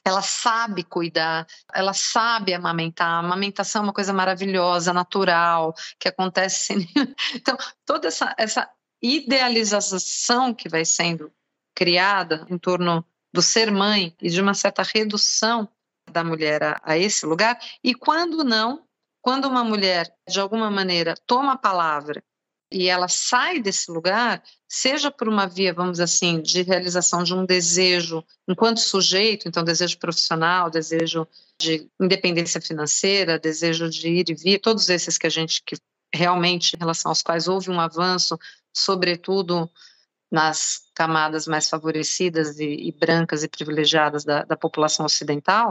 [0.08, 3.08] ela sabe cuidar, ela sabe amamentar.
[3.08, 6.88] A amamentação é uma coisa maravilhosa, natural, que acontece sem.
[7.36, 8.70] Então, toda essa, essa
[9.02, 11.32] idealização que vai sendo
[11.76, 15.68] criada em torno do ser mãe e de uma certa redução
[16.10, 18.84] da mulher a, a esse lugar, e quando não,
[19.22, 22.24] quando uma mulher, de alguma maneira, toma a palavra
[22.72, 27.46] e ela sai desse lugar, seja por uma via, vamos assim, de realização de um
[27.46, 31.28] desejo enquanto sujeito, então desejo profissional, desejo
[31.60, 35.76] de independência financeira, desejo de ir e vir, todos esses que a gente que
[36.14, 38.38] realmente em relação aos quais houve um avanço,
[38.76, 39.70] sobretudo
[40.30, 45.70] nas camadas mais favorecidas e, e brancas e privilegiadas da, da população ocidental,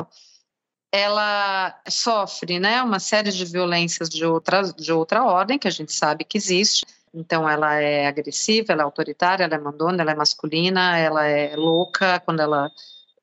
[0.97, 5.93] ela sofre né, uma série de violências de outra, de outra ordem, que a gente
[5.93, 6.87] sabe que existe.
[7.13, 11.57] Então, ela é agressiva, ela é autoritária, ela é mandona, ela é masculina, ela é
[11.57, 12.71] louca quando ela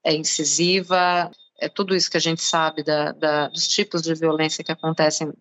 [0.04, 1.30] é incisiva.
[1.60, 5.32] É tudo isso que a gente sabe da, da, dos tipos de violência que acontecem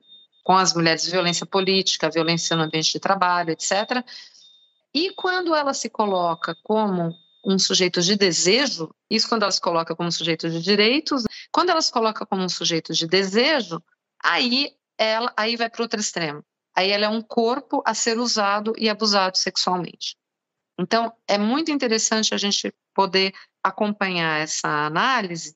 [0.44, 4.04] com as mulheres, violência política, violência no ambiente de trabalho, etc.
[4.94, 7.14] E quando ela se coloca como
[7.44, 11.80] um sujeito de desejo, isso quando ela se coloca como sujeito de direitos, quando ela
[11.80, 13.82] se coloca como um sujeito de desejo,
[14.22, 16.44] aí ela aí vai para outro extremo.
[16.74, 20.16] Aí ela é um corpo a ser usado e abusado sexualmente.
[20.78, 25.54] Então, é muito interessante a gente poder acompanhar essa análise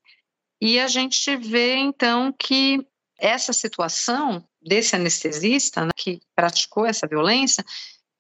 [0.60, 2.86] e a gente vê então que
[3.18, 7.64] essa situação desse anestesista né, que praticou essa violência,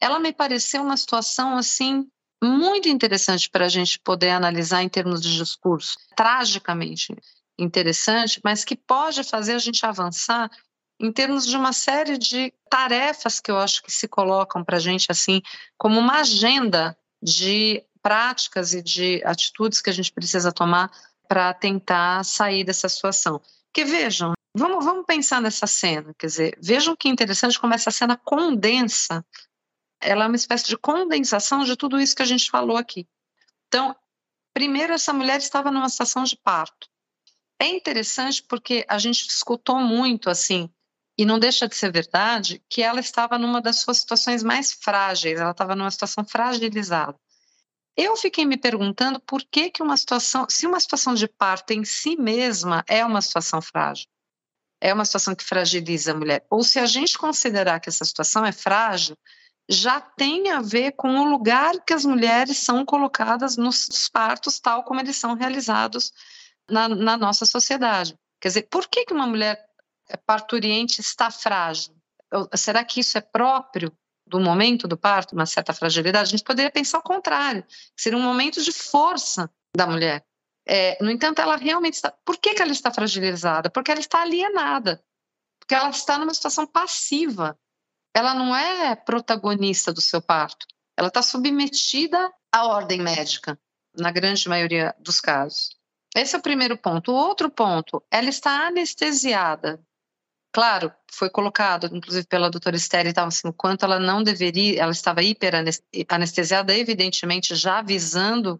[0.00, 2.08] ela me pareceu uma situação assim
[2.42, 7.14] muito interessante para a gente poder analisar em termos de discurso, tragicamente
[7.58, 10.50] interessante, mas que pode fazer a gente avançar
[11.00, 14.80] em termos de uma série de tarefas que eu acho que se colocam para a
[14.80, 15.42] gente assim
[15.76, 20.90] como uma agenda de práticas e de atitudes que a gente precisa tomar
[21.28, 23.40] para tentar sair dessa situação.
[23.66, 28.16] Porque vejam, vamos, vamos pensar nessa cena, quer dizer, vejam que interessante como essa cena
[28.16, 29.24] condensa
[30.06, 33.08] ela é uma espécie de condensação de tudo isso que a gente falou aqui.
[33.66, 33.94] Então,
[34.54, 36.88] primeiro, essa mulher estava numa situação de parto.
[37.58, 40.70] É interessante porque a gente escutou muito assim,
[41.18, 45.40] e não deixa de ser verdade, que ela estava numa das suas situações mais frágeis,
[45.40, 47.18] ela estava numa situação fragilizada.
[47.96, 51.84] Eu fiquei me perguntando por que, que uma situação, se uma situação de parto em
[51.84, 54.06] si mesma é uma situação frágil,
[54.80, 58.44] é uma situação que fragiliza a mulher, ou se a gente considerar que essa situação
[58.44, 59.16] é frágil,
[59.68, 64.84] já tem a ver com o lugar que as mulheres são colocadas nos partos, tal
[64.84, 66.12] como eles são realizados
[66.70, 68.16] na, na nossa sociedade.
[68.40, 69.60] Quer dizer, por que, que uma mulher
[70.24, 71.94] parturiente está frágil?
[72.54, 73.92] Será que isso é próprio
[74.26, 76.28] do momento do parto, uma certa fragilidade?
[76.28, 77.64] A gente poderia pensar o contrário,
[77.96, 80.24] seria um momento de força da mulher.
[80.68, 82.10] É, no entanto, ela realmente está.
[82.24, 83.70] Por que, que ela está fragilizada?
[83.70, 85.02] Porque ela está alienada,
[85.58, 87.56] porque ela está numa situação passiva
[88.16, 90.66] ela não é protagonista do seu parto,
[90.96, 93.58] ela está submetida à ordem médica,
[93.94, 95.76] na grande maioria dos casos.
[96.16, 97.12] Esse é o primeiro ponto.
[97.12, 99.78] O outro ponto, ela está anestesiada.
[100.50, 104.92] Claro, foi colocado, inclusive pela doutora Esther, então, assim, o quanto ela não deveria, ela
[104.92, 108.58] estava hiperanestesiada, evidentemente já visando,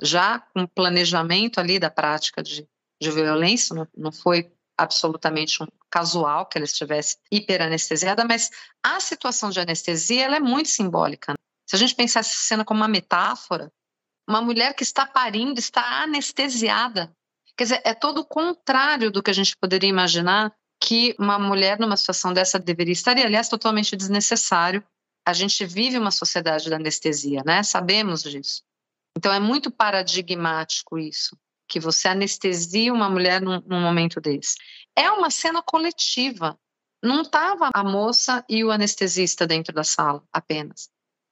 [0.00, 2.66] já com planejamento ali da prática de,
[2.98, 8.50] de violência, não, não foi absolutamente um casual que ela estivesse hiperanestesiada, mas
[8.82, 11.32] a situação de anestesia ela é muito simbólica.
[11.32, 11.38] Né?
[11.66, 13.72] Se a gente pensar essa cena como uma metáfora,
[14.28, 17.12] uma mulher que está parindo está anestesiada.
[17.56, 21.78] Quer dizer, é todo o contrário do que a gente poderia imaginar que uma mulher
[21.78, 24.84] numa situação dessa deveria estar, e aliás, totalmente desnecessário.
[25.24, 27.62] A gente vive uma sociedade da anestesia, né?
[27.62, 28.62] Sabemos disso.
[29.16, 31.36] Então é muito paradigmático isso
[31.68, 34.56] que você anestesia uma mulher num, num momento desse.
[34.94, 36.58] É uma cena coletiva.
[37.02, 40.88] Não estava a moça e o anestesista dentro da sala apenas.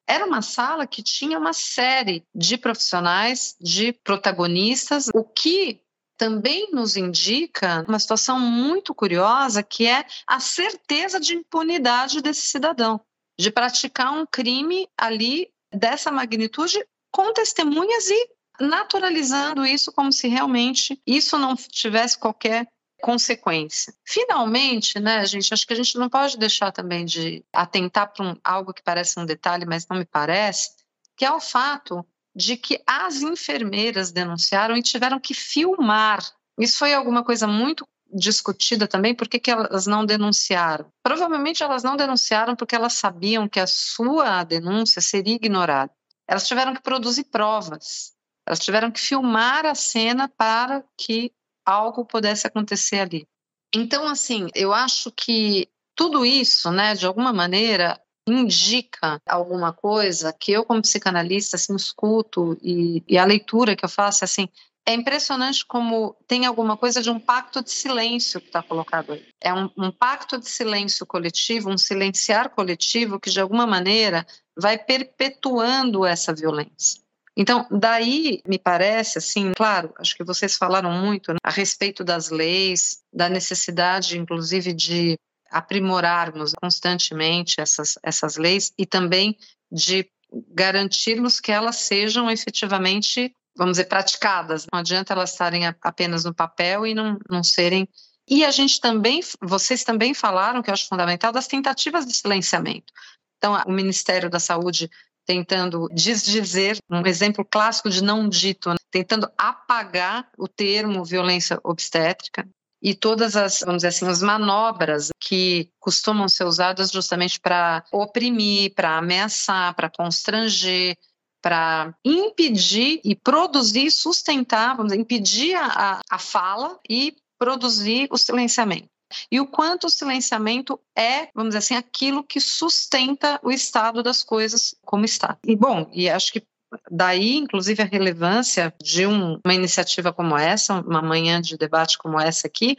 [0.07, 5.81] Era uma sala que tinha uma série de profissionais, de protagonistas, o que
[6.17, 13.01] também nos indica uma situação muito curiosa, que é a certeza de impunidade desse cidadão,
[13.39, 18.29] de praticar um crime ali dessa magnitude com testemunhas e
[18.61, 22.67] naturalizando isso como se realmente isso não tivesse qualquer
[23.03, 23.93] consequência.
[24.03, 28.37] Finalmente, né, gente, acho que a gente não pode deixar também de atentar para um,
[28.43, 30.71] algo que parece um detalhe, mas não me parece,
[31.17, 32.05] que é o fato
[32.35, 36.25] de que as enfermeiras denunciaram e tiveram que filmar.
[36.59, 40.91] Isso foi alguma coisa muito discutida também, por que, que elas não denunciaram?
[41.03, 45.93] Provavelmente elas não denunciaram porque elas sabiam que a sua denúncia seria ignorada.
[46.27, 48.14] Elas tiveram que produzir provas.
[48.47, 51.33] Elas tiveram que filmar a cena para que
[51.65, 53.27] algo pudesse acontecer ali.
[53.75, 60.53] Então, assim, eu acho que tudo isso, né, de alguma maneira, indica alguma coisa que
[60.53, 64.49] eu, como psicanalista, assim, escuto e, e a leitura que eu faço, assim,
[64.87, 69.27] é impressionante como tem alguma coisa de um pacto de silêncio que está colocado aí.
[69.41, 74.27] É um, um, pacto de silêncio coletivo, um silenciar coletivo que, de alguma maneira,
[74.57, 77.04] vai perpetuando essa violência.
[77.37, 82.31] Então, daí me parece, assim, claro, acho que vocês falaram muito né, a respeito das
[82.31, 85.19] leis, da necessidade, inclusive, de
[85.51, 89.37] aprimorarmos constantemente essas, essas leis e também
[89.71, 90.09] de
[90.49, 94.67] garantirmos que elas sejam efetivamente vamos dizer, praticadas.
[94.73, 97.89] Não adianta elas estarem apenas no papel e não, não serem.
[98.29, 102.93] E a gente também, vocês também falaram, que eu acho fundamental, das tentativas de silenciamento.
[103.39, 104.91] Então, o Ministério da Saúde
[105.27, 108.77] tentando desdizer, um exemplo clássico de não dito, né?
[108.91, 112.47] tentando apagar o termo violência obstétrica
[112.83, 118.75] e todas as, vamos dizer assim, as manobras que costumam ser usadas justamente para oprimir,
[118.75, 120.95] para ameaçar, para constranger,
[121.43, 128.94] para impedir e produzir, sustentar, vamos dizer, impedir a, a fala e produzir o silenciamento.
[129.31, 134.23] E o quanto o silenciamento é, vamos dizer assim, aquilo que sustenta o estado das
[134.23, 135.39] coisas como está.
[135.45, 136.43] E bom, e acho que
[136.91, 142.19] daí, inclusive, a relevância de um, uma iniciativa como essa, uma manhã de debate como
[142.19, 142.77] essa aqui,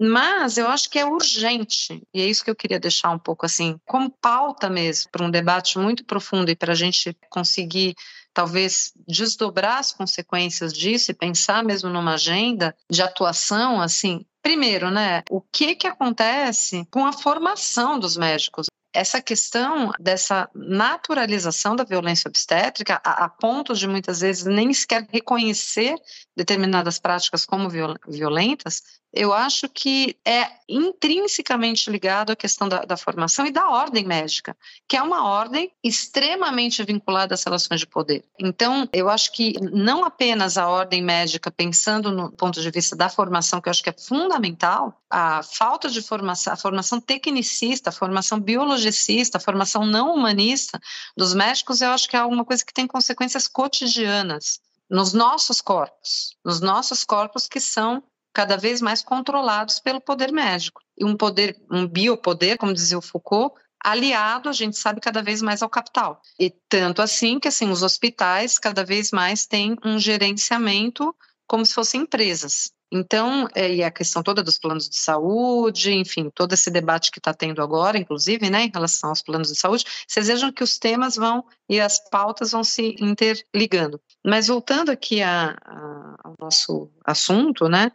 [0.00, 3.46] mas eu acho que é urgente, e é isso que eu queria deixar um pouco
[3.46, 7.94] assim, como pauta mesmo, para um debate muito profundo e para a gente conseguir,
[8.32, 14.26] talvez, desdobrar as consequências disso e pensar mesmo numa agenda de atuação, assim.
[14.44, 18.66] Primeiro, né, o que, que acontece com a formação dos médicos?
[18.94, 25.04] essa questão dessa naturalização da violência obstétrica, a, a, ponto de muitas vezes nem sequer
[25.10, 25.96] reconhecer
[26.36, 28.82] determinadas práticas como violentas,
[29.12, 34.56] eu acho que é intrinsecamente ligado à questão da, da, formação e da ordem médica,
[34.88, 38.24] que é uma ordem extremamente vinculada às relações de poder.
[38.38, 43.08] Então, eu acho que não apenas a ordem médica, pensando no ponto de vista da
[43.08, 47.92] formação, que eu acho que é fundamental, a falta de formação, a formação tecnicista, a
[47.92, 50.80] formação biologicista, a formação não humanista
[51.16, 56.36] dos médicos, eu acho que é alguma coisa que tem consequências cotidianas nos nossos corpos,
[56.44, 58.02] nos nossos corpos que são
[58.32, 60.82] cada vez mais controlados pelo poder médico.
[60.98, 65.40] E um poder, um biopoder, como dizia o Foucault, aliado, a gente sabe, cada vez
[65.40, 66.20] mais ao capital.
[66.38, 71.14] E tanto assim que assim, os hospitais cada vez mais têm um gerenciamento
[71.46, 72.72] como se fossem empresas.
[72.92, 77.18] Então, é, e a questão toda dos planos de saúde, enfim, todo esse debate que
[77.18, 80.78] está tendo agora, inclusive, né, em relação aos planos de saúde, vocês vejam que os
[80.78, 84.00] temas vão e as pautas vão se interligando.
[84.24, 87.90] Mas voltando aqui a, a, ao nosso assunto, né,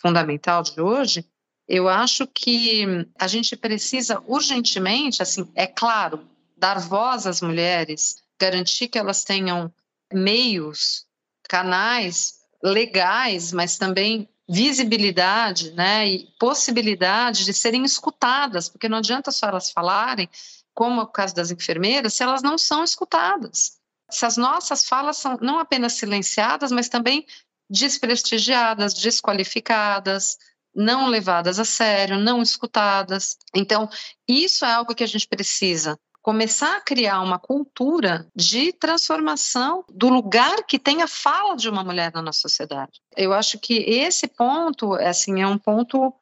[0.00, 1.24] fundamental de hoje,
[1.66, 2.84] eu acho que
[3.18, 6.26] a gente precisa urgentemente, assim, é claro,
[6.56, 9.72] dar voz às mulheres, garantir que elas tenham
[10.12, 11.06] meios,
[11.48, 19.48] canais legais, mas também visibilidade, né, e possibilidade de serem escutadas, porque não adianta só
[19.48, 20.28] elas falarem,
[20.74, 23.78] como é o caso das enfermeiras, se elas não são escutadas.
[24.10, 27.26] Se as nossas falas são não apenas silenciadas, mas também
[27.68, 30.38] desprestigiadas, desqualificadas,
[30.74, 33.36] não levadas a sério, não escutadas.
[33.54, 33.90] Então,
[34.26, 35.98] isso é algo que a gente precisa
[36.28, 41.82] começar a criar uma cultura de transformação do lugar que tem a fala de uma
[41.82, 43.00] mulher na nossa sociedade.
[43.16, 46.12] Eu acho que esse ponto, assim, é um ponto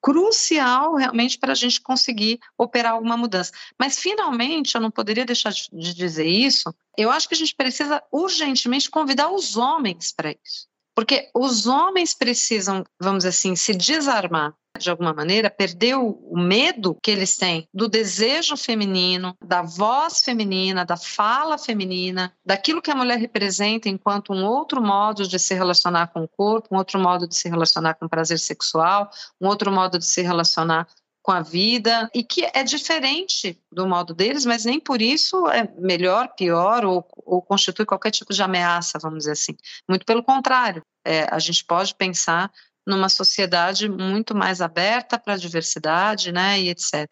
[0.00, 3.52] crucial realmente para a gente conseguir operar alguma mudança.
[3.78, 6.74] Mas finalmente, eu não poderia deixar de dizer isso.
[6.96, 10.68] Eu acho que a gente precisa urgentemente convidar os homens para isso.
[10.94, 16.96] Porque os homens precisam, vamos dizer assim, se desarmar de alguma maneira, perder o medo
[17.02, 22.94] que eles têm do desejo feminino, da voz feminina, da fala feminina, daquilo que a
[22.94, 27.28] mulher representa enquanto um outro modo de se relacionar com o corpo, um outro modo
[27.28, 29.10] de se relacionar com o prazer sexual,
[29.40, 30.86] um outro modo de se relacionar
[31.22, 35.68] com a vida e que é diferente do modo deles, mas nem por isso é
[35.78, 39.54] melhor, pior ou, ou constitui qualquer tipo de ameaça, vamos dizer assim.
[39.88, 42.50] Muito pelo contrário, é, a gente pode pensar
[42.86, 47.06] numa sociedade muito mais aberta para a diversidade, né, e etc.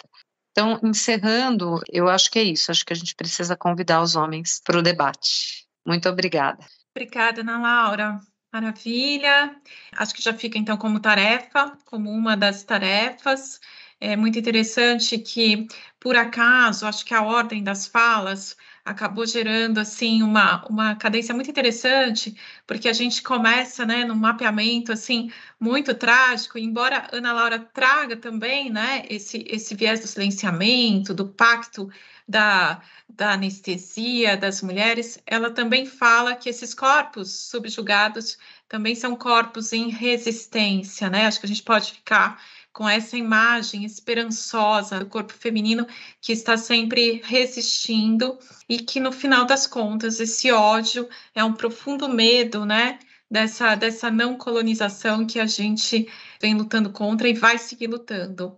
[0.50, 2.70] Então, encerrando, eu acho que é isso.
[2.70, 5.66] Acho que a gente precisa convidar os homens para o debate.
[5.86, 6.64] Muito obrigada.
[6.94, 8.20] Obrigada, Ana Laura.
[8.52, 9.54] Maravilha.
[9.92, 13.60] Acho que já fica então como tarefa, como uma das tarefas.
[14.00, 15.66] É muito interessante que,
[16.00, 18.56] por acaso, acho que a ordem das falas
[18.88, 22.34] acabou gerando assim uma, uma cadência muito interessante,
[22.66, 28.70] porque a gente começa, né, num mapeamento assim muito trágico, embora Ana Laura traga também,
[28.70, 31.90] né, esse esse viés do silenciamento, do pacto
[32.26, 38.38] da, da anestesia das mulheres, ela também fala que esses corpos subjugados
[38.68, 41.26] também são corpos em resistência, né?
[41.26, 42.38] Acho que a gente pode ficar
[42.72, 45.86] com essa imagem esperançosa do corpo feminino
[46.20, 48.38] que está sempre resistindo
[48.68, 52.98] e que no final das contas esse ódio é um profundo medo, né?
[53.30, 56.08] Dessa, dessa não colonização que a gente
[56.40, 58.56] vem lutando contra e vai seguir lutando,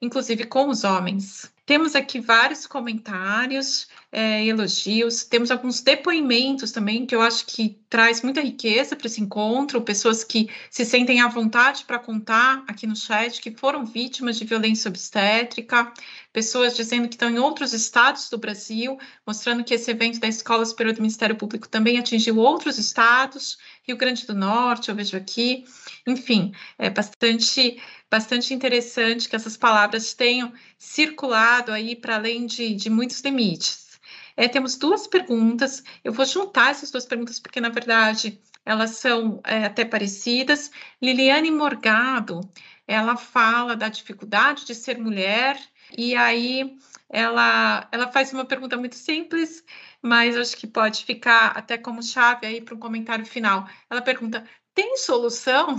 [0.00, 1.53] inclusive com os homens.
[1.66, 8.20] Temos aqui vários comentários, é, elogios, temos alguns depoimentos também que eu acho que traz
[8.20, 12.94] muita riqueza para esse encontro, pessoas que se sentem à vontade para contar aqui no
[12.94, 15.90] chat que foram vítimas de violência obstétrica,
[16.34, 20.66] pessoas dizendo que estão em outros estados do Brasil, mostrando que esse evento da Escola
[20.66, 25.64] Superior do Ministério Público também atingiu outros estados, Rio Grande do Norte, eu vejo aqui,
[26.06, 27.80] enfim, é bastante
[28.14, 33.98] bastante interessante que essas palavras tenham circulado aí para além de, de muitos limites.
[34.36, 39.40] É, temos duas perguntas, eu vou juntar essas duas perguntas porque, na verdade, elas são
[39.44, 40.70] é, até parecidas.
[41.02, 42.40] Liliane Morgado,
[42.86, 45.60] ela fala da dificuldade de ser mulher,
[45.98, 46.76] e aí
[47.08, 49.64] ela, ela faz uma pergunta muito simples,
[50.00, 53.68] mas acho que pode ficar até como chave aí para um comentário final.
[53.90, 55.76] Ela pergunta: tem solução?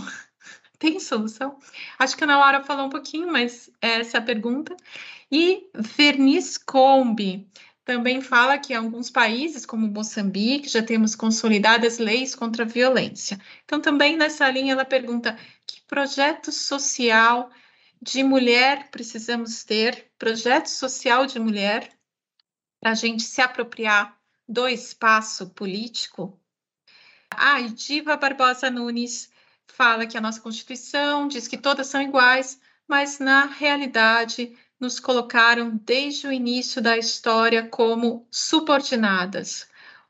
[0.77, 1.57] Tem solução?
[1.97, 4.75] Acho que a Ana Laura falou um pouquinho, mas essa é a pergunta.
[5.31, 7.47] E Verniz Combi
[7.83, 13.39] também fala que alguns países, como Moçambique, já temos consolidadas leis contra a violência.
[13.63, 15.37] Então, também nessa linha, ela pergunta
[15.67, 17.51] que projeto social
[18.01, 21.89] de mulher precisamos ter, projeto social de mulher,
[22.79, 26.39] para a gente se apropriar do espaço político.
[27.29, 29.29] Ah, e Diva Barbosa Nunes
[29.67, 35.79] fala que a nossa Constituição diz que todas são iguais, mas na realidade nos colocaram
[35.83, 39.67] desde o início da história como subordinadas.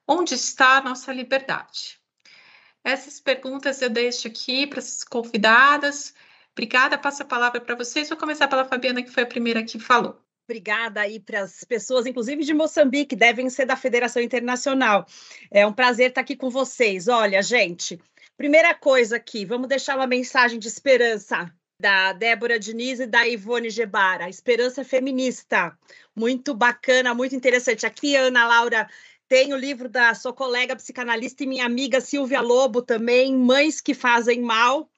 [0.07, 1.99] Onde está a nossa liberdade?
[2.83, 6.13] Essas perguntas eu deixo aqui para as convidadas.
[6.51, 8.09] Obrigada, passo a palavra para vocês.
[8.09, 10.21] Vou começar pela Fabiana, que foi a primeira que falou.
[10.47, 15.07] Obrigada aí para as pessoas, inclusive de Moçambique, devem ser da Federação Internacional.
[15.49, 17.07] É um prazer estar aqui com vocês.
[17.07, 17.99] Olha, gente,
[18.37, 21.49] Primeira coisa aqui, vamos deixar uma mensagem de esperança
[21.79, 25.77] da Débora Diniz e da Ivone Gebara, esperança feminista.
[26.13, 27.85] Muito bacana, muito interessante.
[27.85, 28.89] Aqui, Ana Laura
[29.27, 33.93] tem o livro da sua colega psicanalista e minha amiga Silvia Lobo também, Mães que
[33.93, 34.89] Fazem Mal.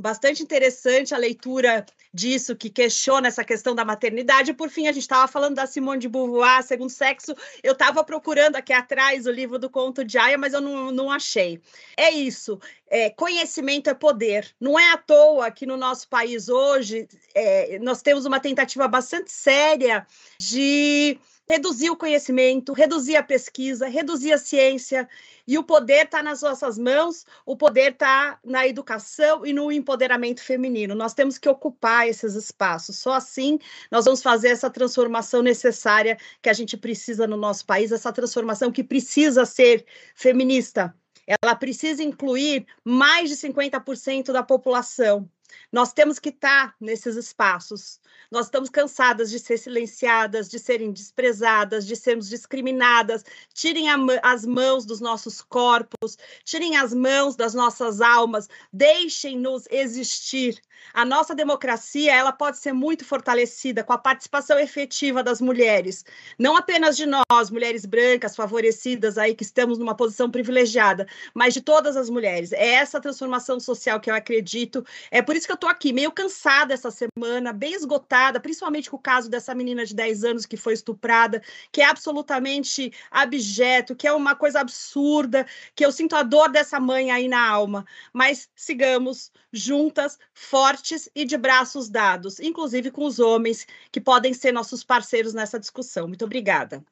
[0.00, 1.84] Bastante interessante a leitura
[2.14, 4.54] disso, que questiona essa questão da maternidade.
[4.54, 7.34] Por fim, a gente estava falando da Simone de Beauvoir, Segundo Sexo.
[7.64, 11.10] Eu estava procurando aqui atrás o livro do conto de Aya, mas eu não, não
[11.10, 11.60] achei.
[11.96, 12.60] É isso.
[12.88, 14.54] É, conhecimento é poder.
[14.60, 19.32] Não é à toa que no nosso país hoje é, nós temos uma tentativa bastante
[19.32, 20.06] séria
[20.40, 21.18] de
[21.50, 25.08] reduzir o conhecimento, reduzir a pesquisa, reduzir a ciência.
[25.46, 30.42] E o poder está nas nossas mãos, o poder está na educação e no empoderamento
[30.42, 30.94] feminino.
[30.94, 32.98] Nós temos que ocupar esses espaços.
[32.98, 33.58] Só assim
[33.90, 38.70] nós vamos fazer essa transformação necessária que a gente precisa no nosso país, essa transformação
[38.70, 40.94] que precisa ser feminista.
[41.42, 45.30] Ela precisa incluir mais de 50% da população.
[45.72, 48.00] Nós temos que estar nesses espaços.
[48.30, 53.24] Nós estamos cansadas de ser silenciadas, de serem desprezadas, de sermos discriminadas.
[53.54, 60.60] Tirem a, as mãos dos nossos corpos, tirem as mãos das nossas almas, deixem-nos existir.
[60.94, 66.04] A nossa democracia, ela pode ser muito fortalecida com a participação efetiva das mulheres,
[66.38, 71.60] não apenas de nós, mulheres brancas, favorecidas aí que estamos numa posição privilegiada, mas de
[71.60, 72.52] todas as mulheres.
[72.52, 74.84] É essa transformação social que eu acredito.
[75.10, 78.96] É por isso que eu estou aqui, meio cansada essa semana, bem esgotada, principalmente com
[78.96, 81.42] o caso dessa menina de 10 anos que foi estuprada,
[81.72, 86.78] que é absolutamente abjeto, que é uma coisa absurda, que eu sinto a dor dessa
[86.80, 87.86] mãe aí na alma.
[88.12, 94.52] Mas sigamos juntas, fortes e de braços dados, inclusive com os homens que podem ser
[94.52, 96.08] nossos parceiros nessa discussão.
[96.08, 96.84] Muito obrigada.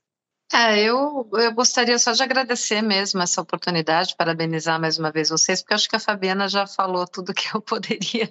[0.52, 5.60] É, eu, eu gostaria só de agradecer mesmo essa oportunidade, parabenizar mais uma vez vocês,
[5.60, 8.30] porque acho que a Fabiana já falou tudo que eu poderia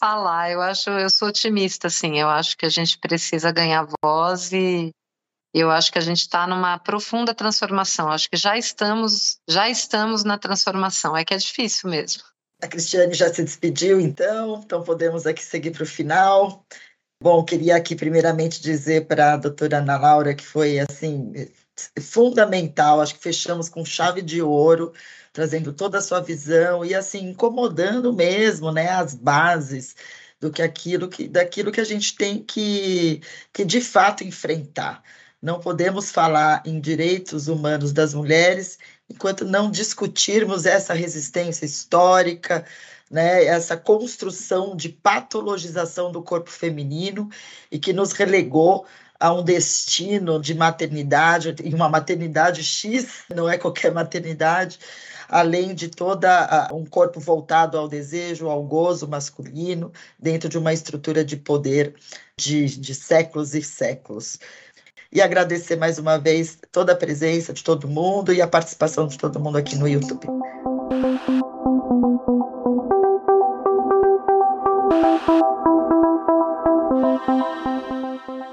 [0.00, 0.50] falar.
[0.50, 4.90] Eu acho, eu sou otimista, assim, eu acho que a gente precisa ganhar voz e
[5.54, 8.10] eu acho que a gente está numa profunda transformação.
[8.10, 11.16] Acho que já estamos, já estamos na transformação.
[11.16, 12.22] É que é difícil mesmo.
[12.62, 16.64] A Cristiane já se despediu, então, então podemos aqui seguir para o final.
[17.22, 21.32] Bom, queria aqui primeiramente dizer para a doutora Ana Laura que foi assim
[22.00, 24.92] fundamental, acho que fechamos com chave de ouro,
[25.32, 29.94] trazendo toda a sua visão e assim incomodando mesmo, né, as bases
[30.40, 33.20] do que aquilo que daquilo que a gente tem que
[33.52, 35.00] que de fato enfrentar.
[35.40, 42.64] Não podemos falar em direitos humanos das mulheres enquanto não discutirmos essa resistência histórica,
[43.12, 47.28] né, essa construção de patologização do corpo feminino
[47.70, 48.86] e que nos relegou
[49.20, 54.80] a um destino de maternidade, e uma maternidade X, não é qualquer maternidade,
[55.28, 61.24] além de toda um corpo voltado ao desejo, ao gozo masculino, dentro de uma estrutura
[61.24, 61.94] de poder
[62.36, 64.40] de, de séculos e séculos.
[65.12, 69.18] E agradecer mais uma vez toda a presença de todo mundo e a participação de
[69.18, 70.26] todo mundo aqui no YouTube.